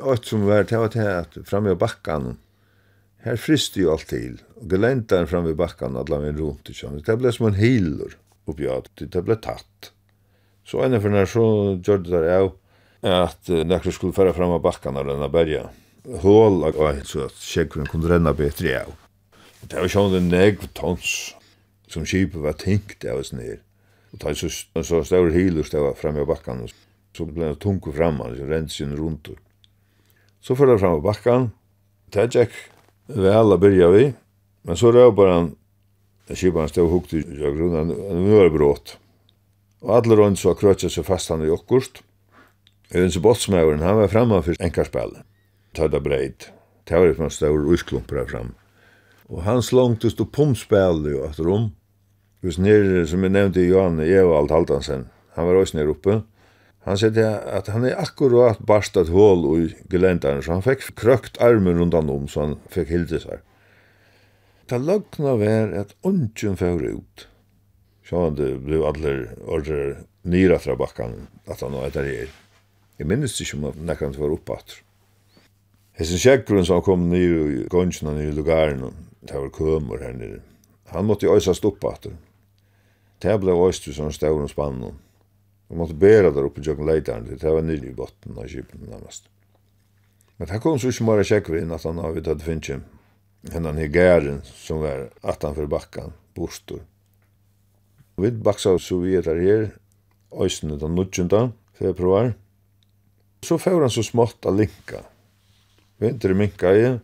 Og 0.04 0.18
et 0.18 0.28
som 0.28 0.44
var, 0.50 0.68
det 0.68 0.82
var 0.82 0.92
det 0.92 1.08
at 1.08 1.40
framme 1.48 1.72
av 1.72 1.80
bakkan, 1.80 2.34
her 3.24 3.40
frister 3.40 3.86
jo 3.86 3.96
alt 3.96 4.10
til, 4.12 4.36
og 4.60 4.68
gelentaren 4.70 5.32
framme 5.32 5.56
i 5.56 5.58
bakkan, 5.58 5.96
alle 5.96 6.20
min 6.28 6.38
rundt, 6.44 6.68
det 6.76 7.20
ble 7.22 7.32
som 7.32 7.48
en 7.48 7.58
heilur 7.58 8.20
oppi 8.50 8.68
at 8.70 8.90
det 9.02 9.24
ble 9.26 9.38
tatt. 9.42 9.92
Så 10.66 10.82
ene 10.86 11.00
for 11.02 11.14
når 11.14 11.30
så 11.30 11.48
gjør 11.78 12.04
det 12.04 12.14
der 12.14 12.30
av 12.36 12.54
at 13.06 13.50
nekker 13.70 13.94
skulle 13.94 14.16
fære 14.18 14.34
fram 14.34 14.56
av 14.56 14.64
bakken 14.66 14.98
av 14.98 15.10
denne 15.10 15.30
bergen. 15.30 15.70
Hål 16.22 16.62
og 16.70 16.80
alt 16.86 17.10
så 17.10 17.28
at 17.28 17.38
skjeggren 17.42 17.90
kunne 17.90 18.10
renna 18.10 18.34
bedre 18.38 18.80
av. 18.84 18.94
Og 19.62 19.70
det 19.70 19.82
var 19.82 19.92
sånn 19.94 20.18
en 20.18 20.30
negv 20.30 20.66
tons 20.78 21.34
som 21.90 22.06
skipet 22.06 22.42
var 22.42 22.58
tenkt 22.62 23.06
av 23.06 23.22
oss 23.22 23.34
ned. 23.34 23.62
Og 24.14 24.22
det 24.22 24.34
var 24.34 24.86
så 24.88 25.02
større 25.06 25.34
hilus 25.34 25.74
det 25.74 25.82
var 25.82 25.98
framme 25.98 26.24
av 26.24 26.30
bakken. 26.30 26.66
Så 27.16 27.28
ble 27.30 27.52
det 27.54 27.62
tungt 27.64 27.88
fram, 27.96 28.20
han 28.22 28.36
rent 28.50 28.74
sin 28.74 28.96
rundt. 28.98 29.30
Så 30.42 30.58
fyrir 30.58 30.76
det 30.76 30.82
fram 30.84 31.00
av 31.00 31.06
bakken. 31.06 31.50
Det 32.14 32.28
gikk 32.34 32.54
vel 33.10 33.54
å 33.54 33.60
byrja 33.62 33.92
vi. 33.94 34.06
Men 34.66 34.80
så 34.80 34.92
røy 34.94 35.12
bare 35.16 35.38
han 35.38 35.52
skipan 36.34 36.70
stod 36.72 36.90
hukt 36.90 37.14
i 37.14 37.22
grunnan, 37.22 37.92
en 37.94 38.24
nu 38.26 38.40
er 38.42 38.50
brått. 38.50 38.98
Og 39.86 40.00
alle 40.00 40.18
rundt 40.18 40.42
så 40.42 40.56
krøtja 40.58 40.90
seg 40.90 41.06
fast 41.06 41.30
han 41.30 41.46
i 41.46 41.52
okkurt. 41.54 42.02
Øyens 42.96 43.18
botsmæveren, 43.22 43.84
han 43.86 44.00
var 44.00 44.10
framme 44.10 44.42
for 44.42 44.58
enkarspillet. 44.60 45.22
Tøyda 45.78 46.00
breit. 46.02 46.52
Det 46.88 46.98
var 46.98 47.18
man 47.18 47.34
stor 47.34 47.66
usklumpra 47.74 48.26
fram. 48.30 48.54
Og 49.30 49.44
han 49.44 49.62
slongtest 49.62 50.22
og 50.22 50.32
pumpspillet 50.34 51.12
jo 51.12 51.26
etter 51.26 51.50
om. 51.50 51.72
Hvis 52.46 52.60
nere, 52.62 53.06
som 53.10 53.24
jeg 53.26 53.34
nevnte 53.34 53.62
i 53.62 53.70
Johan 53.70 54.00
Evald 54.00 54.54
Haldansen, 54.54 55.08
han 55.34 55.48
var 55.48 55.58
også 55.58 55.78
nere 55.78 55.94
oppe. 55.94 56.20
Han 56.86 57.00
sier 57.02 57.42
at 57.50 57.72
han 57.74 57.88
er 57.90 57.98
akkurat 57.98 58.62
barstat 58.62 59.10
hål 59.10 59.46
i 59.58 59.64
gelendaren, 59.90 60.44
så 60.46 60.54
han 60.54 60.66
fikk 60.66 60.92
krøkt 61.00 61.40
armen 61.42 61.80
rundt 61.82 61.98
han 61.98 62.12
om, 62.14 62.28
så 62.30 62.44
han 62.44 62.58
fikk 62.70 62.94
hildes 62.94 63.26
her. 63.26 63.42
Ta 64.66 64.80
løgna 64.82 65.36
var 65.38 65.74
at 65.78 65.94
ungen 66.02 66.58
fyrir 66.58 66.98
ut. 66.98 67.28
Sjåan 68.06 68.38
det 68.38 68.56
blev 68.66 68.86
allir 68.86 69.28
orðir 69.46 70.00
nyra 70.26 70.58
fra 70.62 70.74
bakkan 70.78 71.28
at 71.46 71.62
han 71.62 71.76
var 71.78 71.92
etter 71.92 72.08
her. 72.10 72.32
Jeg 72.98 73.10
minnes 73.10 73.36
ikke 73.42 73.60
om 73.60 73.86
nekkan 73.86 74.16
til 74.16 74.24
var 74.24 74.58
at. 74.58 74.74
Hessen 76.00 76.18
Sjekgrun 76.18 76.66
som 76.66 76.82
kom 76.82 77.06
nyr 77.12 77.36
i 77.46 77.68
gonsjena 77.70 78.16
nyr 78.16 78.32
i 78.32 78.36
lugaren, 78.36 78.90
det 79.22 79.38
var 79.38 79.54
komur 79.54 80.02
her 80.02 80.18
nere. 80.18 80.42
Han 80.90 81.06
måtte 81.06 81.30
stoppa 81.54 81.94
at. 81.94 82.10
Det 83.22 83.38
ble 83.42 83.54
øyst 83.54 83.88
i 83.88 83.94
sånn 83.94 84.14
stavn 84.14 84.44
og 84.48 84.50
spannen. 84.50 84.98
Han 85.70 85.78
måtte 85.78 85.94
bæra 85.98 86.34
der 86.34 86.46
oppe 86.46 86.62
i 86.62 86.66
jøkken 86.66 86.90
leitaren, 86.90 87.30
det 87.30 87.54
var 87.54 87.62
nyr 87.62 87.86
i 87.86 87.94
botten 87.94 88.38
av 88.38 88.50
kipen 88.50 88.90
nærmest. 88.90 89.30
Men 90.38 90.50
det 90.50 90.62
kom 90.62 90.80
så 90.80 90.90
ikke 90.90 91.06
mara 91.06 91.22
at 91.22 91.84
han 91.84 92.02
har 92.02 92.18
vidt 92.18 92.28
at 92.28 92.42
finnst 92.42 92.82
hennan 93.54 93.80
i 93.80 93.88
gæren 93.92 94.42
som 94.56 94.82
var 94.84 95.10
atanfor 95.24 95.68
bakkan, 95.70 96.14
bostor. 96.36 96.82
Vi 98.18 98.32
baksa 98.32 98.78
så 98.80 99.00
vi 99.04 99.18
er 99.20 99.28
her, 99.28 99.68
øysene 100.32 100.80
den 100.80 100.96
19. 100.96 101.54
februar. 101.74 102.34
Så 103.44 103.58
får 103.58 103.82
han 103.82 103.90
så 103.90 104.04
smått 104.04 104.46
av 104.46 104.58
linka. 104.58 105.04
Vinter 106.00 106.32
i 106.32 106.34
minka 106.34 106.72
i, 106.74 106.98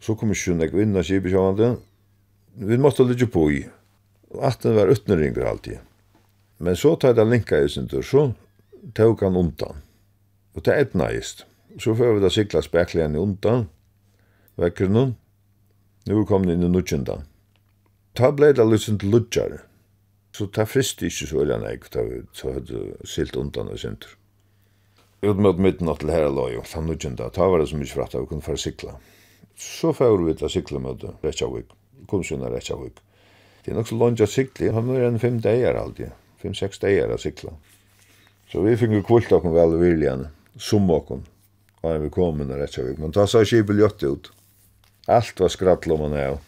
så 0.00 0.14
kom 0.14 0.30
vi 0.30 0.38
hun 0.46 0.62
ikke 0.62 0.76
vinna 0.76 1.02
kibis 1.02 1.34
av 1.34 1.58
han 1.58 1.78
Vi 2.54 2.76
måtte 2.78 3.04
ligge 3.04 3.26
på 3.26 3.50
i. 3.50 3.66
og 4.30 4.44
at 4.44 4.62
den 4.62 4.76
var 4.76 4.90
utneringer 4.90 5.46
alltid. 5.46 5.78
Men 6.58 6.76
så 6.76 6.96
tar 6.96 7.14
det 7.14 7.24
linka 7.24 7.58
i 7.60 7.68
sin 7.68 7.88
tur, 7.88 8.02
så 8.02 8.32
tog 8.94 9.20
han 9.20 9.36
undan. 9.36 9.82
Og 10.54 10.64
det 10.64 10.72
er 10.72 10.86
etnaist. 10.86 11.44
Så 11.78 11.94
får 11.94 12.16
vi 12.16 12.20
da 12.24 12.30
sikla 12.32 12.62
spekla 12.64 13.02
igjen 13.02 13.16
i 13.16 13.20
undan, 13.20 13.66
vekkerne, 14.56 15.14
Nu 16.06 16.24
kom 16.24 16.46
det 16.46 16.54
inn 16.54 16.62
i 16.62 16.68
nudgjenda. 16.70 17.22
Ta 18.14 18.30
blei 18.32 18.52
det 18.54 18.64
lysen 18.64 18.98
til 19.02 19.10
ludgjare. 19.10 19.58
Så 20.36 20.46
ta 20.54 20.62
frist 20.68 21.02
ikke 21.02 21.26
så 21.26 21.40
veldig 21.40 21.56
nek, 21.64 21.88
ta 21.90 22.04
så 22.36 22.52
hadde 22.54 22.82
silt 23.08 23.34
undan 23.40 23.72
og 23.72 23.80
sinter. 23.80 24.12
Ut 25.24 25.40
mot 25.42 25.58
midten 25.58 25.90
til 25.98 26.12
herre 26.12 26.28
loj, 26.30 26.60
ta 26.70 26.82
nudgjenda, 26.84 27.30
ta 27.34 27.48
var 27.50 27.58
det 27.58 27.70
så 27.72 27.80
mykje 27.80 27.96
fratt 27.96 28.14
av, 28.14 28.22
vi 28.22 28.30
kunne 28.30 28.44
fara 28.44 28.60
sikla. 28.60 28.94
Så 29.58 29.90
fyrir 29.96 30.22
vi 30.28 30.36
til 30.38 30.52
sikla 30.52 30.82
møte, 30.84 31.10
Reykjavik, 31.24 31.72
kom 32.06 32.22
sinna 32.22 32.52
Reykjavik. 32.52 33.00
Det 33.64 33.72
er 33.72 33.80
nok 33.80 33.90
så 33.90 33.98
langt 33.98 34.22
å 34.22 34.30
sikla, 34.30 34.70
han 34.76 34.92
er 34.94 35.08
enn 35.08 35.18
fem 35.18 35.40
dagar 35.42 35.80
alltid, 35.80 36.14
fem-seks 36.44 36.84
dagar 36.84 37.16
å 37.16 37.18
sikla. 37.18 37.56
Så 38.52 38.62
vi 38.62 38.76
finner 38.78 39.02
kvult 39.02 39.32
okkur 39.32 39.56
vel 39.56 39.74
og 39.74 39.82
viljan, 39.82 40.28
som 40.54 40.86
okkur, 40.92 41.24
og 41.82 42.00
vi 42.04 42.14
kom 42.14 42.44
inn 42.44 42.52
i 42.52 42.62
Reykjavik, 42.62 43.00
men 43.02 43.16
ta 43.16 43.26
sa 43.26 43.42
kibel 43.42 43.82
jott 43.82 44.06
ut. 44.06 44.30
Alt 45.06 45.38
var 45.40 45.52
skrattl 45.54 45.92
om 45.94 46.08
han 46.08 46.14
er. 46.18 46.38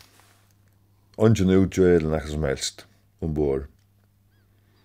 Ongen 1.19 1.51
utgjøy 1.55 1.93
eller 1.97 2.11
nekka 2.11 2.33
som 2.33 2.47
helst 2.47 2.87
ombord. 3.23 3.69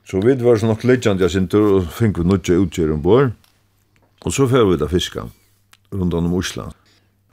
Så 0.06 0.22
vi 0.22 0.36
var 0.38 0.60
så 0.62 0.70
nok 0.70 0.84
leidjande 0.86 1.26
jeg 1.26 1.34
sin 1.34 1.48
tur 1.50 1.80
og 1.80 1.90
fink 1.90 2.20
vi 2.20 2.26
nudja 2.28 2.60
utgjøy 2.62 2.94
ombord. 2.94 3.34
Og 4.22 4.34
så 4.34 4.46
fyrir 4.48 4.70
vi 4.70 4.78
da 4.78 4.90
fiska 4.92 5.26
rundt 5.94 6.14
om 6.14 6.34
Osland. 6.38 6.78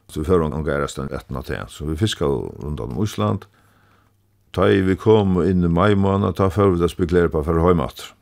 Så 0.09 0.22
vi 0.22 0.31
fyrir 0.31 0.48
han 0.48 0.64
gærastan 0.64 1.12
etna 1.12 1.42
til. 1.44 1.61
Så 1.68 1.85
vi 1.85 1.96
fiska 2.00 2.24
rundt 2.24 2.81
om 2.81 2.96
Osland. 2.98 3.44
Ta 4.57 4.70
i 4.72 4.81
vi 4.81 4.96
kom 4.96 5.42
inn 5.44 5.64
i 5.64 5.68
mai 5.68 5.94
måned, 5.94 6.35
ta 6.35 6.48
fyrir 6.50 6.74
vi 6.74 6.81
da 6.81 6.88
spekulere 6.88 7.29
på 7.31 7.44
fyrir 7.44 7.68
høymater. 7.68 8.14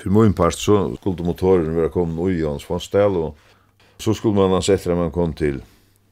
Fyrir 0.00 0.12
min 0.12 0.36
part 0.36 0.60
så 0.60 0.90
skulle 1.00 1.24
motoren 1.24 1.72
være 1.76 1.90
kommet 1.92 2.20
ui 2.20 2.44
hans 2.44 2.68
fondstall 2.68 3.16
og 3.16 3.36
så 4.00 4.14
skulle 4.14 4.36
man 4.36 4.52
hans 4.54 4.68
etter 4.68 4.94
man 4.94 5.10
kom 5.12 5.32
til 5.32 5.62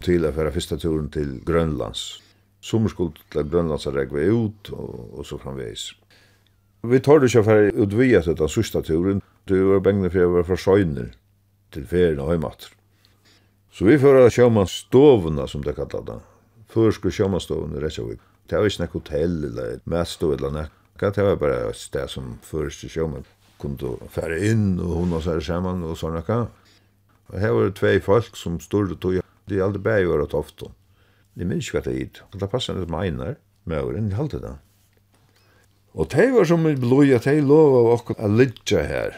til 0.04 0.26
å 0.26 0.32
fære 0.34 0.54
første 0.54 0.78
turen 0.80 1.08
til 1.14 1.38
Grønlands. 1.46 2.20
Sommer 2.64 2.92
skulle 2.92 3.16
til 3.32 3.48
Grønlands 3.50 3.86
og 3.86 3.96
regve 3.96 4.26
ut, 4.30 4.70
og, 4.72 5.18
og 5.18 5.26
så 5.26 5.38
framveis. 5.40 5.92
Vi 6.86 7.00
tar 7.02 7.18
det 7.18 7.30
ikke 7.30 7.44
for 7.46 7.68
å 7.68 7.84
utvide 7.84 8.22
til 8.22 8.36
den 8.38 8.50
sørste 8.52 8.82
turen. 8.86 9.22
Du 9.50 9.56
var 9.72 9.82
bengene 9.82 10.10
for 10.12 10.26
å 10.26 10.34
være 10.36 10.48
fra 10.50 10.58
Søgner 10.62 11.12
til 11.74 11.86
ferien 11.88 12.20
og 12.22 12.32
hjemmater. 12.32 12.74
Så 13.74 13.86
vi 13.86 13.98
fører 14.00 14.30
sjømannstovene, 14.32 15.46
som 15.50 15.62
det 15.62 15.76
kallet 15.76 16.06
det. 16.06 16.18
Før 16.70 16.94
skulle 16.94 17.14
sjømannstovene 17.14 17.78
i 17.78 17.82
Reykjavik. 17.82 18.22
Det 18.48 18.58
var 18.58 18.70
ikke 18.70 18.84
noe 18.84 18.94
hotell 18.94 19.36
eller 19.50 19.74
et 19.74 20.22
eller 20.38 20.54
noe. 20.54 20.68
Det 20.98 21.24
var 21.24 21.36
bare 21.38 21.58
et 21.68 21.78
sted 21.78 22.10
som 22.10 22.38
til 22.48 22.90
sjømann 22.90 23.26
kunne 23.58 23.96
fære 24.10 24.38
inn, 24.50 24.78
og 24.80 24.94
hun 25.00 25.14
og 25.18 25.22
sær 25.26 25.42
sammen 25.44 25.84
og 25.86 25.98
sånn 25.98 26.16
noe. 26.18 26.40
Og 27.28 27.40
her 27.42 27.54
var 27.54 27.68
det 27.68 27.76
tvei 27.78 27.98
folk 28.00 28.38
som 28.38 28.58
stod 28.62 28.94
og 28.94 29.00
tog 29.02 29.18
De 29.48 29.58
gjaldt 29.58 29.82
bare 29.82 30.22
å 30.24 30.28
ta 30.28 30.40
ofte. 30.42 30.70
De 31.38 31.46
minns 31.46 31.68
ikke 31.68 31.78
hva 31.78 31.84
det 31.86 31.98
gitt. 31.98 32.22
Det 32.34 32.50
passer 32.50 32.76
litt 32.76 32.90
meinar, 32.90 33.34
Einar, 33.34 33.36
med 33.68 33.84
åren, 33.84 34.08
det 34.10 34.18
halte 34.18 34.40
det. 34.42 34.56
Og 35.94 36.08
de 36.12 36.26
var 36.34 36.48
som 36.48 36.66
en 36.66 36.80
blod, 36.80 37.10
at 37.14 37.26
jeg 37.26 37.44
lov 37.46 37.76
av 37.78 37.92
okkur 37.96 38.18
a 38.18 38.28
lidja 38.30 38.82
her 38.86 39.16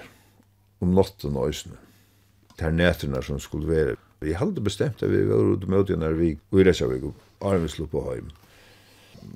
om 0.81 0.95
notten 0.97 1.37
og 1.37 1.51
øsene. 1.51 1.79
De 2.57 2.69
er 2.69 2.77
nætterna 2.77 3.23
som 3.25 3.41
skulle 3.41 3.69
være. 3.69 3.97
Vi 4.21 4.37
halte 4.37 4.61
bestemt 4.61 5.03
at 5.03 5.11
vi 5.11 5.25
var 5.29 5.55
ute 5.55 5.67
med 5.67 5.81
åkken 5.81 6.05
vi 6.19 6.35
og 6.53 6.61
i 6.61 6.65
Reshavik 6.69 7.05
og 7.09 7.15
armen 7.41 7.69
slå 7.69 7.87
på 7.89 8.05
heim. 8.11 8.29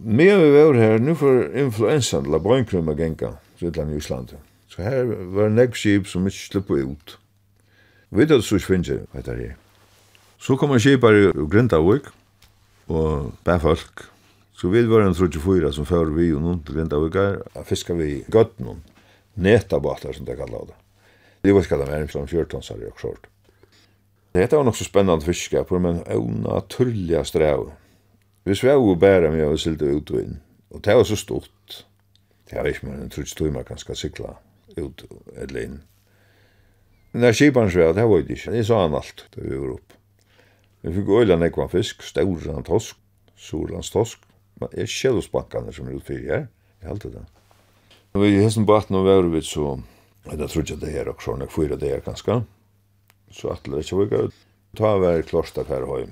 Men 0.00 0.40
vi 0.40 0.50
var 0.52 0.74
her, 0.74 0.98
nu 0.98 1.14
for 1.14 1.44
influensan, 1.56 2.28
la 2.30 2.38
brønkrumma 2.38 2.94
genga, 2.96 3.34
så 3.58 3.68
et 3.68 3.76
land 3.76 3.92
i 3.92 3.96
Island. 3.96 4.36
Så 4.68 4.82
her 4.82 5.04
var 5.32 5.52
nekk 5.52 5.76
skip 5.76 6.08
som 6.08 6.26
ikke 6.26 6.48
slipper 6.48 6.84
ut. 6.84 7.18
Vi 8.10 8.20
vet 8.20 8.32
at 8.32 8.40
det 8.40 8.48
så 8.48 8.60
ikke 8.60 8.72
finnes 8.72 8.88
det, 8.88 9.04
vet 9.12 9.26
her. 9.26 9.56
Så 10.44 10.58
kom 10.60 10.74
en 10.76 10.80
kipare 10.82 11.30
i 11.30 11.44
Grindavik 11.48 12.10
og 12.92 13.30
bæ 13.46 13.54
folk. 13.62 14.02
Så 14.52 14.68
vi 14.68 14.82
var 14.84 15.06
en 15.06 15.14
34 15.16 15.70
som 15.72 15.86
fører 15.88 16.12
vi 16.12 16.34
og 16.36 16.42
noen 16.44 16.58
til 16.60 16.76
Grindavik 16.76 17.16
her, 17.16 17.38
og 17.56 17.64
fiska 17.64 17.96
vi 17.96 18.18
gøtt 18.28 18.58
noen 18.60 18.82
netabater, 19.40 20.12
som 20.12 20.26
det 20.28 20.36
kallet 20.36 20.68
det. 20.68 20.76
Det 21.44 21.54
var 21.54 21.64
ikke 21.64 21.78
det 21.80 21.88
mer 21.88 22.04
enn 22.04 22.28
14 22.28 22.60
år 22.60 22.84
i 22.84 22.90
Oxford. 22.90 23.24
Dette 24.36 24.60
var 24.60 24.68
nok 24.68 24.76
så 24.76 24.84
spennende 24.84 25.24
fiske 25.24 25.64
på, 25.64 25.80
men 25.80 26.04
unaturlige 26.12 27.24
strev. 27.24 27.70
Vi 28.44 28.54
svev 28.54 28.84
og 28.84 29.00
bæra 29.00 29.32
med 29.32 29.48
og 29.48 29.58
silte 29.58 29.88
ut 29.88 30.12
og 30.12 30.20
inn. 30.20 30.38
Og 30.76 30.84
det 30.84 31.00
var 31.00 31.08
så 31.08 31.16
stort. 31.16 31.80
Det 32.50 32.60
var 32.60 32.68
ikke 32.68 32.90
mer 32.90 33.00
enn 33.00 33.12
30 33.16 33.36
timer 33.40 33.64
kan 33.64 33.80
skal 33.80 33.96
sikla 33.96 34.36
ut 34.76 35.08
eller 35.40 35.60
inn. 35.64 35.82
Men 37.12 37.24
det 37.24 37.32
er 37.32 37.40
kipan 37.40 37.72
svev, 37.72 37.96
det 37.96 38.08
var 38.10 38.24
ikke. 38.28 38.52
det 38.52 38.66
sa 38.68 38.84
han 38.84 39.00
alt 39.00 39.30
da 39.32 39.40
vi 39.40 39.56
var 39.56 39.78
oppe. 39.78 40.03
Vi 40.84 40.92
fikk 40.92 41.08
øyla 41.08 41.38
nekva 41.40 41.64
fisk, 41.72 42.02
stauran 42.04 42.64
tosk, 42.66 42.98
surans 43.40 43.88
tosk. 43.90 44.20
Det 44.60 44.68
er 44.82 44.90
sjelosbankane 44.90 45.72
som 45.72 45.88
er 45.88 45.96
utfyrir 45.96 46.28
her, 46.28 46.44
jeg 46.82 46.90
halte 46.90 47.10
det. 47.14 47.22
Når 48.12 48.20
Vi 48.20 48.28
i 48.34 48.42
hessen 48.44 48.66
baten 48.68 48.96
og 48.98 49.06
væru 49.06 49.30
vidt 49.32 49.48
så, 49.48 49.78
jeg 50.28 50.38
trodde 50.38 50.74
jeg 50.74 50.80
det 50.80 50.92
her 50.92 51.08
og 51.08 51.24
sånn, 51.24 51.40
jeg 51.40 51.50
fyra 51.50 51.78
det 51.80 51.88
her 51.88 52.04
ganske. 52.04 52.36
Så 53.32 53.50
atler 53.50 53.80
ikke 53.80 54.02
vi 54.02 54.10
gav, 54.12 54.28
ta 54.76 54.92
vær 55.00 55.24
klosta 55.24 55.64
fær 55.64 55.88
høy. 55.88 56.04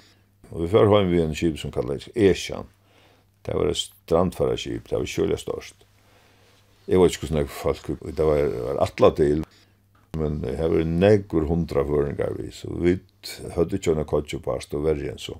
Og 0.50 0.64
vi 0.64 0.72
fær 0.72 0.88
høy 0.88 1.04
vi 1.10 1.20
en 1.20 1.36
kip 1.36 1.60
som 1.60 1.70
kallar 1.70 2.00
Esjan. 2.16 2.66
Det 3.44 3.54
var 3.54 3.68
et 3.68 3.76
strandfæra 3.78 4.56
kip, 4.56 4.88
det 4.88 4.98
var 4.98 5.04
kjølja 5.04 5.36
størst. 5.36 5.84
Jeg 6.88 6.98
var 6.98 7.12
ikke 7.12 7.26
hvordan 7.26 7.42
jeg 7.42 7.52
folk, 7.52 7.92
det 8.16 8.26
var 8.26 8.82
atla 8.88 9.12
til, 9.20 9.44
Men 10.18 10.42
det 10.42 10.58
har 10.58 10.68
vært 10.72 10.90
nekker 10.92 11.46
hundra 11.48 11.84
føringar 11.88 12.34
vi, 12.36 12.50
så 12.52 12.68
vi 12.76 12.98
hadde 13.54 13.78
ikke 13.78 13.94
henne 13.94 14.04
kodjo 14.08 14.42
det 14.42 14.76
var 14.76 14.84
verre 14.90 15.14
enn 15.14 15.22
så. 15.22 15.38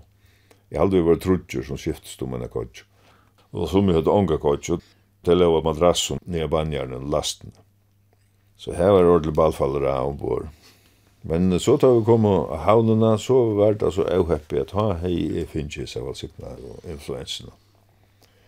Jeg 0.73 0.81
hadde 0.81 0.97
jo 0.97 1.09
vært 1.11 1.25
trutjer 1.27 1.67
som 1.67 1.81
skiftes 1.81 2.17
om 2.25 2.33
henne 2.33 2.49
kodjo. 2.49 2.87
Og 3.53 3.69
så 3.69 3.83
jeg 3.85 3.99
hadde 3.99 4.15
onga 4.15 4.39
kodjo, 4.41 4.79
til 5.23 5.45
jeg 5.45 5.53
var 5.53 5.67
madrassen 5.67 6.23
nye 6.25 6.49
banjarne 6.49 6.97
og 6.97 7.11
lasten. 7.13 7.53
Så 8.57 8.73
her 8.79 8.95
var 8.95 9.05
ordentlig 9.05 9.37
ballfallere 9.37 9.93
ombord. 10.07 10.49
Men 11.29 11.61
så 11.61 11.77
tar 11.79 11.93
vi 11.95 12.05
kom 12.07 12.25
av 12.27 12.57
havnene, 12.65 13.13
så 13.19 13.37
var 13.59 13.77
det 13.77 13.87
altså 13.87 14.09
auheppig 14.11 14.65
at 14.65 14.73
ha 14.75 14.89
hei 15.05 15.15
jeg 15.37 15.51
finner 15.53 15.87
seg 15.87 16.07
valsikna 16.07 16.57
og 16.57 16.89
influensene. 16.91 17.53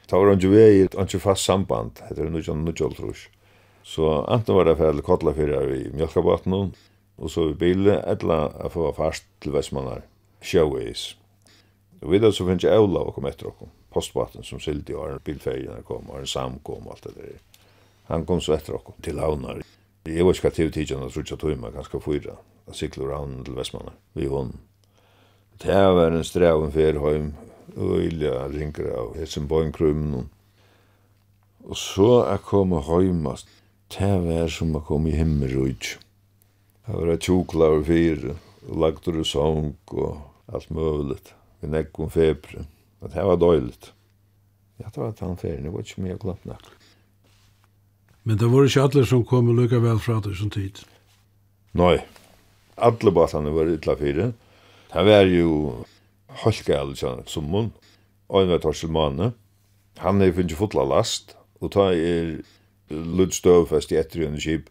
Ta 0.09 0.19
var 0.19 0.33
han 0.33 0.43
jo 0.43 0.51
vei, 0.51 0.89
han 0.97 1.09
jo 1.11 1.21
fast 1.23 1.47
samband, 1.47 2.01
heter 2.09 2.25
det 2.25 2.33
noe 2.33 2.45
sånn 2.45 2.65
noe 2.67 3.15
Så 3.85 4.25
anten 4.25 4.57
var 4.57 4.65
det 4.65 4.79
for 4.81 5.01
kodla 5.05 5.35
fyrir 5.37 5.73
i 5.77 5.83
mjölkabatnen, 5.93 6.73
og 7.21 7.31
så 7.31 7.51
vi 7.51 7.59
bile, 7.61 7.99
etla 8.09 8.49
a 8.57 8.71
få 8.73 8.89
fast 8.97 9.27
til 9.45 9.53
Vestmannar, 9.53 10.07
sjøveis. 10.41 11.13
Og 12.01 12.11
videre 12.15 12.33
så 12.33 12.47
finnes 12.49 12.65
jeg 12.65 12.73
Eula 12.73 13.05
å 13.05 13.13
komme 13.13 13.29
etter 13.31 13.51
okkom, 13.51 13.69
postbaten 13.93 14.45
som 14.45 14.61
sildi 14.61 14.97
og 14.97 15.05
Arne 15.05 15.21
Bilferien 15.25 15.85
kom, 15.85 16.09
Arne 16.11 16.29
Sam 16.29 16.59
kom 16.65 16.89
og 16.89 16.97
alt 16.97 17.11
det 17.11 17.15
der. 17.19 17.43
Han 18.09 18.25
kom 18.29 18.41
så 18.41 18.57
etter 18.57 18.79
okkom 18.79 18.97
til 19.05 19.21
havnar. 19.21 19.61
Jeg 20.09 20.25
var 20.25 20.37
ikke 20.37 20.51
aktiv 20.51 20.73
tidsan 20.73 21.05
at 21.05 21.17
rutsa 21.17 21.37
tøyma, 21.41 21.71
ganske 21.73 22.01
fyra, 22.05 22.39
a 22.69 22.77
siklur 22.77 23.13
Havnar 23.13 23.45
til 23.45 23.57
Vestmannar, 23.57 23.97
vi 24.17 24.29
hon. 24.33 24.55
Det 25.61 25.77
var 25.97 26.13
en 26.13 26.25
streven 26.25 26.73
fyrir 26.73 27.01
heim, 27.05 27.35
og 27.77 27.99
ringra 28.01 28.49
ringer 28.49 28.91
av 28.97 29.13
Helsingborg 29.17 29.73
krummen. 29.77 30.31
Og 31.65 31.77
så 31.81 32.25
er 32.29 32.43
koma 32.45 32.83
heimast, 32.85 33.49
det 33.99 34.13
var 34.25 34.49
som 34.51 34.75
å 34.77 34.83
komme 34.85 35.13
i 35.13 35.19
himmelrujt. 35.19 35.99
Det 36.85 36.95
var 36.99 37.17
tjokla 37.17 37.71
og 37.79 37.87
fire, 37.89 38.37
og 38.69 38.81
lagt 38.83 39.09
og 39.09 39.21
sång 39.27 39.75
og 39.95 40.53
alt 40.53 40.71
muligt. 40.75 41.33
Vi 41.61 41.71
nekk 41.73 42.01
om 42.03 42.11
febre. 42.13 42.67
Det 43.05 43.25
var 43.25 43.37
døyligt. 43.37 43.93
Ja, 44.81 44.89
det 44.89 45.01
var 45.01 45.13
tannferien. 45.13 45.63
Det 45.65 45.73
var 45.73 45.85
ikke 45.85 46.03
mye 46.05 46.19
glatt 46.21 46.45
nok. 46.49 46.67
Men 48.25 48.39
det 48.41 48.49
var 48.49 48.67
ikke 48.67 48.85
alle 48.89 49.05
som 49.07 49.25
kom 49.29 49.51
og 49.53 49.59
lukka 49.59 49.81
vel 49.85 50.01
fra 50.01 50.19
det 50.25 50.35
som 50.39 50.51
tid? 50.53 50.81
Nei. 51.77 51.99
Alle 52.75 53.13
batene 53.15 53.53
var 53.55 53.71
ytla 53.71 53.95
fire. 54.01 54.33
Det 54.91 55.05
var 55.07 55.29
jo 55.31 55.85
holka 56.43 56.81
alle 56.81 56.97
kjennet 56.99 57.31
som 57.31 57.47
mun. 57.51 57.71
Øyne 58.33 58.57
var 58.57 58.65
Torsten 58.65 58.93
Mane. 58.93 59.33
Han 60.03 60.23
er 60.23 60.33
finnes 60.35 60.59
fotla 60.59 60.87
last. 60.89 61.37
Og 61.61 61.71
ta 61.77 61.93
er 61.93 62.41
lutstøv 62.91 63.69
fast 63.71 63.93
i 63.93 63.99
etter 64.01 64.27
under 64.27 64.43
skip. 64.43 64.71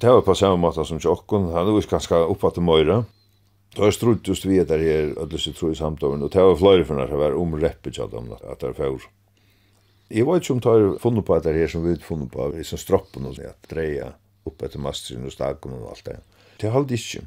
Det 0.00 0.12
var 0.12 0.24
på 0.26 0.34
samme 0.36 0.60
måte 0.60 0.84
som 0.84 1.00
tjokken, 1.00 1.50
han 1.54 1.70
var 1.72 1.90
ganske 1.90 2.22
oppe 2.28 2.50
til 2.52 2.66
Møyra. 2.66 3.02
Det 3.76 3.82
var 3.82 3.92
strutt 3.92 4.28
just 4.28 4.46
vi 4.48 4.58
etter 4.60 4.80
her, 4.80 5.14
alle 5.20 5.38
sitt 5.40 5.56
tro 5.58 5.70
i 5.72 5.76
samtalen, 5.76 6.22
og 6.24 6.32
det 6.32 6.42
var 6.42 6.58
flere 6.60 6.84
for 6.84 6.96
når 6.96 7.12
det 7.12 7.20
var 7.20 7.36
omreppet 7.36 7.98
av 8.00 8.12
dem, 8.12 8.30
at 8.36 8.60
det 8.60 8.70
var 8.70 8.78
fjord. 8.78 9.08
Jeg 10.06 10.26
vet 10.26 10.44
ikke 10.44 10.54
om 10.54 10.60
det 10.62 10.72
har 10.72 10.98
funnet 11.02 11.26
på 11.26 11.34
at 11.34 11.46
det 11.48 11.56
her 11.56 11.70
som 11.70 11.82
vi 11.82 11.94
har 11.96 12.04
funnet 12.04 12.30
på, 12.32 12.50
i 12.54 12.64
sånn 12.64 12.80
stroppen 12.80 13.26
og 13.26 13.40
at 13.42 13.70
dreia 13.72 14.12
opp 14.46 14.62
etter 14.62 14.80
masteren 14.80 15.26
og 15.26 15.34
staken 15.34 15.74
og 15.80 15.88
alt 15.90 16.04
det. 16.06 16.20
Det 16.60 16.70
har 16.70 16.78
aldri 16.80 17.00
ikke. 17.00 17.24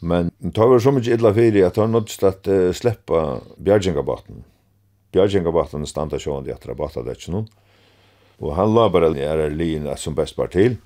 Men 0.00 0.30
det 0.38 0.68
var 0.70 0.78
så 0.78 0.92
mye 0.94 1.14
illa 1.16 1.32
fyrir 1.34 1.66
at 1.66 1.80
han 1.80 1.90
nådde 1.92 2.14
slett 2.14 2.46
uh, 2.48 2.70
sleppa 2.76 3.40
bjergjengabatten. 3.58 4.44
er 5.18 5.90
standa 5.90 6.20
sjående 6.22 6.54
etter 6.54 6.76
ikke 6.76 7.34
noen. 7.34 7.48
Og 8.38 8.54
han 8.54 8.74
la 8.74 8.86
bare 8.92 9.10
er 9.18 9.50
lina 9.50 9.96
som 9.96 10.14
best 10.14 10.38
var 10.38 10.52
til. 10.52 10.76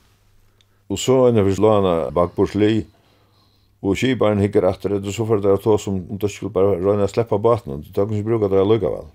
Og 0.89 0.99
så 0.99 1.29
en 1.29 1.37
han 1.37 1.55
lana 1.61 2.11
bakbordsli, 2.11 2.87
og 3.83 3.99
kibaren 3.99 4.39
hikker 4.39 4.67
etter 4.69 4.95
det, 4.95 5.09
og 5.09 5.15
så 5.15 5.27
fyrir 5.27 5.43
det 5.43 5.57
to 5.65 5.75
som 5.81 5.97
om 5.99 6.19
det 6.21 6.31
skulle 6.31 6.55
bare 6.55 6.77
røyna 6.79 7.09
sleppa 7.11 7.39
baten, 7.43 7.75
og 7.75 7.83
det 7.83 7.95
tar 7.95 8.07
kanskje 8.07 8.27
bruka 8.27 8.51
det 8.53 8.63
lukka 8.63 8.93
vel. 8.93 9.09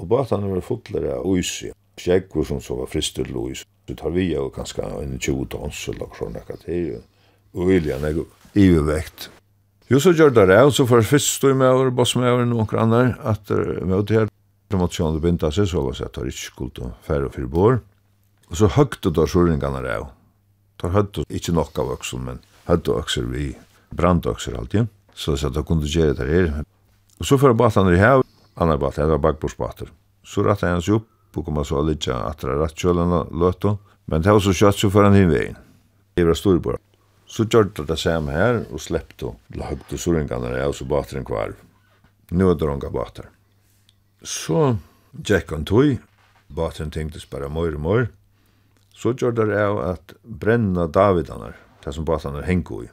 Og 0.00 0.06
baten 0.08 0.46
var 0.48 0.64
fotler 0.64 1.10
av 1.18 1.26
uisi, 1.28 1.72
kjeggur 2.00 2.46
som 2.48 2.62
så 2.64 2.78
var 2.78 2.88
frister 2.88 3.28
til 3.28 3.36
uisi, 3.36 3.66
så 3.88 3.98
tar 3.98 4.14
vi 4.16 4.30
jo 4.30 4.46
kanskje 4.54 4.86
en 5.02 5.18
20 5.18 5.50
tons 5.52 5.82
eller 5.92 6.16
sånn 6.16 6.40
ekka 6.40 6.56
til, 6.64 7.02
og 7.52 7.68
vilja 7.68 8.00
nek 8.00 8.22
ivervekt. 8.56 9.28
Jo, 9.90 10.00
så 10.00 10.14
gjør 10.14 10.32
det 10.32 10.54
av, 10.54 10.70
så 10.72 10.86
fyrir 10.88 11.04
først 11.04 11.34
stod 11.36 11.58
med 11.60 11.68
over, 11.68 11.90
boss 11.92 12.14
med 12.16 12.30
over, 12.30 12.48
noen 12.48 12.68
grannar, 12.70 13.16
at 13.26 13.50
vi 13.50 13.90
var 13.90 14.16
her 14.16 14.29
promotion 14.70 15.16
det 15.16 15.22
begynte 15.24 15.50
seg 15.52 15.68
så 15.68 15.82
var 15.84 15.96
det 15.98 16.06
at 16.06 16.18
det 16.18 16.32
ikke 16.32 16.46
skulle 16.46 16.92
færre 17.06 17.28
og 17.28 17.34
for 17.34 17.50
bor. 17.50 17.80
Og 18.50 18.58
så 18.58 18.70
høgte 18.74 19.12
da 19.14 19.26
sjøringene 19.30 19.82
det 19.84 19.96
jo. 19.98 20.08
Da 20.80 20.90
høgte 20.94 21.26
ikke 21.28 21.54
nok 21.54 21.78
av 21.78 21.92
øksel, 21.96 22.22
men 22.24 22.40
høgte 22.70 22.96
økser 22.98 23.28
vi 23.30 23.52
brandøkser 23.94 24.56
alltid. 24.58 24.90
Så 25.14 25.36
det 25.36 25.52
da 25.54 25.62
kunne 25.66 25.86
gjøre 25.90 26.16
det 26.18 26.28
her. 26.30 26.52
Og 27.20 27.26
så 27.26 27.36
for 27.38 27.54
baten 27.54 27.90
i 27.92 27.98
hev, 28.00 28.22
andre 28.56 28.78
bat, 28.80 28.96
det 28.96 29.10
var 29.10 29.22
bakbordsbater. 29.26 29.90
Så 30.24 30.44
rattet 30.46 30.68
jeg 30.68 30.78
hans 30.78 30.92
opp 30.94 31.08
og 31.36 31.46
kom 31.46 31.60
så 31.64 31.82
litt 31.86 32.08
at 32.10 32.42
det 32.42 32.50
er 32.50 32.62
rett 32.62 32.78
kjølene 32.78 33.24
løte. 33.30 33.76
Men 34.10 34.22
det 34.22 34.32
var 34.34 34.42
så 34.42 34.54
kjøtt 34.56 34.78
så 34.80 34.90
for 34.90 35.06
han 35.06 35.18
hin 35.18 35.30
veien. 35.30 35.58
Det 36.16 36.26
var 36.26 36.38
storbord. 36.38 36.80
Så 37.30 37.46
gjør 37.46 37.68
det 37.76 37.86
det 37.86 37.98
samme 38.00 38.34
her 38.34 38.64
og 38.70 38.82
slepte 38.82 39.28
og 39.30 39.60
høgte 39.68 39.98
sjøringene 39.98 40.50
der 40.50 40.66
og 40.66 40.74
så 40.74 40.86
bater 40.90 41.20
en 41.20 41.28
kvarv. 41.28 41.58
Nå 42.34 42.50
er 42.50 42.58
det 42.58 42.66
ronga 42.66 42.90
bater. 42.94 43.28
Så 44.22 44.76
gikk 45.24 45.52
han 45.54 45.64
tog, 45.64 45.96
baten 46.52 46.90
tenktes 46.92 47.24
bare 47.30 47.48
mor 47.48 47.72
og 47.72 47.80
mor. 47.80 48.08
Så 48.92 49.14
gjør 49.16 49.32
det 49.38 49.46
av 49.56 49.78
at 49.80 50.12
brenna 50.24 50.84
Davidanar, 50.86 51.56
det 51.84 51.94
som 51.96 52.04
baten 52.04 52.36
er 52.36 52.48
hengt 52.48 52.70
i. 52.70 52.88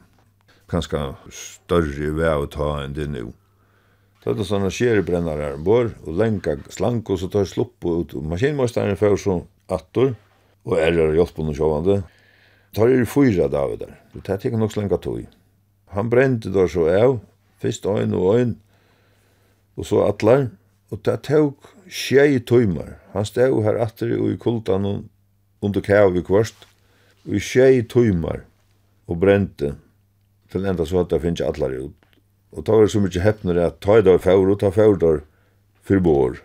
kanskje 0.68 1.00
større 1.32 2.10
vei 2.12 2.32
å 2.36 2.48
ta 2.48 2.82
enn 2.82 2.92
det 2.96 3.06
nu. 3.08 3.32
Så 4.20 4.34
det 4.34 4.42
er 4.44 4.48
sånne 4.48 4.70
skjerebrennar 4.72 5.40
her 5.40 5.56
bor, 5.56 5.92
og 6.04 6.18
lenka 6.20 6.58
slank, 6.68 7.08
og 7.08 7.20
så 7.20 7.28
tar 7.32 7.46
slupp 7.48 7.84
ut. 7.84 8.12
Maskinmasteren 8.12 8.98
får 8.98 9.16
så 9.22 9.36
attor, 9.72 10.14
og 10.68 10.76
errar 10.76 11.12
og 11.12 11.16
hjelp 11.16 11.34
på 11.36 11.46
noe 11.46 11.56
sjåvande. 11.56 12.02
Tar 12.76 12.92
er 12.92 13.08
fyra 13.08 13.48
Davidar, 13.48 13.94
det 14.12 14.24
tar 14.26 14.40
tikk 14.42 14.58
nok 14.60 14.74
slenka 14.74 14.98
tog. 15.00 15.22
Han 15.96 16.10
brente 16.12 16.52
da 16.52 16.66
så 16.68 16.84
av, 16.92 17.20
fyrst 17.62 17.88
øyn 17.88 18.12
og 18.16 18.36
øyn, 18.36 18.56
og 19.78 19.88
så 19.88 20.04
atlar, 20.04 20.50
Og 20.90 21.02
det 21.04 21.18
tog 21.28 21.68
tjei 21.90 22.38
tøymer. 22.40 22.96
Han 23.12 23.26
stod 23.28 23.62
her 23.64 23.80
atter 23.82 24.14
og 24.16 24.32
i 24.32 24.40
kultan 24.40 24.86
og 24.88 25.04
under 25.60 25.80
kæv 25.80 26.16
i 26.16 26.22
kvart, 26.22 26.66
Og 27.28 27.34
i 27.36 27.40
tjei 27.44 27.82
tøymer 27.82 28.44
og 29.08 29.20
brente 29.20 29.74
til 30.52 30.64
enda 30.64 30.86
så 30.86 31.02
at 31.02 31.10
det 31.10 31.20
finnes 31.20 31.44
allar 31.44 31.74
ut. 31.76 31.96
Og 32.56 32.64
ta 32.64 32.72
var 32.72 32.88
så 32.88 33.02
mykje 33.04 33.20
heppnere 33.20 33.66
at 33.68 33.80
ta 33.84 33.98
i 33.98 34.04
dag 34.04 34.20
fjord 34.24 34.54
og 34.54 34.60
ta 34.60 34.70
fjord 34.72 35.00
der 35.02 35.20
fyrir 35.84 36.00
bor 36.00 36.38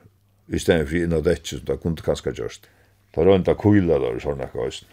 i 0.51 0.59
stedet 0.59 0.89
for 0.89 0.99
innan 0.99 1.23
dette 1.23 1.55
som 1.55 1.63
det 1.67 1.79
kunne 1.79 2.03
kanskje 2.03 2.33
gjørst. 2.35 2.67
Ta 3.15 3.23
rønt 3.23 3.47
av 3.47 3.55
kuila 3.61 3.99
der 4.01 4.17
og 4.17 4.23
sånne 4.23 4.49
kvæsen. 4.51 4.87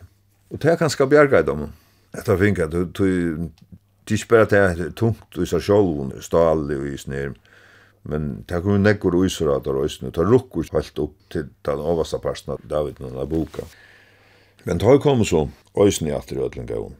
Og 0.50 0.62
det 0.62 0.70
er 0.70 0.78
kanskje 0.78 1.08
bjerga 1.10 1.40
i 1.40 1.46
dem. 1.46 1.66
Etter 2.14 2.38
finka, 2.38 2.66
det 2.66 2.86
er 3.02 4.14
ikke 4.14 4.30
bare 4.30 4.48
det 4.50 4.58
er 4.60 4.94
tungt 4.98 5.38
i 5.38 5.46
seg 5.46 5.62
sjolvun, 5.62 6.14
stål 6.22 6.66
og 6.74 6.86
i 6.90 6.96
snirm. 6.98 7.36
Men 8.02 8.44
det 8.48 8.62
kom 8.64 8.80
nekkur 8.82 9.18
uisrater 9.20 9.76
og 9.76 9.86
isne, 9.90 10.12
det 10.14 10.24
rukkur 10.24 10.66
helt 10.72 10.98
opp 11.02 11.16
til 11.32 11.50
den 11.66 11.82
overste 11.84 12.20
parten 12.22 12.54
av 12.54 12.64
David 12.64 13.02
og 13.04 13.28
boka. 13.28 13.66
Men 14.64 14.80
det 14.80 14.88
har 14.88 15.00
kommet 15.04 15.28
så 15.28 15.46
isne 15.84 16.10
i 16.10 16.16
atter 16.16 16.40
i 16.40 16.44
Ødlengavn. 16.44 16.96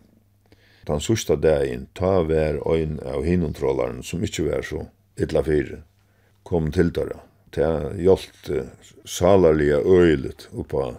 Den 0.88 1.02
sørste 1.04 1.36
dagen, 1.36 1.88
ta 1.94 2.20
hver 2.24 2.60
øyn 2.66 2.98
av 3.04 3.24
hinontrollaren 3.24 4.02
som 4.04 4.22
ikke 4.24 4.46
var 4.48 4.64
så 4.64 4.86
illa 5.20 5.42
fire, 5.44 5.82
kom 6.44 6.70
til 6.72 6.92
døra. 6.92 7.20
Det 7.54 7.68
gjaldt 8.00 8.50
salarlige 9.04 9.80
øylet 9.84 10.48
oppa 10.52 10.94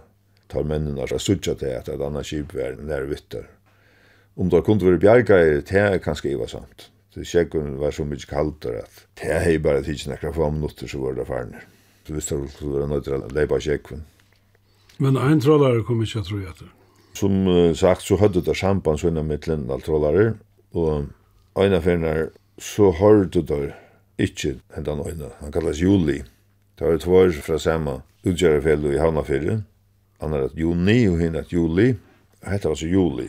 tar 0.51 0.67
mennene 0.67 1.07
som 1.07 1.21
sørste 1.21 1.55
til 1.61 1.73
at 1.77 1.89
et 1.89 2.05
annet 2.05 2.27
kjip 2.27 2.53
var 2.57 2.77
nær 2.77 3.07
vittar. 3.09 3.47
Om 4.37 4.49
det 4.51 4.63
kunne 4.65 4.85
være 4.85 5.01
bjerga, 5.01 5.37
det 5.61 5.77
er 5.77 6.01
kanskje 6.03 6.33
iva 6.35 6.47
samt. 6.47 6.89
Så 7.11 7.25
sjekken 7.27 7.75
var 7.79 7.91
så 7.91 8.05
mykje 8.07 8.29
kaldur 8.29 8.77
at 8.79 9.01
det 9.19 9.31
er 9.35 9.43
hei 9.43 9.57
bare 9.59 9.83
tidsi 9.83 10.09
nekra 10.09 10.31
få 10.31 10.49
minutter 10.51 10.87
så 10.87 10.99
var 11.01 11.17
det 11.17 11.27
farnir. 11.27 11.65
Så 12.07 12.15
visst 12.15 12.31
var 12.31 12.79
det 12.79 12.89
nøyt 12.89 13.03
til 13.03 13.17
å 13.17 13.31
leipa 13.35 13.59
sjekken. 13.59 14.05
Men 15.01 15.17
ein 15.19 15.41
trollare 15.43 15.83
kom 15.83 16.03
ikkje 16.03 16.23
tro 16.27 16.39
etter? 16.39 16.69
Som 17.17 17.43
uh, 17.49 17.73
sagt 17.75 18.05
så 18.07 18.15
hadde 18.21 18.43
det 18.45 18.55
samband 18.55 19.01
så 19.01 19.09
innan 19.11 19.27
mitt 19.27 19.49
all 19.49 19.83
trollare 19.83 20.35
og 20.71 21.09
øyna 21.59 21.81
fyrir 21.83 22.29
så 22.61 22.91
hørte 22.95 23.41
det 23.43 23.73
ikkje 24.21 24.59
hendan 24.75 25.03
øyne. 25.03 25.33
Han 25.41 25.51
kallas 25.51 25.81
Juli. 25.81 26.21
Det 26.79 26.87
var 26.87 26.97
tvær 26.97 27.35
fra 27.43 27.57
samme 27.59 27.99
utgjørefjellet 28.25 28.95
i 28.95 29.01
Havnafyrre. 29.01 29.61
Han 30.21 30.33
er 30.33 30.47
at 30.47 30.57
juni 30.57 31.07
og 31.09 31.19
hinn 31.19 31.35
at 31.35 31.51
juli. 31.53 31.91
Hette 32.45 32.69
altså 32.69 32.85
så 32.85 32.89
juli. 32.89 33.27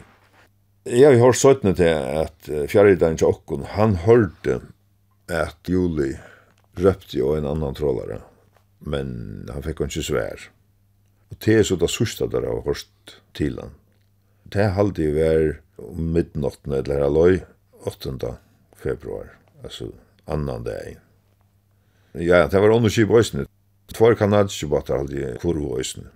Jeg 0.83 1.15
har 1.15 1.31
hørt 1.31 1.77
til 1.77 1.87
at 1.87 2.49
fjerdedelen 2.67 3.19
til 3.21 3.31
Okkon, 3.31 3.63
han 3.77 3.95
hørte 4.03 4.61
at 5.31 5.69
Juli 5.71 6.17
røpte 6.75 7.19
jo 7.19 7.37
en 7.37 7.47
annan 7.47 7.77
trollare, 7.79 8.19
men 8.81 9.47
han 9.47 9.63
fikk 9.63 9.85
ikke 9.87 10.03
svær. 10.03 10.49
Og 11.31 11.39
det 11.45 11.55
er 11.55 11.63
så 11.63 11.77
det 11.79 11.91
sørste 11.91 12.27
der 12.27 12.49
har 12.49 12.65
hørt 12.67 13.15
til 13.35 13.61
han. 13.61 13.77
Det 14.53 14.67
har 14.67 14.83
alltid 14.83 15.15
vær 15.15 15.61
om 15.79 16.11
midnatten 16.17 16.75
eller 16.75 17.05
halvøy, 17.07 17.39
8. 17.87 18.35
februar, 18.77 19.31
altså 19.63 19.93
annan 20.27 20.65
dag. 20.65 20.99
Ja, 22.15 22.49
det 22.49 22.61
var 22.61 22.75
underskip 22.75 23.09
i 23.09 23.23
Øysene. 23.23 23.47
Tvær 23.95 24.15
kanadiske 24.19 24.67
båter 24.67 24.99
hadde 24.99 25.39
kurve 25.41 25.77
i 25.77 25.79
Øysene. 25.79 26.11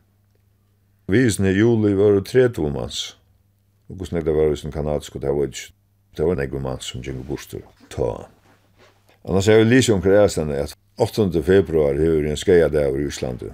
Vi 1.09 1.23
i 1.23 1.55
juli 1.55 1.95
var 1.95 2.19
det 2.19 2.27
tre 2.27 2.49
tomans. 2.49 3.16
Og 3.89 3.97
hvordan 3.97 4.25
det 4.25 4.35
var 4.35 4.53
i 4.53 4.71
kanadisk, 4.71 5.17
og 5.17 5.23
det 5.23 5.31
var 5.31 5.45
ikke, 5.45 5.73
det 6.17 6.25
var 6.25 6.33
en 6.33 6.41
egen 6.41 6.63
mann 6.63 6.81
som 6.81 7.03
gikk 7.03 7.23
bostur 7.29 7.63
ta. 7.91 8.27
Annars 9.27 9.49
er 9.49 9.61
jo 9.61 9.69
lyse 9.69 9.93
om 9.93 10.03
æstene 10.03 10.55
at 10.55 10.75
8. 10.99 11.43
februar 11.43 11.95
hever 11.95 12.31
en 12.31 12.37
skeia 12.37 12.69
der 12.69 12.97
i 12.97 13.07
Islandet. 13.07 13.53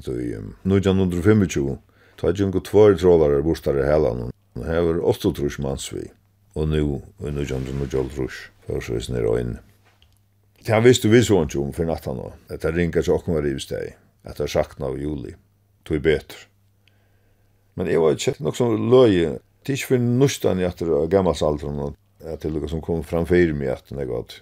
Så 0.00 0.12
i 0.12 0.34
1925, 0.34 1.78
ta 2.18 2.32
gikk 2.32 2.60
tvær 2.64 2.96
trålare 2.98 3.42
bostar 3.42 3.78
i 3.78 3.86
helan, 3.86 4.30
og 4.56 4.66
hever 4.66 5.00
8 5.02 5.32
trus 5.32 5.58
mannsvi, 5.58 6.06
og 6.54 6.68
nu 6.68 7.00
i 7.20 7.32
1925 7.32 8.10
trus, 8.16 8.50
for 8.66 8.80
så 8.80 8.98
er 8.98 9.22
det 9.22 9.38
øyne. 9.38 9.58
Det 10.66 10.74
han 10.74 10.84
visste 10.84 11.08
vi 11.08 11.22
så 11.22 11.42
ikke 11.42 11.58
om 11.58 11.72
for 11.72 11.84
natten, 11.84 12.20
at 12.50 12.62
det 12.62 12.74
ringer 12.74 13.02
til 13.02 13.12
åkken 13.12 13.34
var 13.34 13.46
i 13.46 13.58
steg, 13.58 13.96
at 14.24 14.36
det 14.36 14.44
er 14.44 14.52
sakna 14.52 14.86
av 14.86 14.98
juli, 15.00 15.32
tog 15.84 16.02
betur. 16.02 16.49
Men 17.74 17.86
jeg 17.86 18.02
var 18.02 18.16
ikke 18.16 18.36
nok 18.44 18.56
som 18.56 18.90
løye. 18.90 19.38
Det 19.60 19.74
er 19.74 19.78
ikke 19.78 19.92
for 19.94 20.06
nustan 20.20 20.60
i 20.60 20.66
etter 20.66 20.90
gammalsalderen 21.12 21.94
at 22.20 22.42
det 22.42 22.68
som 22.68 22.80
kom 22.84 23.02
fram 23.02 23.24
framfyrir 23.24 23.54
meg 23.56 23.72
etter 23.72 23.96
det 23.96 24.04
jeg 24.04 24.10
gott. 24.10 24.40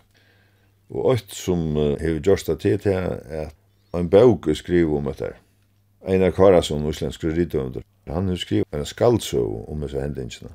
Og 0.90 1.12
alt 1.12 1.34
som 1.34 1.76
hever 1.76 2.22
gjørsta 2.24 2.56
tid 2.58 2.78
til 2.86 2.96
er 2.96 3.50
at 3.50 3.54
en 3.98 4.08
bøk 4.10 4.48
er 4.48 4.58
skrivet 4.58 4.96
om 4.96 5.10
etter. 5.10 5.36
Einar 6.08 6.32
Karason, 6.32 6.86
uslensk 6.86 7.24
ryddøvndur, 7.24 7.82
han 8.06 8.28
har 8.28 8.36
skrivet 8.36 8.66
en 8.72 8.86
skaldsøv 8.86 9.68
om 9.68 9.82
disse 9.82 10.00
hendingsene. 10.00 10.50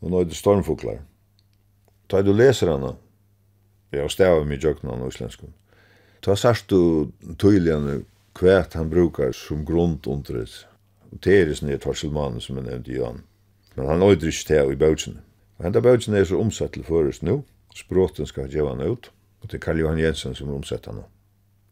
Og 0.00 0.10
nå 0.10 0.20
er 0.20 0.28
det 0.30 0.38
stormfuglar. 0.38 1.02
Da 2.08 2.22
du 2.22 2.32
leser 2.32 2.70
henne, 2.72 2.94
jeg 3.92 4.04
har 4.04 4.12
stavet 4.12 4.46
mye 4.48 4.60
jøkken 4.62 4.90
av 4.92 5.06
uslensk, 5.06 5.44
Da 6.24 6.34
sørst 6.34 6.70
du 6.70 7.12
tøyligane 7.38 8.02
hva 8.34 8.64
han 8.74 8.90
brukar 8.90 9.32
som 9.32 9.64
grunn 9.64 10.00
under 10.06 10.40
det 10.40 10.48
Og 11.12 11.20
det 11.24 11.34
er 11.34 11.52
sånn 11.54 11.70
Torsil 11.70 11.84
Torselmannen 11.84 12.42
som 12.44 12.58
jeg 12.58 12.66
nevnte 12.66 12.92
Jan. 12.92 13.22
Men 13.76 13.86
han 13.88 14.02
øyder 14.02 14.28
ikke 14.28 14.48
til 14.50 14.72
i 14.72 14.80
bøtjen. 14.80 15.20
Og 15.58 15.64
henne 15.64 15.82
bøtjen 15.82 16.14
er 16.14 16.26
så 16.28 16.40
omsett 16.40 16.74
til 16.74 16.84
først 16.84 17.22
nå. 17.22 17.40
Språten 17.74 18.26
skal 18.26 18.50
gjøre 18.52 18.74
han 18.74 18.84
ut. 18.84 19.10
Og 19.42 19.50
det 19.50 19.58
er 19.58 19.64
Karl 19.64 19.80
Johan 19.80 20.00
Jensen 20.02 20.34
som 20.34 20.50
er 20.50 20.58
omsett 20.58 20.86
han. 20.90 21.04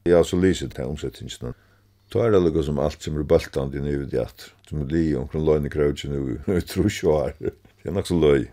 Jeg 0.06 0.16
har 0.16 0.26
så 0.26 0.38
lyset 0.38 0.74
til 0.74 0.84
omsettingen 0.84 1.54
Da 2.12 2.20
er 2.22 2.30
det 2.30 2.42
lukka 2.42 2.62
som 2.62 2.78
alt 2.78 3.02
som 3.02 3.16
er 3.18 3.24
baltan 3.24 3.70
din 3.70 3.86
i 3.86 4.16
at. 4.16 4.52
Som 4.68 4.80
er 4.80 4.86
li 4.86 5.14
omkring 5.16 5.44
løgn 5.44 5.66
i 5.66 5.68
krautjen 5.68 6.14
og 6.46 6.66
trus 6.66 7.02
jo 7.02 7.18
her. 7.18 7.34
Det 7.40 7.52
er 7.84 7.92
nok 7.92 8.06
så 8.06 8.14
løy. 8.14 8.46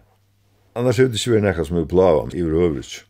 Annars 0.76 1.00
er 1.00 1.08
det 1.08 1.20
ikke 1.20 1.36
vært 1.36 1.44
nekka 1.44 1.66
som 1.66 1.78
er 1.78 1.86
plavan 1.86 2.34
i 2.34 2.42
overhøvrigt. 2.42 3.06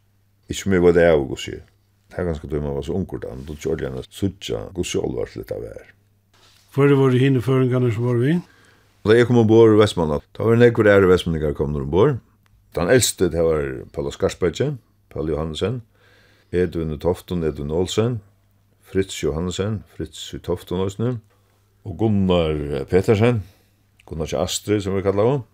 Ikke 0.52 0.70
mye 0.70 0.84
var 0.84 0.92
det 0.98 1.08
jeg 1.08 1.16
å 1.16 1.28
gos. 1.30 1.46
Det 1.48 2.20
er 2.20 2.28
ganske 2.28 2.48
døy 2.48 2.60
man 2.60 2.76
var 2.76 2.84
så 2.84 2.94
ungur 2.94 3.24
da. 3.24 3.32
Då 3.48 3.56
kjørte 3.56 3.88
jeg 3.88 4.08
suttja 4.10 4.68
gos 4.76 4.96
litt 5.36 5.52
av 5.52 5.64
hver. 5.64 5.94
Hvor 6.74 6.90
var 6.98 7.12
det 7.14 7.20
hinne 7.22 7.42
føringene 7.46 7.92
som 7.94 8.08
var 8.08 8.18
vi? 8.18 8.40
Da 9.06 9.14
jeg 9.14 9.28
kom 9.30 9.38
ombord 9.38 9.76
i 9.76 9.78
Vestmanna, 9.78 10.18
da 10.34 10.46
var 10.46 10.56
det 10.56 10.64
nekker 10.64 10.88
ære 10.90 11.10
Vestmanninger 11.12 11.52
kom 11.54 11.70
når 11.70 11.84
ombord. 11.86 12.16
Den 12.74 12.90
eldste, 12.90 13.28
det 13.30 13.44
var 13.46 13.68
Paul 13.94 14.10
Skarsbergje, 14.10 14.72
Paul 15.14 15.30
Johansen, 15.30 15.84
Edvin 16.50 16.96
Tofton, 16.98 17.44
Edvin 17.46 17.70
Olsen, 17.70 18.16
Fritz 18.82 19.20
Johansen, 19.22 19.84
Fritz 19.94 20.32
Tofton 20.42 20.82
også, 20.88 21.12
og 21.86 21.98
Gunnar 22.00 22.88
Petersen, 22.90 23.44
Gunnar 24.10 24.34
Astrid, 24.42 24.82
som 24.82 24.98
vi 24.98 25.06
kallar 25.06 25.30
hon, 25.30 25.46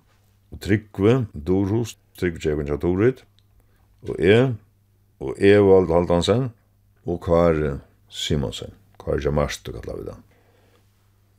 og 0.56 0.64
Tryggve 0.64 1.26
Dorhus, 1.36 1.98
Tryggve 2.16 2.40
Kjevin 2.46 2.72
Kjatorit, 2.72 3.26
og 4.08 4.16
jeg, 4.24 4.56
og 5.20 5.36
Evald 5.36 5.92
Haldansen, 5.92 6.50
og 7.04 7.20
Kar 7.28 7.60
Simonsen, 8.08 8.72
Kar 9.04 9.20
Jamarst, 9.20 9.68
kallar 9.68 10.00
vi 10.00 10.08
den. 10.14 10.29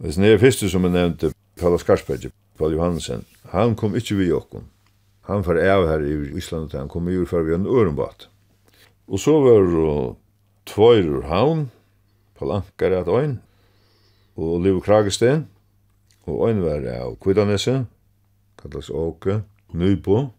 Hvis 0.00 0.16
den 0.16 0.24
er 0.24 0.38
første 0.40 0.64
som 0.72 0.86
jeg 0.86 0.94
nevnte, 0.94 1.28
Paul 1.60 1.74
Skarsberg, 1.76 2.30
Paul 2.56 2.72
Johansen, 2.72 3.26
han 3.52 3.74
kom 3.76 3.92
ikke 3.98 4.14
vi 4.16 4.30
okkom. 4.32 4.62
Han 5.28 5.42
var 5.44 5.58
av 5.60 5.84
her 5.90 6.04
i 6.08 6.14
Island, 6.40 6.72
han 6.72 6.88
kom 6.88 7.08
i 7.08 7.18
ur 7.20 7.26
for 7.28 7.44
vi 7.44 7.52
en 7.52 7.66
ørenbåt. 7.68 8.30
Og 9.12 9.20
så 9.20 9.34
var 9.44 9.66
det 9.68 10.16
tvøyr 10.72 11.10
ur 11.18 11.26
havn, 11.28 11.66
Paul 12.38 12.54
Anker 12.56 12.96
at 12.96 13.10
øyn, 13.12 13.34
og 14.40 14.62
Liv 14.64 14.80
Kragesten, 14.80 15.44
og 16.24 16.48
øyn 16.48 16.64
var 16.64 16.88
av 16.94 17.18
Kvidanese, 17.20 17.84
kallas 18.62 18.88
Åke, 18.88 19.42
Nybo, 19.76 20.30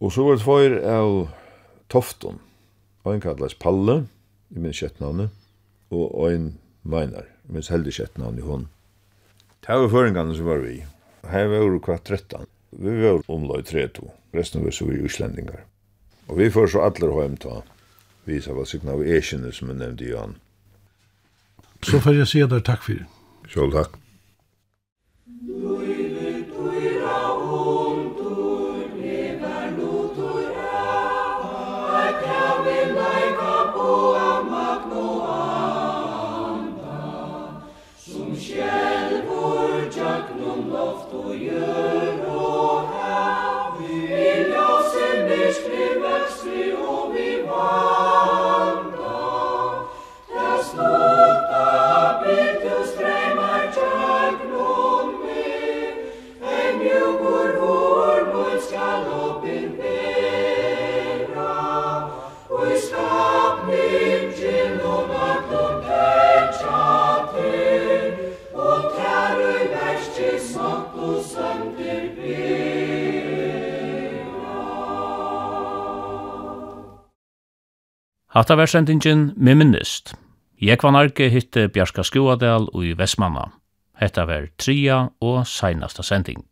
og 0.00 0.12
så 0.12 0.28
var 0.28 0.36
det 0.36 0.44
tvøyr 0.44 0.76
av 0.84 1.14
Tofton, 1.88 2.44
øyn 3.08 3.24
kallas 3.24 3.56
Palle, 3.56 4.02
i 4.52 4.60
min 4.60 4.76
kjettnavne, 4.76 5.30
og 5.88 6.28
øyn 6.28 6.52
Meinar, 6.84 7.24
minst 7.48 7.72
heldig 7.72 7.96
kjettnavne 7.96 8.44
i 8.44 8.44
hånden. 8.44 8.68
Det 9.62 9.76
var 9.78 9.92
føringene 9.92 10.34
som 10.34 10.48
var 10.48 10.58
vi. 10.64 10.80
Her 11.30 11.46
var 11.46 11.68
vi 11.70 11.78
kvart 11.86 12.08
13. 12.08 12.48
Vi 12.82 12.94
var 12.98 13.22
omlai 13.30 13.60
3-2. 13.62 14.08
Resten 14.34 14.64
var 14.64 14.74
så 14.74 14.88
vi 14.88 14.98
uslendinger. 15.06 15.62
Og 16.26 16.38
vi 16.40 16.48
får 16.50 16.72
så 16.72 16.82
alle 16.82 17.10
hjem 17.14 17.36
ta. 17.38 17.60
Vi 18.26 18.40
sa 18.42 18.56
hva 18.56 18.66
sikna 18.66 18.96
av 18.96 19.06
Eskjene 19.06 19.52
som 19.54 19.70
jeg 19.70 19.78
nevnte 19.78 20.08
i 20.08 20.16
han. 20.18 20.34
Så 21.86 22.02
får 22.02 22.18
jeg 22.18 22.30
si 22.30 22.42
deg 22.42 22.66
takk 22.66 22.82
for 22.82 22.98
det. 22.98 23.06
Sjål 23.54 23.74
takk. 23.74 24.01
Hatta 78.32 78.54
var 78.56 78.66
sendingen 78.66 79.32
med 79.36 79.58
minnist. 79.60 80.14
Jeg 80.56 80.78
var 80.82 80.94
narki 80.94 81.26
hitte 81.28 81.66
Bjarska 81.68 82.00
Skjóadal 82.00 82.64
og 82.72 82.86
i 82.88 82.94
Vestmanna. 82.96 83.50
Hetta 84.00 84.24
var 84.24 84.46
tria 84.56 85.02
og 85.20 85.42
seinasta 85.46 86.00
sending. 86.02 86.46